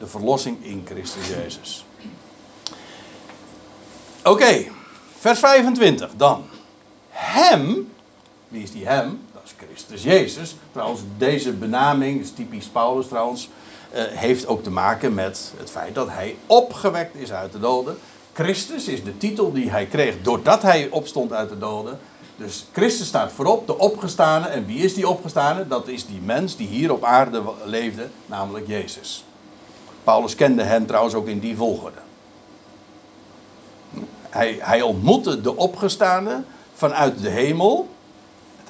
De 0.01 0.07
verlossing 0.07 0.65
in 0.65 0.81
Christus 0.85 1.27
Jezus. 1.27 1.85
Oké, 4.23 4.65
vers 5.19 5.39
25 5.39 6.11
dan. 6.17 6.43
Hem, 7.09 7.91
wie 8.47 8.63
is 8.63 8.71
die 8.71 8.87
hem? 8.87 9.19
Christus 9.57 10.03
Jezus. 10.03 10.55
Trouwens, 10.71 11.01
deze 11.17 11.53
benaming, 11.53 12.21
is 12.21 12.31
typisch 12.31 12.65
Paulus 12.65 13.07
trouwens, 13.07 13.49
uh, 13.93 14.01
heeft 14.03 14.47
ook 14.47 14.63
te 14.63 14.71
maken 14.71 15.13
met 15.13 15.53
het 15.57 15.69
feit 15.69 15.95
dat 15.95 16.09
hij 16.09 16.35
opgewekt 16.45 17.15
is 17.15 17.31
uit 17.31 17.51
de 17.51 17.59
doden. 17.59 17.97
Christus 18.33 18.87
is 18.87 19.03
de 19.03 19.17
titel 19.17 19.51
die 19.53 19.69
hij 19.69 19.85
kreeg 19.85 20.21
doordat 20.21 20.61
hij 20.61 20.89
opstond 20.89 21.33
uit 21.33 21.49
de 21.49 21.57
doden. 21.57 21.99
Dus 22.37 22.65
Christus 22.71 23.07
staat 23.07 23.31
voorop, 23.31 23.67
de 23.67 23.77
opgestane. 23.77 24.47
En 24.47 24.65
wie 24.65 24.83
is 24.83 24.93
die 24.93 25.07
opgestane? 25.07 25.67
Dat 25.67 25.87
is 25.87 26.05
die 26.05 26.21
mens 26.21 26.55
die 26.55 26.67
hier 26.67 26.91
op 26.91 27.03
aarde 27.03 27.41
leefde, 27.65 28.07
namelijk 28.25 28.67
Jezus. 28.67 29.23
Paulus 30.03 30.35
kende 30.35 30.63
hem 30.63 30.85
trouwens 30.85 31.13
ook 31.13 31.27
in 31.27 31.39
die 31.39 31.55
volgorde. 31.55 31.97
Hij, 34.29 34.57
hij 34.59 34.81
ontmoette 34.81 35.41
de 35.41 35.55
opgestane 35.55 36.43
vanuit 36.73 37.21
de 37.21 37.29
hemel 37.29 37.87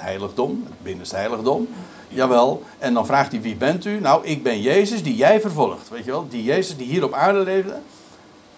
heiligdom, 0.01 0.63
het 0.65 0.84
binnenste 0.84 1.15
heiligdom. 1.15 1.67
Jawel, 2.07 2.63
en 2.79 2.93
dan 2.93 3.05
vraagt 3.05 3.32
hij 3.32 3.41
wie 3.41 3.55
bent 3.55 3.86
u? 3.86 3.99
Nou, 3.99 4.25
ik 4.25 4.43
ben 4.43 4.61
Jezus 4.61 5.03
die 5.03 5.15
jij 5.15 5.41
vervolgt. 5.41 5.89
Weet 5.89 6.05
je 6.05 6.11
wel, 6.11 6.27
die 6.29 6.43
Jezus 6.43 6.77
die 6.77 6.88
hier 6.88 7.03
op 7.03 7.13
aarde 7.13 7.39
leefde. 7.39 7.79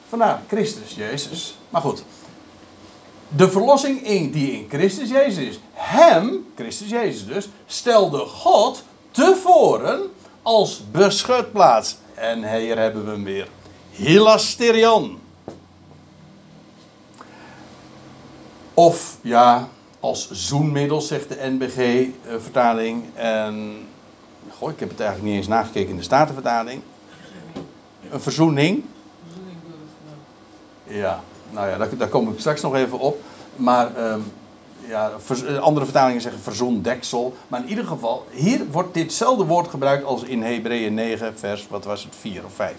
Vandaar 0.10 0.42
Christus 0.48 0.96
Jezus. 0.96 1.58
Maar 1.70 1.82
goed, 1.82 2.04
de 3.28 3.50
verlossing 3.50 4.06
in, 4.06 4.32
die 4.32 4.52
in 4.52 4.66
Christus 4.70 5.10
Jezus 5.10 5.46
is. 5.46 5.60
Hem, 5.74 6.46
Christus 6.56 6.90
Jezus 6.90 7.26
dus, 7.26 7.50
stelde 7.66 8.18
God 8.18 8.84
tevoren 9.12 10.02
als 10.42 10.82
beschutplaats. 10.92 11.98
En 12.16 12.58
hier 12.58 12.78
hebben 12.78 13.06
we 13.06 13.12
hem 13.12 13.24
weer. 13.24 13.48
Hilasterion. 13.90 15.20
Of 18.74 19.18
ja, 19.22 19.68
als 20.00 20.32
zoenmiddel, 20.32 21.02
zegt 21.02 21.30
de 21.30 21.38
NBG-vertaling. 21.40 23.04
en, 23.14 23.86
goh, 24.50 24.72
ik 24.72 24.80
heb 24.80 24.90
het 24.90 25.00
eigenlijk 25.00 25.30
niet 25.30 25.38
eens 25.40 25.48
nagekeken 25.48 25.90
in 25.90 25.98
de 25.98 26.04
Statenvertaling. 26.04 26.82
Een 28.10 28.22
verzoening. 28.22 28.84
Ja, 30.84 31.24
nou 31.50 31.70
ja, 31.70 31.78
daar, 31.78 31.98
daar 31.98 32.08
kom 32.08 32.32
ik 32.32 32.40
straks 32.40 32.62
nog 32.62 32.76
even 32.76 33.00
op. 33.00 33.22
Maar 33.56 34.12
um, 34.12 34.24
ja, 34.88 35.12
andere 35.60 35.86
vertalingen 35.86 36.22
zeggen 36.22 36.42
verzoendeksel. 36.42 37.34
Maar 37.48 37.60
in 37.60 37.70
ieder 37.70 37.86
geval, 37.86 38.26
hier 38.32 38.66
wordt 38.72 38.94
ditzelfde 38.94 39.46
woord 39.46 39.68
gebruikt 39.68 40.06
als 40.06 40.24
in 40.24 40.44
Hebreeën 40.44 40.94
9, 40.94 41.38
vers, 41.38 41.68
wat 41.70 41.86
was 41.86 42.04
het, 42.04 42.16
4 42.20 42.46
of 42.46 42.54
5. 42.54 42.76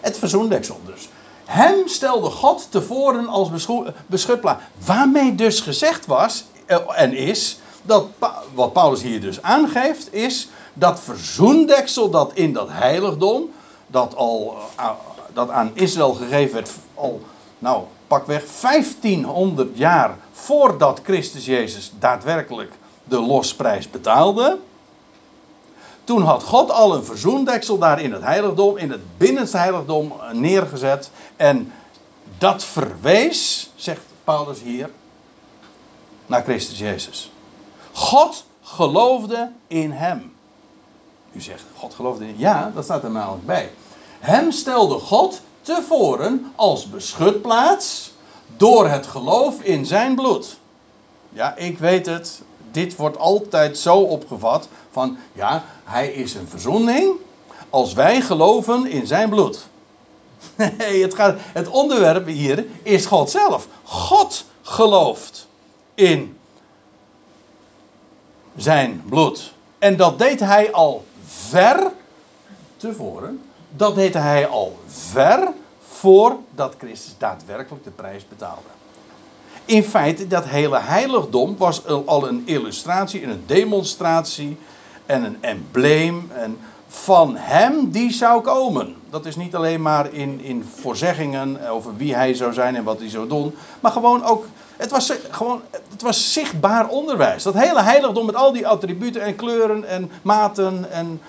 Het 0.00 0.18
verzoendeksel 0.18 0.80
dus. 0.86 1.08
Hem 1.44 1.88
stelde 1.88 2.30
God 2.30 2.70
tevoren 2.70 3.28
als 3.28 3.50
beschutplaats. 4.06 4.62
Waarmee 4.84 5.34
dus 5.34 5.60
gezegd 5.60 6.06
was 6.06 6.44
eh, 6.66 6.78
en 6.94 7.12
is, 7.12 7.58
dat 7.82 8.06
wat 8.54 8.72
Paulus 8.72 9.02
hier 9.02 9.20
dus 9.20 9.42
aangeeft, 9.42 10.14
is 10.14 10.48
dat 10.74 11.00
verzoendeksel 11.00 12.10
dat 12.10 12.32
in 12.34 12.52
dat 12.52 12.68
heiligdom, 12.70 13.50
dat, 13.86 14.16
al, 14.16 14.56
eh, 14.76 14.90
dat 15.32 15.50
aan 15.50 15.70
Israël 15.74 16.14
gegeven 16.14 16.54
werd, 16.54 16.70
al, 16.94 17.20
nou, 17.58 17.82
pakweg 18.08 18.44
1500 18.60 19.78
jaar 19.78 20.16
voordat 20.32 21.00
Christus 21.04 21.44
Jezus 21.44 21.92
daadwerkelijk 21.98 22.72
de 23.04 23.20
losprijs 23.20 23.90
betaalde. 23.90 24.58
Toen 26.04 26.22
had 26.22 26.42
God 26.42 26.70
al 26.70 26.94
een 26.94 27.04
verzoendeksel 27.04 27.78
daar 27.78 28.00
in 28.00 28.12
het 28.12 28.22
heiligdom, 28.22 28.76
in 28.76 28.90
het 28.90 29.18
binnenste 29.18 29.56
heiligdom 29.56 30.12
eh, 30.12 30.30
neergezet. 30.30 31.10
En 31.36 31.72
dat 32.38 32.64
verwees, 32.64 33.70
zegt 33.74 34.00
Paulus 34.24 34.60
hier, 34.60 34.90
naar 36.26 36.42
Christus 36.42 36.78
Jezus. 36.78 37.32
God 37.92 38.44
geloofde 38.62 39.50
in 39.66 39.90
hem. 39.90 40.32
U 41.32 41.40
zegt, 41.40 41.64
God 41.76 41.94
geloofde 41.94 42.28
in 42.28 42.34
Ja, 42.38 42.72
dat 42.74 42.84
staat 42.84 43.02
er 43.02 43.10
namelijk 43.10 43.46
bij. 43.46 43.70
Hem 44.18 44.50
stelde 44.52 44.98
God 44.98 45.40
tevoren 45.74 46.52
als 46.56 46.90
beschutplaats 46.90 48.12
door 48.56 48.88
het 48.88 49.06
geloof 49.06 49.62
in 49.62 49.86
zijn 49.86 50.14
bloed. 50.14 50.58
Ja, 51.32 51.56
ik 51.56 51.78
weet 51.78 52.06
het. 52.06 52.42
Dit 52.70 52.96
wordt 52.96 53.18
altijd 53.18 53.78
zo 53.78 53.98
opgevat 53.98 54.68
van 54.90 55.18
ja, 55.32 55.64
hij 55.84 56.08
is 56.08 56.34
een 56.34 56.48
verzoening 56.48 57.12
als 57.70 57.92
wij 57.92 58.20
geloven 58.20 58.86
in 58.86 59.06
zijn 59.06 59.28
bloed. 59.28 59.66
Nee, 60.78 61.02
het, 61.02 61.14
gaat, 61.14 61.38
het 61.40 61.68
onderwerp 61.68 62.26
hier 62.26 62.66
is 62.82 63.06
God 63.06 63.30
zelf. 63.30 63.68
God 63.82 64.44
gelooft 64.62 65.48
in 65.94 66.38
zijn 68.56 69.02
bloed. 69.08 69.52
En 69.78 69.96
dat 69.96 70.18
deed 70.18 70.40
hij 70.40 70.72
al 70.72 71.04
ver 71.24 71.92
tevoren. 72.76 73.42
Dat 73.76 73.94
deed 73.94 74.14
hij 74.14 74.46
al 74.46 74.78
ver 74.86 75.48
voordat 75.88 76.74
Christus 76.78 77.14
daadwerkelijk 77.18 77.84
de 77.84 77.90
prijs 77.90 78.28
betaalde. 78.28 78.68
In 79.64 79.84
feite, 79.84 80.26
dat 80.26 80.44
hele 80.44 80.78
heiligdom 80.80 81.56
was 81.56 81.86
al 81.86 82.28
een 82.28 82.42
illustratie 82.46 83.22
en 83.22 83.30
een 83.30 83.42
demonstratie 83.46 84.58
en 85.06 85.24
een 85.24 85.36
embleem 85.40 86.30
en 86.34 86.58
van 86.88 87.36
hem 87.36 87.90
die 87.90 88.12
zou 88.12 88.40
komen. 88.40 88.96
Dat 89.10 89.26
is 89.26 89.36
niet 89.36 89.54
alleen 89.54 89.82
maar 89.82 90.12
in, 90.12 90.40
in 90.40 90.64
voorzeggingen 90.74 91.68
over 91.68 91.96
wie 91.96 92.14
hij 92.14 92.34
zou 92.34 92.52
zijn 92.52 92.76
en 92.76 92.84
wat 92.84 92.98
hij 92.98 93.08
zou 93.08 93.28
doen, 93.28 93.54
maar 93.80 93.92
gewoon 93.92 94.24
ook, 94.24 94.46
het 94.76 94.90
was, 94.90 95.12
gewoon, 95.30 95.60
het 95.90 96.02
was 96.02 96.32
zichtbaar 96.32 96.88
onderwijs. 96.88 97.42
Dat 97.42 97.54
hele 97.54 97.82
heiligdom 97.82 98.26
met 98.26 98.34
al 98.34 98.52
die 98.52 98.66
attributen 98.66 99.22
en 99.22 99.36
kleuren 99.36 99.84
en 99.84 100.10
maten 100.22 100.90
en, 100.90 101.20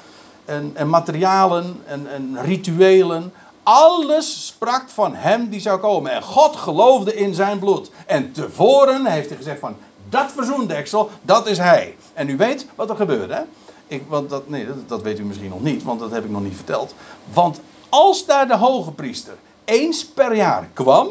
en, 0.49 0.71
en 0.73 0.89
materialen 0.89 1.81
en, 1.85 2.11
en 2.11 2.37
rituelen. 2.43 3.33
Alles 3.63 4.45
sprak 4.47 4.89
van 4.89 5.15
hem 5.15 5.49
die 5.49 5.59
zou 5.59 5.79
komen. 5.79 6.11
En 6.11 6.21
God 6.21 6.55
geloofde 6.55 7.15
in 7.15 7.33
zijn 7.33 7.59
bloed. 7.59 7.91
En 8.05 8.31
tevoren 8.31 9.05
heeft 9.05 9.27
hij 9.27 9.37
gezegd 9.37 9.59
van, 9.59 9.75
dat 10.09 10.31
verzoendeksel, 10.31 11.09
dat 11.21 11.47
is 11.47 11.57
hij. 11.57 11.95
En 12.13 12.29
u 12.29 12.37
weet 12.37 12.65
wat 12.75 12.89
er 12.89 12.95
gebeurde, 12.95 13.33
hè? 13.33 13.41
Ik, 13.87 14.03
want 14.07 14.29
dat, 14.29 14.49
nee, 14.49 14.67
dat, 14.87 15.01
weet 15.01 15.19
u 15.19 15.23
misschien 15.23 15.49
nog 15.49 15.61
niet, 15.61 15.83
want 15.83 15.99
dat 15.99 16.11
heb 16.11 16.23
ik 16.23 16.29
nog 16.29 16.41
niet 16.41 16.55
verteld. 16.55 16.93
Want 17.33 17.61
als 17.89 18.25
daar 18.25 18.47
de 18.47 18.55
hoge 18.55 18.91
priester 18.91 19.33
eens 19.65 20.05
per 20.05 20.35
jaar 20.35 20.69
kwam, 20.73 21.07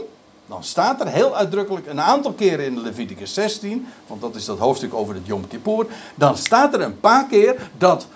dan 0.47 0.65
staat 0.65 1.01
er 1.01 1.07
heel 1.07 1.37
uitdrukkelijk 1.37 1.87
een 1.87 2.01
aantal 2.01 2.33
keren 2.33 2.65
in 2.65 2.81
Leviticus 2.81 3.35
16, 3.35 3.87
want 4.07 4.21
dat 4.21 4.35
is 4.35 4.45
dat 4.45 4.59
hoofdstuk 4.59 4.95
over 4.95 5.15
het 5.15 5.27
Yom 5.27 5.49
Kippur, 5.49 5.87
dan 6.15 6.37
staat 6.37 6.75
er 6.75 6.81
een 6.81 7.01
paar 7.01 7.27
keer 7.27 7.71
dat, 7.79 8.07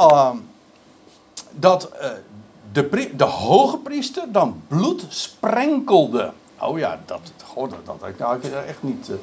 uh, 0.00 0.30
dat 1.60 1.90
uh, 2.02 2.08
de, 2.72 3.12
de 3.16 3.24
hoge 3.24 3.78
priester 3.78 4.32
dan 4.32 4.62
bloed 4.68 5.06
sprenkelde. 5.08 6.32
Oh 6.60 6.78
ja, 6.78 7.00
dat, 7.06 7.20
goh, 7.44 7.70
dat, 7.70 7.86
dat, 8.00 8.18
dat, 8.18 8.52
echt 8.66 8.82
niet, 8.82 9.08
uh, 9.08 9.16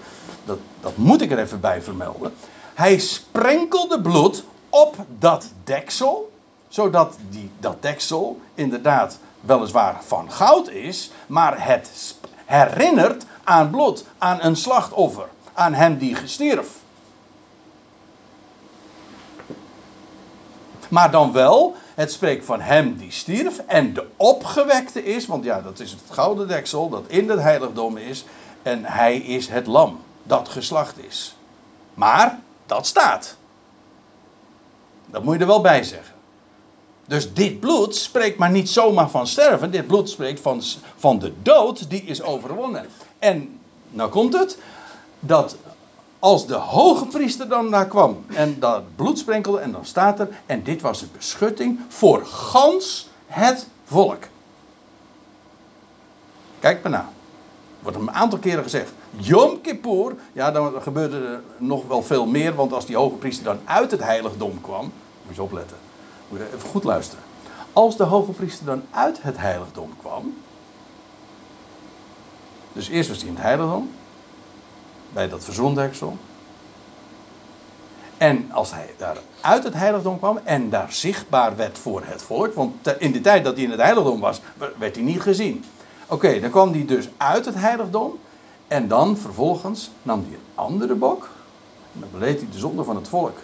dat, 0.46 0.58
dat 0.80 0.98
moet 0.98 1.22
ik 1.22 1.32
er 1.32 1.40
even 1.40 1.60
bij 1.60 1.82
vermelden. 1.82 2.34
Hij 2.74 3.00
sprenkelde 3.00 4.02
bloed 4.02 4.44
op 4.70 4.96
dat 5.20 5.52
deksel, 5.64 6.32
zodat 6.68 7.16
die, 7.30 7.52
dat 7.60 7.82
deksel 7.82 8.40
inderdaad 8.54 9.18
weliswaar 9.42 10.04
van 10.04 10.32
goud 10.32 10.70
is, 10.70 11.12
maar 11.28 11.66
het 11.68 12.16
herinnert 12.46 13.26
aan 13.44 13.70
bloed, 13.70 14.06
aan 14.18 14.38
een 14.42 14.56
slachtoffer, 14.56 15.28
aan 15.54 15.74
hem 15.74 15.98
die 15.98 16.16
gestierf. 16.16 16.68
Maar 20.90 21.12
dan 21.12 21.32
wel, 21.32 21.76
het 21.96 22.12
spreekt 22.12 22.46
van 22.46 22.62
hem 22.62 22.98
die 22.98 23.12
stierf 23.12 23.58
en 23.68 23.94
de 23.94 24.06
opgewekte 24.16 25.04
is, 25.04 25.26
want 25.26 25.44
ja, 25.44 25.62
dat 25.62 25.80
is 25.80 25.92
het 25.92 26.02
gouden 26.10 26.48
deksel 26.48 26.90
dat 26.90 27.04
in 27.08 27.30
het 27.30 27.40
heiligdom 27.40 27.98
is, 27.98 28.26
en 28.64 28.86
hij 28.86 29.18
is 29.18 29.48
het 29.48 29.68
lam 29.68 30.00
dat 30.24 30.50
geslacht 30.50 30.98
is. 31.08 31.36
Maar 31.94 32.40
dat 32.66 32.88
staat. 32.88 33.36
Dat 35.06 35.24
moet 35.24 35.34
je 35.34 35.40
er 35.40 35.48
wel 35.48 35.62
bij 35.62 35.84
zeggen. 35.84 36.16
Dus 37.06 37.34
dit 37.34 37.60
bloed 37.60 37.96
spreekt 37.96 38.38
maar 38.38 38.52
niet 38.52 38.70
zomaar 38.70 39.10
van 39.10 39.28
sterven. 39.28 39.72
Dit 39.72 39.88
bloed 39.88 40.10
spreekt 40.10 40.40
van, 40.40 40.62
van 40.96 41.20
de 41.20 41.34
dood 41.42 41.90
die 41.90 42.02
is 42.02 42.22
overwonnen. 42.22 42.86
En 43.20 43.60
nou 43.90 44.10
komt 44.10 44.34
het. 44.34 44.58
Dat 45.20 45.58
als 46.26 46.48
de 46.48 46.54
hoge 46.54 47.06
priester 47.06 47.48
dan 47.48 47.72
daar 47.72 47.88
kwam 47.88 48.26
en 48.28 48.60
dat 48.60 48.96
bloed 48.96 49.20
sprenkelde 49.20 49.60
en 49.60 49.72
dan 49.72 49.86
staat 49.86 50.20
er. 50.20 50.30
En 50.46 50.64
dit 50.64 50.82
was 50.82 51.02
een 51.02 51.10
beschutting 51.14 51.80
voor 51.88 52.26
gans 52.26 53.10
het 53.28 53.68
volk. 53.84 54.24
Kijk 56.60 56.84
maar 56.84 56.92
na. 56.92 57.10
Wordt 57.80 57.98
een 57.98 58.12
aantal 58.12 58.40
keren 58.40 58.64
gezegd. 58.64 58.92
Yom 59.18 59.62
Kippur, 59.62 60.16
ja 60.34 60.52
dan 60.52 60.82
gebeurde 60.82 61.18
er 61.18 61.42
nog 61.58 61.88
wel 61.88 62.04
veel 62.04 62.26
meer. 62.26 62.56
Want 62.56 62.74
als 62.74 62.86
die 62.86 62.96
hoge 62.96 63.16
priester 63.16 63.46
dan 63.46 63.60
uit 63.66 63.92
het 63.92 64.04
heiligdom 64.04 64.62
kwam 64.62 64.92
moet 65.26 65.36
je 65.36 65.42
opletten. 65.44 65.78
Moet 66.30 66.40
je 66.40 66.56
even 66.56 66.70
goed 66.70 66.84
luisteren. 66.84 67.24
Als 67.74 67.98
de 67.98 68.04
hoge 68.04 68.32
priester 68.32 68.66
dan 68.66 68.82
uit 68.92 69.22
het 69.22 69.38
heiligdom 69.38 69.90
kwam. 70.00 70.38
Dus 72.74 72.88
eerst 72.88 73.10
was 73.10 73.18
hij 73.18 73.28
in 73.28 73.34
het 73.34 73.44
heiligdom. 73.44 73.90
Bij 75.16 75.30
dat 75.30 75.44
verzoendeksel. 75.44 76.18
En 78.18 78.52
als 78.52 78.72
hij 78.72 78.94
daar 78.98 79.18
uit 79.42 79.64
het 79.64 79.74
heiligdom 79.74 80.18
kwam 80.18 80.40
en 80.44 80.70
daar 80.70 80.92
zichtbaar 80.92 81.56
werd 81.56 81.78
voor 81.78 82.02
het 82.06 82.22
volk. 82.22 82.54
Want 82.54 82.88
in 83.00 83.12
de 83.12 83.22
tijd 83.22 83.44
dat 83.44 83.56
hij 83.56 83.64
in 83.64 83.72
het 83.72 83.82
heiligdom 83.82 84.20
was, 84.20 84.42
werd 84.78 84.96
hij 84.96 85.04
niet 85.04 85.22
gezien. 85.22 85.64
Oké, 86.08 86.40
dan 86.40 86.50
kwam 86.50 86.72
hij 86.72 86.86
dus 86.86 87.10
uit 87.18 87.46
het 87.46 87.56
heiligdom. 87.56 88.20
En 88.68 88.88
dan 88.88 89.18
vervolgens 89.18 89.90
nam 90.04 90.20
hij 90.28 90.34
een 90.34 90.40
andere 90.56 90.96
bok. 90.96 91.30
En 91.94 92.00
dan 92.00 92.10
beleed 92.12 92.40
hij 92.40 92.50
de 92.52 92.60
zonde 92.60 92.84
van 92.84 92.96
het 92.96 93.08
volk. 93.08 93.38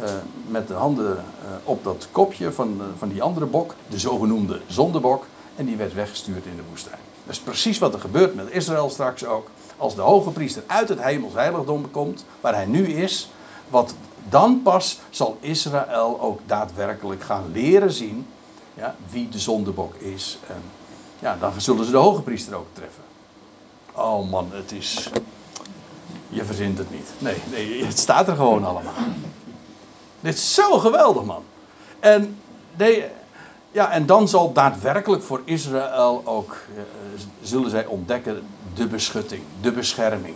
Eh, 0.00 0.10
met 0.46 0.68
de 0.68 0.74
handen 0.74 1.16
uh, 1.16 1.50
op 1.64 1.84
dat 1.84 2.08
kopje 2.12 2.52
van, 2.52 2.76
uh, 2.78 2.84
van 2.98 3.08
die 3.08 3.22
andere 3.22 3.46
bok, 3.46 3.74
de 3.88 3.98
zogenoemde 3.98 4.60
zondebok, 4.66 5.26
en 5.56 5.66
die 5.66 5.76
werd 5.76 5.94
weggestuurd 5.94 6.46
in 6.46 6.56
de 6.56 6.62
woestijn. 6.68 7.00
Dat 7.24 7.34
is 7.34 7.40
precies 7.40 7.78
wat 7.78 7.94
er 7.94 8.00
gebeurt 8.00 8.34
met 8.34 8.50
Israël 8.50 8.90
straks 8.90 9.24
ook. 9.24 9.50
Als 9.78 9.94
de 9.94 10.00
hoge 10.00 10.30
priester 10.30 10.62
uit 10.66 10.88
het 10.88 11.02
hemels 11.02 11.32
heiligdom 11.32 11.90
komt, 11.90 12.24
waar 12.40 12.54
hij 12.54 12.66
nu 12.66 12.86
is, 12.86 13.30
wat 13.68 13.94
dan 14.28 14.62
pas 14.62 15.00
zal 15.10 15.36
Israël 15.40 16.20
ook 16.20 16.40
daadwerkelijk 16.46 17.22
gaan 17.22 17.50
leren 17.52 17.92
zien 17.92 18.26
ja, 18.74 18.94
wie 19.10 19.28
de 19.28 19.38
zondebok 19.38 19.94
is. 19.94 20.38
En 20.48 20.62
ja, 21.18 21.36
dan 21.40 21.52
zullen 21.56 21.84
ze 21.84 21.90
de 21.90 21.96
hoge 21.96 22.22
priester 22.22 22.54
ook 22.54 22.66
treffen. 22.72 23.02
Oh 23.92 24.30
man, 24.30 24.48
het 24.52 24.72
is. 24.72 25.10
Je 26.28 26.44
verzint 26.44 26.78
het 26.78 26.90
niet. 26.90 27.10
Nee, 27.18 27.36
nee 27.50 27.84
het 27.84 27.98
staat 27.98 28.28
er 28.28 28.36
gewoon 28.36 28.64
allemaal. 28.64 28.92
Dit 30.20 30.34
is 30.34 30.54
zo 30.54 30.78
geweldig, 30.78 31.24
man. 31.24 31.42
En, 32.00 32.36
de, 32.76 33.08
ja, 33.70 33.90
en 33.90 34.06
dan 34.06 34.28
zal 34.28 34.52
daadwerkelijk 34.52 35.22
voor 35.22 35.40
Israël 35.44 36.22
ook, 36.24 36.56
uh, 36.74 36.82
zullen 37.42 37.70
zij 37.70 37.86
ontdekken, 37.86 38.46
de 38.78 38.86
beschutting, 38.86 39.42
de 39.60 39.72
bescherming. 39.72 40.34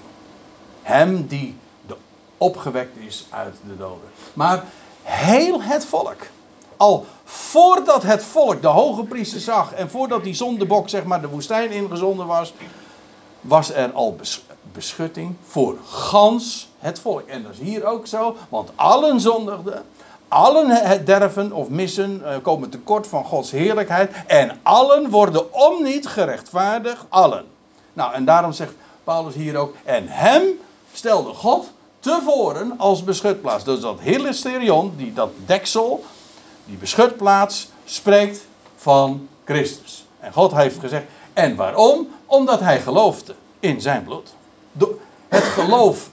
Hem 0.83 1.27
die 1.27 1.57
de 1.87 1.97
opgewekt 2.39 2.97
is 2.97 3.27
uit 3.31 3.55
de 3.67 3.77
doden. 3.77 4.09
Maar 4.33 4.65
heel 5.03 5.63
het 5.63 5.85
volk. 5.85 6.21
Al 6.77 7.07
voordat 7.25 8.03
het 8.03 8.25
volk 8.25 8.63
de 8.63 8.69
hoge 8.69 9.05
priester 9.05 9.41
zag 9.41 9.73
en 9.73 9.91
voordat 9.91 10.25
die 10.25 10.35
zondebok 10.35 10.89
zeg 10.89 11.05
maar 11.05 11.21
de 11.21 11.29
woestijn 11.29 11.71
ingezonden 11.71 12.27
was, 12.27 12.55
was 13.41 13.73
er 13.73 13.93
al 13.93 14.17
beschutting 14.73 15.35
voor 15.43 15.77
gans 15.85 16.69
het 16.79 17.01
volk. 17.01 17.27
En 17.27 17.43
dat 17.43 17.53
is 17.53 17.59
hier 17.59 17.85
ook 17.85 18.07
zo, 18.07 18.37
want 18.49 18.71
allen 18.75 19.21
zondigden, 19.21 19.85
allen 20.29 21.05
derven 21.05 21.53
of 21.53 21.69
missen, 21.69 22.25
eh, 22.25 22.37
komen 22.43 22.71
tekort 22.71 23.07
van 23.07 23.25
Gods 23.25 23.51
heerlijkheid 23.51 24.13
en 24.27 24.59
allen 24.63 25.11
worden 25.11 25.55
om 25.55 25.83
niet 25.83 26.07
gerechtvaardigd, 26.07 27.05
allen. 27.09 27.52
Nou, 27.93 28.15
en 28.15 28.25
daarom 28.25 28.53
zegt 28.53 28.73
Paulus 29.05 29.35
hier 29.35 29.57
ook, 29.57 29.75
en 29.85 30.09
hem 30.09 30.43
stelde 30.93 31.33
God 31.33 31.71
tevoren 32.01 32.79
als 32.79 33.05
beschutplaats. 33.05 33.65
Dus 33.65 33.81
dat 33.81 34.01
hilasterion, 34.01 34.93
die, 34.97 35.13
dat 35.13 35.31
deksel, 35.47 36.05
die 36.67 36.77
beschutplaats, 36.77 37.69
spreekt 37.85 38.47
van 38.77 39.29
Christus. 39.45 40.05
En 40.21 40.33
God 40.33 40.53
heeft 40.53 40.79
gezegd, 40.79 41.05
en 41.33 41.57
waarom? 41.57 42.09
Omdat 42.27 42.61
hij 42.61 42.81
geloofde 42.81 43.35
in 43.61 43.81
zijn 43.81 44.05
bloed. 44.05 44.35
Het 45.29 45.43
geloof 45.43 46.11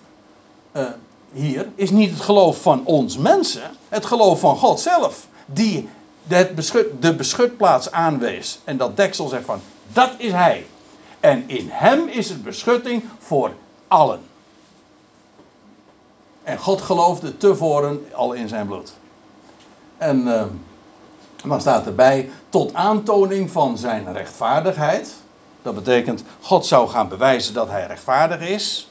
uh, 0.71 0.83
hier 1.31 1.69
is 1.75 1.89
niet 1.89 2.11
het 2.11 2.21
geloof 2.21 2.61
van 2.61 2.85
ons 2.85 3.17
mensen, 3.17 3.71
het 3.89 4.05
geloof 4.05 4.39
van 4.39 4.57
God 4.57 4.79
zelf. 4.79 5.27
Die 5.45 5.89
het 6.27 6.55
beschut, 6.55 7.01
de 7.01 7.15
beschutplaats 7.15 7.91
aanwees. 7.91 8.59
En 8.63 8.77
dat 8.77 8.97
deksel 8.97 9.27
zegt 9.27 9.45
van, 9.45 9.61
dat 9.93 10.11
is 10.17 10.31
hij. 10.31 10.65
En 11.19 11.49
in 11.49 11.69
hem 11.71 12.07
is 12.07 12.29
het 12.29 12.43
beschutting 12.43 13.03
voor 13.19 13.51
allen. 13.87 14.21
En 16.43 16.57
God 16.57 16.81
geloofde 16.81 17.37
tevoren 17.37 18.05
al 18.13 18.33
in 18.33 18.47
zijn 18.47 18.67
bloed. 18.67 18.93
En 19.97 20.27
uh, 20.27 20.43
dan 21.45 21.61
staat 21.61 21.85
erbij, 21.85 22.29
tot 22.49 22.73
aantoning 22.73 23.51
van 23.51 23.77
zijn 23.77 24.13
rechtvaardigheid. 24.13 25.15
Dat 25.61 25.75
betekent, 25.75 26.23
God 26.41 26.65
zou 26.65 26.89
gaan 26.89 27.07
bewijzen 27.07 27.53
dat 27.53 27.69
hij 27.69 27.87
rechtvaardig 27.87 28.39
is. 28.39 28.89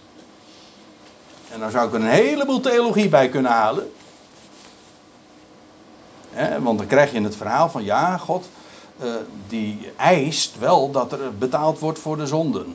En 1.52 1.60
daar 1.60 1.70
zou 1.70 1.88
ik 1.88 1.94
een 1.94 2.06
heleboel 2.06 2.60
theologie 2.60 3.08
bij 3.08 3.28
kunnen 3.28 3.50
halen. 3.50 3.92
want 6.58 6.78
dan 6.78 6.86
krijg 6.86 7.12
je 7.12 7.20
het 7.20 7.36
verhaal 7.36 7.68
van 7.68 7.84
ja, 7.84 8.16
God 8.16 8.48
uh, 9.02 9.14
die 9.48 9.92
eist 9.96 10.58
wel 10.58 10.90
dat 10.90 11.12
er 11.12 11.38
betaald 11.38 11.78
wordt 11.78 11.98
voor 11.98 12.16
de 12.16 12.26
zonden. 12.26 12.74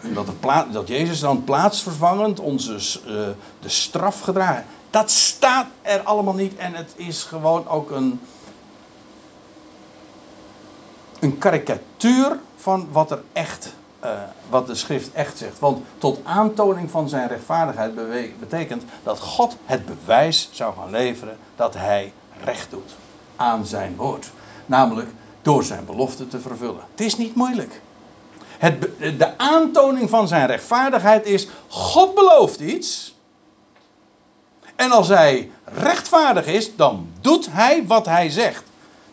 En 0.00 0.14
dat, 0.14 0.26
dat 0.72 0.88
Jezus 0.88 1.20
dan 1.20 1.44
plaatsvervangend 1.44 2.40
onze 2.40 2.72
uh, 2.72 2.78
de 3.60 3.68
straf 3.68 4.20
gedragen. 4.20 4.64
Dat 4.90 5.10
staat 5.10 5.66
er 5.82 6.00
allemaal 6.00 6.34
niet 6.34 6.56
en 6.56 6.74
het 6.74 6.92
is 6.96 7.22
gewoon 7.22 7.68
ook 7.68 7.90
een, 7.90 8.20
een 11.20 11.38
karikatuur 11.38 12.38
van 12.56 12.88
wat 12.92 13.10
er 13.10 13.22
echt 13.32 13.74
uh, 14.04 14.10
wat 14.48 14.66
de 14.66 14.74
schrift 14.74 15.12
echt 15.12 15.38
zegt. 15.38 15.58
Want 15.58 15.84
tot 15.98 16.20
aantoning 16.24 16.90
van 16.90 17.08
zijn 17.08 17.28
rechtvaardigheid 17.28 17.94
betekent 18.38 18.82
dat 19.02 19.20
God 19.20 19.56
het 19.64 19.86
bewijs 19.86 20.48
zou 20.52 20.74
gaan 20.76 20.90
leveren 20.90 21.38
dat 21.56 21.74
hij 21.74 22.12
recht 22.44 22.70
doet 22.70 22.94
aan 23.36 23.66
zijn 23.66 23.96
woord. 23.96 24.30
Namelijk 24.66 25.10
door 25.42 25.64
zijn 25.64 25.84
belofte 25.84 26.28
te 26.28 26.40
vervullen. 26.40 26.84
Het 26.90 27.00
is 27.00 27.16
niet 27.16 27.34
moeilijk. 27.34 27.80
Het, 28.58 28.80
de 29.18 29.38
aantoning 29.38 30.10
van 30.10 30.28
zijn 30.28 30.46
rechtvaardigheid 30.46 31.26
is: 31.26 31.48
God 31.68 32.14
belooft 32.14 32.60
iets. 32.60 33.14
En 34.76 34.90
als 34.90 35.08
hij 35.08 35.50
rechtvaardig 35.64 36.46
is, 36.46 36.76
dan 36.76 37.08
doet 37.20 37.48
hij 37.50 37.86
wat 37.86 38.06
hij 38.06 38.30
zegt. 38.30 38.62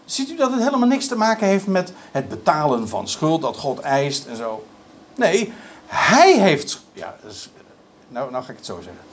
Ziet 0.05 0.29
u 0.29 0.35
dat 0.35 0.51
het 0.51 0.63
helemaal 0.63 0.87
niks 0.87 1.07
te 1.07 1.15
maken 1.15 1.47
heeft 1.47 1.67
met 1.67 1.93
het 2.11 2.29
betalen 2.29 2.87
van 2.87 3.07
schuld 3.07 3.41
dat 3.41 3.57
God 3.57 3.79
eist 3.79 4.25
en 4.25 4.35
zo? 4.35 4.65
Nee, 5.15 5.53
hij 5.85 6.39
heeft. 6.39 6.81
Ja, 6.93 7.15
nou, 8.07 8.31
nou 8.31 8.43
ga 8.43 8.51
ik 8.51 8.57
het 8.57 8.65
zo 8.65 8.75
zeggen. 8.75 9.03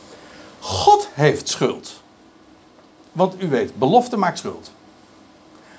God 0.61 1.09
heeft 1.13 1.49
schuld. 1.49 2.03
Want 3.17 3.43
u 3.43 3.49
weet, 3.49 3.79
belofte 3.79 4.17
maakt 4.17 4.39
schuld. 4.39 4.71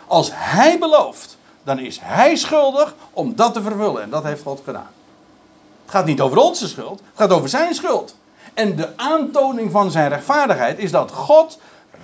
Als 0.08 0.30
hij 0.34 0.80
belooft, 0.80 1.38
dan 1.64 1.80
is 1.80 2.00
hij 2.02 2.36
schuldig 2.36 2.96
om 3.14 3.36
dat 3.36 3.54
te 3.54 3.62
vervullen. 3.62 4.02
En 4.02 4.10
dat 4.10 4.24
heeft 4.24 4.44
God 4.44 4.62
gedaan. 4.64 4.90
Het 5.82 5.92
gaat 5.92 6.06
niet 6.06 6.22
over 6.22 6.38
onze 6.38 6.68
schuld, 6.68 7.00
het 7.00 7.18
gaat 7.18 7.32
over 7.32 7.50
zijn 7.50 7.74
schuld. 7.74 8.16
En 8.54 8.76
de 8.76 8.98
aantoning 8.98 9.72
van 9.72 9.92
zijn 9.92 10.10
rechtvaardigheid 10.10 10.80
is 10.80 10.92
dat 10.92 11.12
God 11.12 11.60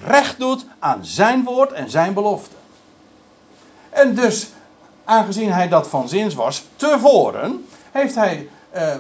recht 0.06 0.40
doet 0.40 0.66
aan 0.80 1.06
zijn 1.06 1.44
woord 1.44 1.72
en 1.72 1.90
zijn 1.90 2.14
belofte. 2.14 2.56
En 3.90 4.16
dus, 4.16 4.50
aangezien 5.04 5.52
hij 5.52 5.68
dat 5.68 5.88
van 5.88 6.10
zins 6.10 6.34
was, 6.34 6.64
tevoren, 6.76 7.66
heeft 7.92 8.16
hij 8.16 8.50
eh, 8.70 8.96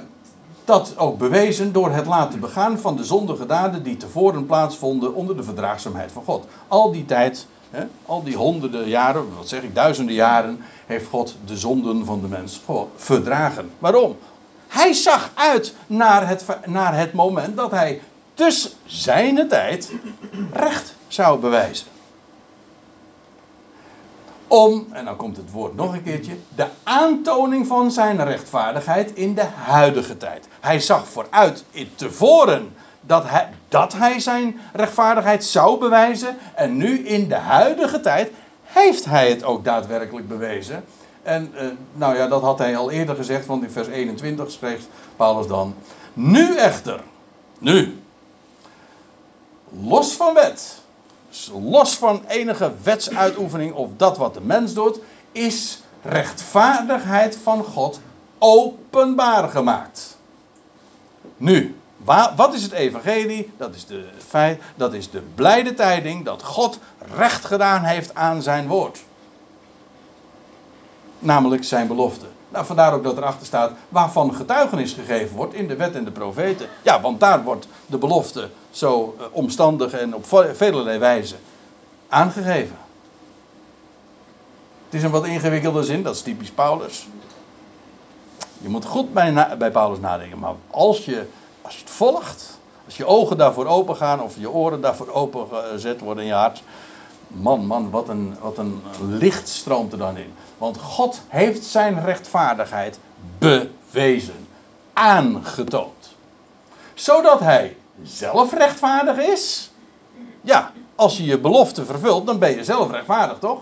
dat 0.66 0.98
ook 0.98 1.18
bewezen 1.18 1.74
door 1.74 1.92
het 1.92 2.06
laten 2.06 2.40
begaan 2.40 2.80
van 2.80 2.96
de 2.96 3.04
zondige 3.04 3.46
daden 3.46 3.84
die 3.84 3.98
tevoren 3.98 4.46
plaatsvonden 4.46 5.14
onder 5.14 5.36
de 5.38 5.44
verdraagzaamheid 5.44 6.12
van 6.12 6.24
God. 6.24 6.46
Al 6.68 6.92
die 6.92 7.06
tijd, 7.06 7.48
hè, 7.70 7.84
al 8.06 8.24
die 8.24 8.36
honderden 8.36 8.88
jaren, 8.88 9.36
wat 9.36 9.48
zeg 9.48 9.64
ik, 9.64 9.76
duizenden 9.76 10.16
jaren, 10.16 10.60
heeft 10.86 11.08
God 11.10 11.36
de 11.46 11.58
zonden 11.58 12.06
van 12.06 12.22
de 12.22 12.28
mens 12.28 12.62
verdragen. 12.96 13.70
Waarom? 13.80 14.18
Hij 14.68 14.94
zag 14.94 15.32
uit 15.34 15.76
naar 15.88 16.28
het, 16.28 16.46
naar 16.66 16.98
het 16.98 17.14
moment 17.14 17.58
dat 17.58 17.72
hij 17.72 18.02
tussen 18.34 18.72
zijn 18.86 19.48
tijd 19.48 19.92
recht 20.54 20.96
zou 21.08 21.40
bewijzen 21.40 21.93
om, 24.54 24.88
en 24.92 25.06
dan 25.06 25.16
komt 25.16 25.38
het 25.38 25.52
woord 25.52 25.76
nog 25.76 25.94
een 25.94 26.04
keertje, 26.04 26.38
de 26.56 26.66
aantoning 26.84 27.68
van 27.68 27.92
zijn 27.92 28.24
rechtvaardigheid 28.24 29.14
in 29.14 29.34
de 29.34 29.46
huidige 29.46 30.18
tijd. 30.18 30.48
Hij 30.60 30.80
zag 30.80 31.08
vooruit 31.08 31.64
in 31.72 31.90
tevoren 31.96 32.74
dat 33.02 33.24
hij, 33.30 33.50
dat 33.68 33.94
hij 33.94 34.20
zijn 34.20 34.60
rechtvaardigheid 34.74 35.44
zou 35.44 35.80
bewijzen. 35.80 36.38
En 36.56 36.78
nu 36.78 37.00
in 37.00 37.28
de 37.28 37.36
huidige 37.36 38.00
tijd 38.00 38.32
heeft 38.64 39.06
hij 39.06 39.30
het 39.30 39.44
ook 39.44 39.64
daadwerkelijk 39.64 40.28
bewezen. 40.28 40.84
En 41.24 41.52
uh, 41.56 41.62
nou 41.94 42.18
ja, 42.18 42.28
dat 42.28 42.42
had 42.42 42.58
hij 42.58 42.78
al 42.78 42.92
eerder 42.92 43.16
gezegd, 43.16 43.46
want 43.46 43.64
in 43.64 43.72
vers 43.72 43.88
21 43.88 44.52
schreef 44.52 44.86
Paulus 45.16 45.48
dan: 45.48 45.76
Nu 46.14 46.56
echter, 46.56 47.00
nu, 47.60 48.02
los 49.70 50.14
van 50.14 50.34
wet 50.34 50.83
los 51.62 51.96
van 51.96 52.24
enige 52.28 52.72
wetsuitoefening 52.84 53.74
of 53.74 53.90
dat 53.98 54.18
wat 54.18 54.34
de 54.34 54.42
mens 54.42 54.74
doet, 54.74 55.00
is 55.32 55.82
rechtvaardigheid 56.02 57.38
van 57.44 57.64
God 57.64 58.00
openbaar 58.38 59.50
gemaakt. 59.50 60.18
Nu, 61.38 61.76
wat 62.36 62.54
is 62.54 62.64
het 62.64 62.72
evangelie? 62.72 63.52
Dat 63.58 63.76
is 63.76 63.86
de 63.86 64.10
feit, 64.28 64.62
dat 64.76 64.94
is 64.94 65.10
de 65.10 65.22
blijde 65.36 65.74
tijding 65.74 66.26
dat 66.26 66.44
God 66.44 66.80
recht 67.16 67.46
gedaan 67.46 67.84
heeft 67.84 68.16
aan 68.16 68.42
zijn 68.42 68.68
woord. 68.68 69.04
Namelijk 71.20 71.64
zijn 71.64 71.88
belofte. 71.88 72.26
Nou, 72.54 72.66
vandaar 72.66 72.94
ook 72.94 73.04
dat 73.04 73.18
erachter 73.18 73.46
staat 73.46 73.72
waarvan 73.90 74.34
getuigenis 74.34 74.94
gegeven 74.94 75.36
wordt 75.36 75.54
in 75.54 75.68
de 75.68 75.76
wet 75.76 75.96
en 75.96 76.04
de 76.04 76.12
profeten. 76.12 76.68
Ja, 76.82 77.02
want 77.02 77.20
daar 77.20 77.44
wordt 77.44 77.68
de 77.86 77.98
belofte 77.98 78.50
zo 78.72 79.16
uh, 79.20 79.26
omstandig 79.32 79.94
en 79.94 80.16
op 80.16 80.26
vele 80.54 80.98
wijze 80.98 81.36
aangegeven. 82.10 82.76
Het 84.86 84.94
is 84.94 85.04
een 85.04 85.12
wat 85.12 85.26
ingewikkelde 85.26 85.84
zin, 85.84 86.04
dat 86.04 86.16
is 86.16 86.22
typisch 86.22 86.52
Paulus. 86.52 87.08
Je 88.58 88.70
moet 88.70 88.86
goed 88.86 89.14
bij, 89.14 89.58
bij 89.58 89.72
Paulus 89.72 90.00
nadenken, 90.00 90.40
maar 90.40 90.54
als 90.72 91.06
je, 91.06 91.28
als 91.62 91.76
je 91.76 91.82
het 91.82 91.90
volgt, 91.90 92.60
als 92.86 92.98
je 92.98 93.06
ogen 93.06 93.38
daarvoor 93.38 93.66
open 93.66 93.96
gaan 93.96 94.22
of 94.22 94.36
je 94.38 94.50
oren 94.50 94.82
daarvoor 94.82 95.10
open 95.10 95.48
gezet 95.72 96.00
worden 96.00 96.24
in 96.24 96.30
je 96.30 96.36
hart, 96.36 96.64
man, 97.34 97.66
man, 97.66 97.90
wat 97.90 98.10
een, 98.10 98.36
wat 98.42 98.58
een 98.58 98.82
licht 99.08 99.48
stroomt 99.48 99.92
er 99.92 99.98
dan 99.98 100.18
in. 100.18 100.34
Want 100.58 100.78
God 100.78 101.22
heeft 101.28 101.66
zijn 101.66 102.06
rechtvaardigheid 102.06 103.00
bewezen, 103.38 104.48
aangetoond. 104.94 106.16
Zodat 106.94 107.40
hij 107.40 107.78
zelf 108.04 108.54
rechtvaardig 108.54 109.18
is. 109.18 109.72
Ja, 110.42 110.72
als 110.96 111.18
je 111.18 111.24
je 111.26 111.40
belofte 111.40 111.86
vervult, 111.86 112.26
dan 112.26 112.40
ben 112.40 112.56
je 112.56 112.64
zelf 112.64 112.92
rechtvaardig, 112.92 113.40
toch? 113.40 113.62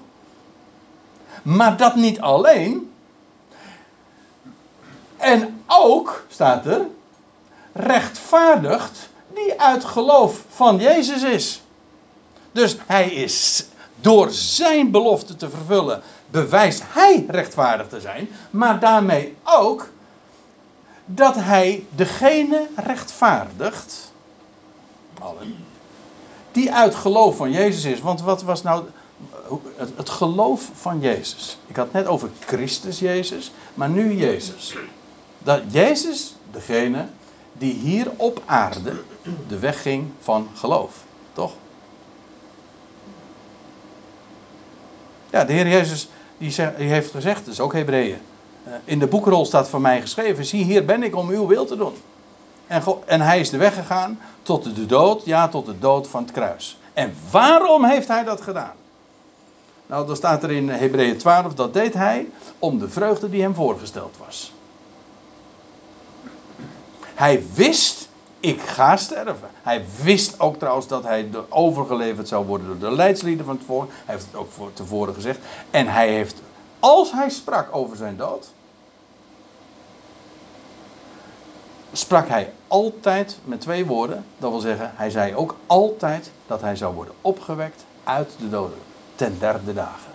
Maar 1.44 1.78
dat 1.78 1.96
niet 1.96 2.22
alleen. 2.22 2.92
En 5.18 5.64
ook, 5.68 6.26
staat 6.30 6.66
er, 6.66 6.82
rechtvaardigt 7.74 9.10
die 9.34 9.62
uit 9.62 9.86
geloof 9.86 10.44
van 10.50 10.78
Jezus 10.78 11.24
is. 11.24 11.61
Dus 12.52 12.78
hij 12.86 13.10
is 13.10 13.66
door 13.96 14.30
zijn 14.30 14.92
belofte 14.92 15.36
te 15.36 15.50
vervullen, 15.50 16.02
bewijst 16.30 16.84
hij 16.86 17.26
rechtvaardig 17.28 17.88
te 17.88 18.00
zijn, 18.00 18.30
maar 18.50 18.80
daarmee 18.80 19.36
ook 19.44 19.90
dat 21.06 21.36
hij 21.36 21.86
degene 21.96 22.68
rechtvaardigt, 22.76 24.12
allen, 25.20 25.56
die 26.52 26.74
uit 26.74 26.96
geloof 26.96 27.36
van 27.36 27.52
Jezus 27.52 27.84
is. 27.84 28.00
Want 28.00 28.22
wat 28.22 28.42
was 28.42 28.64
nou 28.64 28.84
het, 29.96 30.10
geloof 30.10 30.70
van 30.74 31.00
Jezus? 31.00 31.58
Ik 31.68 31.76
had 31.76 31.92
net 31.92 32.08
over 32.08 32.30
Christus 32.40 33.00
Jezus, 33.00 33.52
maar 33.74 33.90
nu 33.90 34.16
Jezus. 34.16 34.76
Dat 35.38 35.62
Jezus, 35.68 36.36
degene 36.52 37.06
die 37.54 37.74
hier 37.74 38.12
op 38.16 38.42
aarde 38.46 39.04
de 39.48 39.60
weg 39.60 39.82
ging 39.82 40.12
van 40.20 40.48
geloof. 40.54 41.04
Toch? 41.34 41.54
Ja, 45.32 45.46
de 45.46 45.54
Heer 45.54 45.68
Jezus 45.68 46.10
die, 46.38 46.54
heeft 46.76 47.12
gezegd, 47.12 47.48
is 47.48 47.60
ook 47.60 47.74
Hebreeën. 47.74 48.20
Eh, 48.64 48.74
in 48.84 49.00
de 49.00 49.08
boekrol 49.08 49.46
staat 49.46 49.70
van 49.70 49.82
mij 49.82 50.02
geschreven: 50.02 50.46
Zie, 50.46 50.64
hier 50.64 50.86
ben 50.86 51.04
ik 51.04 51.16
om 51.16 51.30
uw 51.30 51.48
wil 51.48 51.66
te 51.66 51.76
doen. 51.76 51.94
En, 52.68 52.84
en 53.06 53.22
hij 53.22 53.40
is 53.40 53.50
de 53.50 53.58
weg 53.58 53.74
gegaan 53.74 54.20
tot 54.42 54.76
de 54.76 54.86
dood, 54.86 55.26
ja, 55.26 55.48
tot 55.48 55.66
de 55.66 55.80
dood 55.80 56.08
van 56.08 56.24
het 56.24 56.32
kruis. 56.32 56.78
En 56.94 57.14
waarom 57.32 57.86
heeft 57.86 58.08
hij 58.08 58.24
dat 58.24 58.42
gedaan? 58.42 58.74
Nou, 59.86 60.08
dan 60.08 60.16
staat 60.16 60.44
er 60.44 60.52
in 60.52 60.70
Hebreeën 60.70 61.18
12: 61.18 61.54
dat 61.54 61.74
deed 61.74 61.94
hij 61.94 62.30
om 62.60 62.80
de 62.80 62.90
vreugde 62.90 63.30
die 63.30 63.42
hem 63.42 63.56
voorgesteld 63.56 64.16
was. 64.26 64.54
Hij 67.14 67.44
wist 67.54 68.10
ik 68.42 68.62
ga 68.62 68.98
sterven. 68.98 69.50
Hij 69.62 69.86
wist 70.04 70.40
ook 70.40 70.58
trouwens 70.58 70.88
dat 70.88 71.04
hij 71.04 71.30
overgeleverd 71.50 72.28
zou 72.28 72.46
worden 72.46 72.68
door 72.68 72.90
de 72.90 72.96
leidslieden 72.96 73.46
van 73.46 73.58
tevoren. 73.58 73.90
Hij 74.06 74.16
heeft 74.16 74.26
het 74.26 74.36
ook 74.36 74.52
voor 74.52 74.74
tevoren 74.74 75.14
gezegd. 75.14 75.40
En 75.72 75.88
hij 75.88 76.10
heeft, 76.10 76.42
als 76.80 77.12
hij 77.12 77.30
sprak 77.30 77.76
over 77.76 77.98
zijn 77.98 78.18
dood, 78.18 78.52
sprak 81.92 82.28
hij 82.28 82.54
altijd 82.68 83.38
met 83.44 83.62
twee 83.62 83.86
woorden. 83.86 84.26
Dat 84.38 84.52
wil 84.52 84.60
zeggen, 84.60 84.92
hij 84.96 85.10
zei 85.10 85.36
ook 85.36 85.56
altijd 85.66 86.32
dat 86.48 86.62
hij 86.62 86.76
zou 86.76 86.96
worden 86.96 87.14
opgewekt 87.22 87.86
uit 88.04 88.32
de 88.40 88.50
doden. 88.50 88.80
Ten 89.16 89.36
derde 89.40 89.74
dagen. 89.74 90.12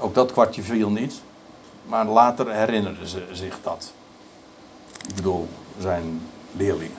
Ook 0.00 0.14
dat 0.14 0.32
kwartje 0.32 0.62
viel 0.62 0.90
niet. 0.90 1.20
Maar 1.86 2.06
later 2.06 2.52
herinnerden 2.52 3.08
ze 3.08 3.26
zich 3.32 3.58
dat. 3.62 3.92
Ik 5.08 5.14
bedoel, 5.14 5.48
zijn 5.78 6.20
leerlingen. 6.52 6.98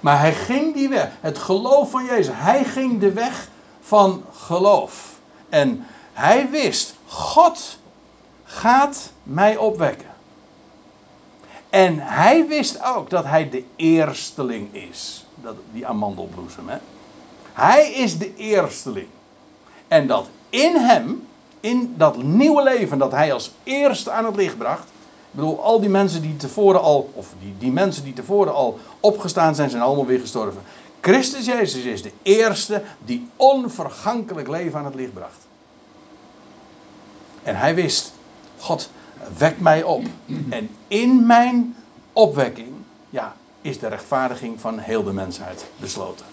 Maar 0.00 0.18
hij 0.18 0.34
ging 0.34 0.74
die 0.74 0.88
weg. 0.88 1.10
Het 1.20 1.38
geloof 1.38 1.90
van 1.90 2.04
Jezus. 2.04 2.34
Hij 2.36 2.64
ging 2.64 3.00
de 3.00 3.12
weg 3.12 3.48
van 3.80 4.24
geloof. 4.32 5.18
En 5.48 5.86
hij 6.12 6.50
wist, 6.50 6.94
God 7.06 7.78
gaat 8.44 9.10
mij 9.22 9.56
opwekken. 9.56 10.10
En 11.70 11.98
hij 11.98 12.46
wist 12.46 12.82
ook 12.82 13.10
dat 13.10 13.24
hij 13.24 13.48
de 13.48 13.64
eersteling 13.76 14.74
is. 14.74 15.24
Dat, 15.34 15.54
die 15.72 15.86
amandelbloesem. 15.86 16.68
Hè? 16.68 16.76
Hij 17.52 17.92
is 17.92 18.18
de 18.18 18.34
eersteling. 18.36 19.08
En 19.88 20.06
dat 20.06 20.28
in 20.50 20.76
hem, 20.76 21.26
in 21.60 21.94
dat 21.96 22.22
nieuwe 22.22 22.62
leven 22.62 22.98
dat 22.98 23.12
hij 23.12 23.32
als 23.32 23.50
eerste 23.62 24.10
aan 24.10 24.24
het 24.24 24.36
licht 24.36 24.58
bracht. 24.58 24.88
Ik 25.32 25.38
bedoel, 25.38 25.62
al 25.62 25.80
die 25.80 25.88
mensen 25.88 26.22
die 26.22 26.36
tevoren 26.36 26.80
al, 26.80 27.10
of 27.14 27.28
die, 27.40 27.54
die 27.58 27.72
mensen 27.72 28.04
die 28.04 28.12
tevoren 28.12 28.54
al 28.54 28.78
opgestaan 29.00 29.54
zijn, 29.54 29.70
zijn 29.70 29.82
allemaal 29.82 30.06
weer 30.06 30.20
gestorven. 30.20 30.62
Christus 31.00 31.44
Jezus 31.44 31.84
is 31.84 32.02
de 32.02 32.12
eerste 32.22 32.82
die 33.04 33.28
onvergankelijk 33.36 34.48
leven 34.48 34.78
aan 34.78 34.84
het 34.84 34.94
licht 34.94 35.12
bracht. 35.12 35.46
En 37.42 37.56
hij 37.56 37.74
wist, 37.74 38.12
God 38.58 38.90
wekt 39.38 39.60
mij 39.60 39.82
op. 39.82 40.04
En 40.48 40.70
in 40.88 41.26
mijn 41.26 41.76
opwekking, 42.12 42.72
ja, 43.10 43.36
is 43.60 43.78
de 43.78 43.88
rechtvaardiging 43.88 44.60
van 44.60 44.78
heel 44.78 45.02
de 45.02 45.12
mensheid 45.12 45.64
besloten. 45.76 46.26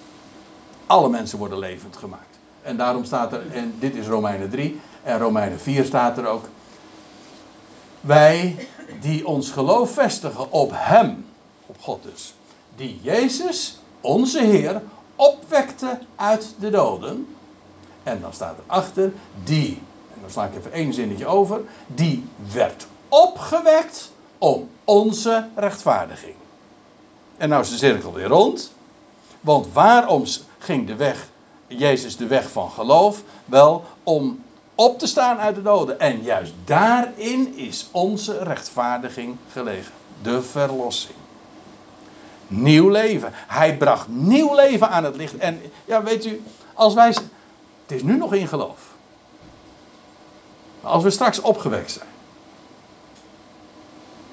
Alle 0.85 1.09
mensen 1.09 1.37
worden 1.37 1.59
levend 1.59 1.97
gemaakt. 1.97 2.37
En 2.61 2.77
daarom 2.77 3.03
staat 3.03 3.33
er, 3.33 3.51
en 3.51 3.75
dit 3.79 3.95
is 3.95 4.07
Romeinen 4.07 4.49
3, 4.49 4.79
en 5.03 5.19
Romeinen 5.19 5.59
4 5.59 5.85
staat 5.85 6.17
er 6.17 6.27
ook. 6.27 6.45
Wij 8.01 8.67
die 9.01 9.27
ons 9.27 9.51
geloof 9.51 9.91
vestigen 9.91 10.51
op 10.51 10.71
Hem, 10.73 11.25
op 11.65 11.81
God 11.81 12.03
dus, 12.03 12.33
die 12.75 12.99
Jezus, 13.01 13.79
onze 14.01 14.41
Heer, 14.41 14.81
opwekte 15.15 15.99
uit 16.15 16.55
de 16.59 16.69
doden. 16.69 17.35
En 18.03 18.21
dan 18.21 18.33
staat 18.33 18.57
er 18.57 18.63
achter, 18.67 19.13
die, 19.43 19.81
en 20.13 20.21
dan 20.21 20.29
sla 20.29 20.45
ik 20.45 20.55
even 20.55 20.71
één 20.71 20.93
zinnetje 20.93 21.27
over, 21.27 21.61
die 21.87 22.25
werd 22.53 22.87
opgewekt 23.09 24.11
om 24.37 24.69
onze 24.83 25.47
rechtvaardiging. 25.55 26.35
En 27.37 27.49
nou 27.49 27.61
is 27.61 27.69
de 27.69 27.77
cirkel 27.77 28.13
weer 28.13 28.27
rond. 28.27 28.71
Want 29.41 29.67
waarom 29.73 30.23
ging 30.57 30.87
de 30.87 30.95
weg, 30.95 31.27
Jezus 31.67 32.17
de 32.17 32.27
weg 32.27 32.51
van 32.51 32.71
geloof? 32.71 33.23
Wel 33.45 33.83
om 34.03 34.43
op 34.79 34.99
te 34.99 35.07
staan 35.07 35.37
uit 35.37 35.55
de 35.55 35.61
doden. 35.61 35.99
En 35.99 36.21
juist 36.21 36.53
daarin 36.65 37.57
is 37.57 37.87
onze 37.91 38.37
rechtvaardiging 38.43 39.35
gelegen. 39.51 39.91
De 40.21 40.41
verlossing. 40.41 41.17
Nieuw 42.47 42.89
leven. 42.89 43.31
Hij 43.33 43.77
bracht 43.77 44.07
nieuw 44.07 44.55
leven 44.55 44.89
aan 44.89 45.03
het 45.03 45.15
licht. 45.15 45.37
En 45.37 45.61
ja, 45.85 46.03
weet 46.03 46.25
u, 46.25 46.43
als 46.73 46.93
wij. 46.93 47.07
Het 47.07 47.21
is 47.87 48.03
nu 48.03 48.17
nog 48.17 48.33
in 48.33 48.47
geloof. 48.47 48.79
Als 50.81 51.03
we 51.03 51.09
straks 51.09 51.41
opgewekt 51.41 51.91
zijn. 51.91 52.09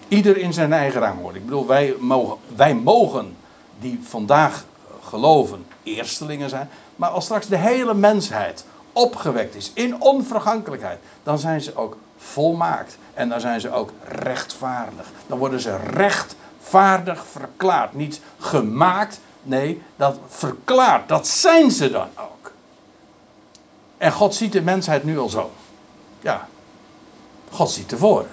Ieder 0.09 0.37
in 0.37 0.53
zijn 0.53 0.73
eigen 0.73 1.01
rangorde. 1.01 1.39
Ik 1.39 1.45
bedoel, 1.45 1.67
wij 1.67 1.95
mogen, 1.99 2.39
wij 2.57 2.75
mogen 2.75 3.37
die 3.79 4.01
vandaag 4.03 4.65
geloven 5.03 5.67
eerstelingen 5.83 6.49
zijn. 6.49 6.69
Maar 6.97 7.11
als 7.11 7.25
straks 7.25 7.47
de 7.47 7.57
hele 7.57 7.95
mensheid 7.95 8.65
opgewekt 8.97 9.55
is 9.55 9.71
in 9.75 10.01
onvergankelijkheid, 10.01 10.99
dan 11.23 11.39
zijn 11.39 11.61
ze 11.61 11.77
ook 11.77 11.97
volmaakt. 12.17 12.99
En 13.15 13.29
dan 13.29 13.41
zijn 13.41 13.61
ze 13.61 13.71
ook 13.71 13.93
rechtvaardig. 14.09 15.11
Dan 15.27 15.39
worden 15.39 15.61
ze 15.61 15.77
rechtvaardig 15.77 17.27
verklaard. 17.27 17.95
Niet 17.95 18.21
gemaakt, 18.39 19.21
nee, 19.43 19.83
dat 19.97 20.19
verklaard. 20.27 21.09
Dat 21.09 21.27
zijn 21.27 21.71
ze 21.71 21.91
dan 21.91 22.09
ook. 22.17 22.53
En 23.99 24.13
God 24.13 24.35
ziet 24.35 24.53
de 24.53 24.63
mensheid 24.63 25.05
nu 25.05 25.19
al 25.19 25.29
zo. 25.29 25.51
Ja, 26.21 26.49
God 27.51 27.71
ziet 27.71 27.89
tevoren. 27.89 28.31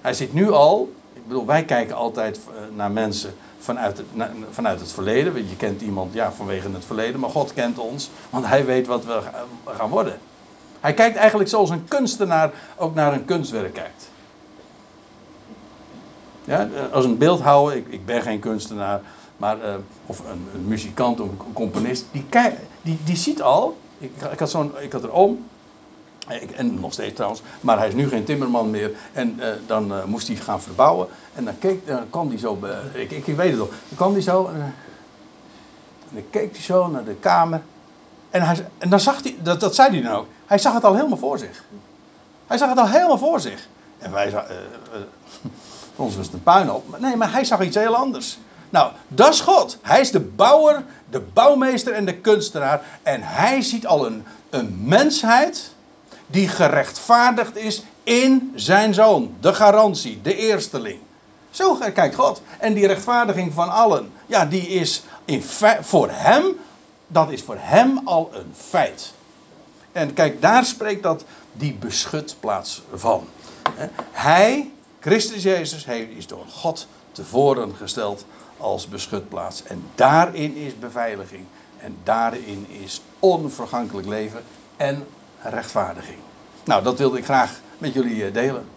Hij 0.00 0.14
ziet 0.14 0.32
nu 0.32 0.50
al, 0.50 0.92
ik 1.12 1.26
bedoel, 1.26 1.46
wij 1.46 1.64
kijken 1.64 1.96
altijd 1.96 2.38
eh, 2.38 2.76
naar 2.76 2.90
mensen 2.90 3.34
vanuit 3.58 3.96
het, 3.96 4.06
vanuit 4.50 4.80
het 4.80 4.92
verleden. 4.92 5.48
Je 5.48 5.56
kent 5.56 5.80
iemand 5.80 6.12
ja, 6.12 6.32
vanwege 6.32 6.70
het 6.72 6.84
verleden, 6.84 7.20
maar 7.20 7.30
God 7.30 7.52
kent 7.52 7.78
ons, 7.78 8.10
want 8.30 8.46
hij 8.46 8.64
weet 8.64 8.86
wat 8.86 9.04
we 9.04 9.20
gaan 9.64 9.90
worden. 9.90 10.18
Hij 10.80 10.94
kijkt 10.94 11.16
eigenlijk 11.16 11.48
zoals 11.48 11.70
een 11.70 11.84
kunstenaar 11.88 12.50
ook 12.76 12.94
naar 12.94 13.12
een 13.12 13.24
kunstwerk 13.24 13.74
kijkt. 13.74 14.10
Ja, 16.44 16.60
eh, 16.60 16.92
als 16.92 17.04
een 17.04 17.18
beeldhouwer, 17.18 17.76
ik, 17.76 17.86
ik 17.88 18.06
ben 18.06 18.22
geen 18.22 18.38
kunstenaar, 18.38 19.00
maar, 19.36 19.56
uh, 19.56 19.74
of 20.06 20.18
een, 20.18 20.48
een, 20.54 20.64
muzikant 20.68 21.20
of 21.20 21.28
een 21.28 21.52
componist, 21.52 22.04
die, 22.10 22.26
die, 22.82 22.98
die 23.04 23.16
ziet 23.16 23.42
al, 23.42 23.78
ik, 23.98 24.10
ik 24.32 24.38
had, 24.38 24.50
zo'n, 24.50 24.72
ik 24.80 24.92
had 24.92 25.02
er 25.02 25.12
om, 25.12 25.46
en 26.56 26.80
nog 26.80 26.92
steeds 26.92 27.14
trouwens, 27.14 27.42
maar 27.60 27.78
hij 27.78 27.88
is 27.88 27.94
nu 27.94 28.08
geen 28.08 28.24
timmerman 28.24 28.70
meer. 28.70 28.90
En 29.12 29.36
uh, 29.38 29.46
dan 29.66 29.92
uh, 29.92 30.04
moest 30.04 30.26
hij 30.26 30.36
gaan 30.36 30.60
verbouwen. 30.60 31.08
En 31.34 31.44
dan, 31.44 31.58
keek, 31.58 31.86
dan 31.86 32.10
kwam 32.10 32.28
hij 32.28 32.38
zo, 32.38 32.58
uh, 32.64 33.02
ik, 33.02 33.10
ik, 33.10 33.36
weet 33.36 33.50
het 33.50 33.58
nog, 33.58 33.68
dan 33.68 33.96
kwam 33.96 34.12
hij 34.12 34.22
zo. 34.22 34.46
En, 34.46 34.74
dan 36.10 36.22
keek 36.30 36.52
hij 36.52 36.62
zo 36.62 36.88
naar 36.88 37.04
de 37.04 37.14
kamer. 37.14 37.62
En, 38.30 38.42
hij, 38.42 38.66
en 38.78 38.88
dan 38.88 39.00
zag 39.00 39.22
hij, 39.22 39.36
dat, 39.42 39.60
dat 39.60 39.74
zei 39.74 39.90
hij 39.90 40.02
dan 40.02 40.12
ook, 40.12 40.26
hij 40.46 40.58
zag 40.58 40.74
het 40.74 40.84
al 40.84 40.94
helemaal 40.94 41.18
voor 41.18 41.38
zich. 41.38 41.64
Hij 42.46 42.58
zag 42.58 42.68
het 42.68 42.78
al 42.78 42.88
helemaal 42.88 43.18
voor 43.18 43.40
zich. 43.40 43.68
En 43.98 44.12
wij 44.12 44.30
voor 44.30 44.44
ons 46.04 46.16
was 46.16 46.26
het 46.26 46.34
een 46.34 46.42
puin 46.42 46.70
op. 46.70 46.98
Nee, 46.98 47.16
maar 47.16 47.32
hij 47.32 47.44
zag 47.44 47.62
iets 47.62 47.76
heel 47.76 47.96
anders. 47.96 48.38
Nou, 48.70 48.92
dat 49.08 49.32
is 49.32 49.40
God. 49.40 49.78
Hij 49.82 50.00
is 50.00 50.10
de 50.10 50.20
bouwer, 50.20 50.84
de 51.10 51.20
bouwmeester 51.20 51.92
en 51.92 52.04
de 52.04 52.14
kunstenaar. 52.14 52.82
En 53.02 53.20
hij 53.22 53.62
ziet 53.62 53.86
al 53.86 54.06
een, 54.06 54.24
een 54.50 54.78
mensheid 54.84 55.70
die 56.30 56.48
gerechtvaardigd 56.48 57.56
is 57.56 57.82
in 58.04 58.52
zijn 58.54 58.94
zoon. 58.94 59.34
De 59.40 59.54
garantie, 59.54 60.20
de 60.22 60.36
eersteling. 60.36 61.00
Zo 61.50 61.74
kijkt 61.94 62.14
God. 62.14 62.42
En 62.58 62.74
die 62.74 62.86
rechtvaardiging 62.86 63.52
van 63.52 63.70
allen, 63.70 64.12
ja, 64.26 64.46
die 64.46 64.68
is 64.68 65.02
in 65.24 65.42
voor 65.80 66.08
hem, 66.10 66.44
dat 67.06 67.30
is 67.30 67.42
voor 67.42 67.56
hem 67.58 68.00
al 68.04 68.30
een 68.32 68.52
feit. 68.56 69.12
En 69.92 70.12
kijk, 70.12 70.40
daar 70.40 70.64
spreekt 70.64 71.02
dat 71.02 71.24
die 71.52 71.74
beschutplaats 71.74 72.82
van. 72.94 73.28
Hij, 74.10 74.70
Christus 75.00 75.42
Jezus, 75.42 75.84
is 76.16 76.26
door 76.26 76.44
God 76.48 76.86
tevoren 77.12 77.74
gesteld 77.76 78.24
als 78.56 78.88
beschutplaats. 78.88 79.62
En 79.62 79.84
daarin 79.94 80.56
is 80.56 80.78
beveiliging. 80.78 81.44
En 81.78 81.96
daarin 82.02 82.66
is 82.68 83.00
onvergankelijk 83.18 84.08
leven 84.08 84.42
en 84.76 85.06
rechtvaardiging. 85.42 86.18
Nou, 86.64 86.82
dat 86.82 86.98
wilde 86.98 87.18
ik 87.18 87.24
graag 87.24 87.60
met 87.78 87.94
jullie 87.94 88.24
eh, 88.24 88.32
delen. 88.32 88.66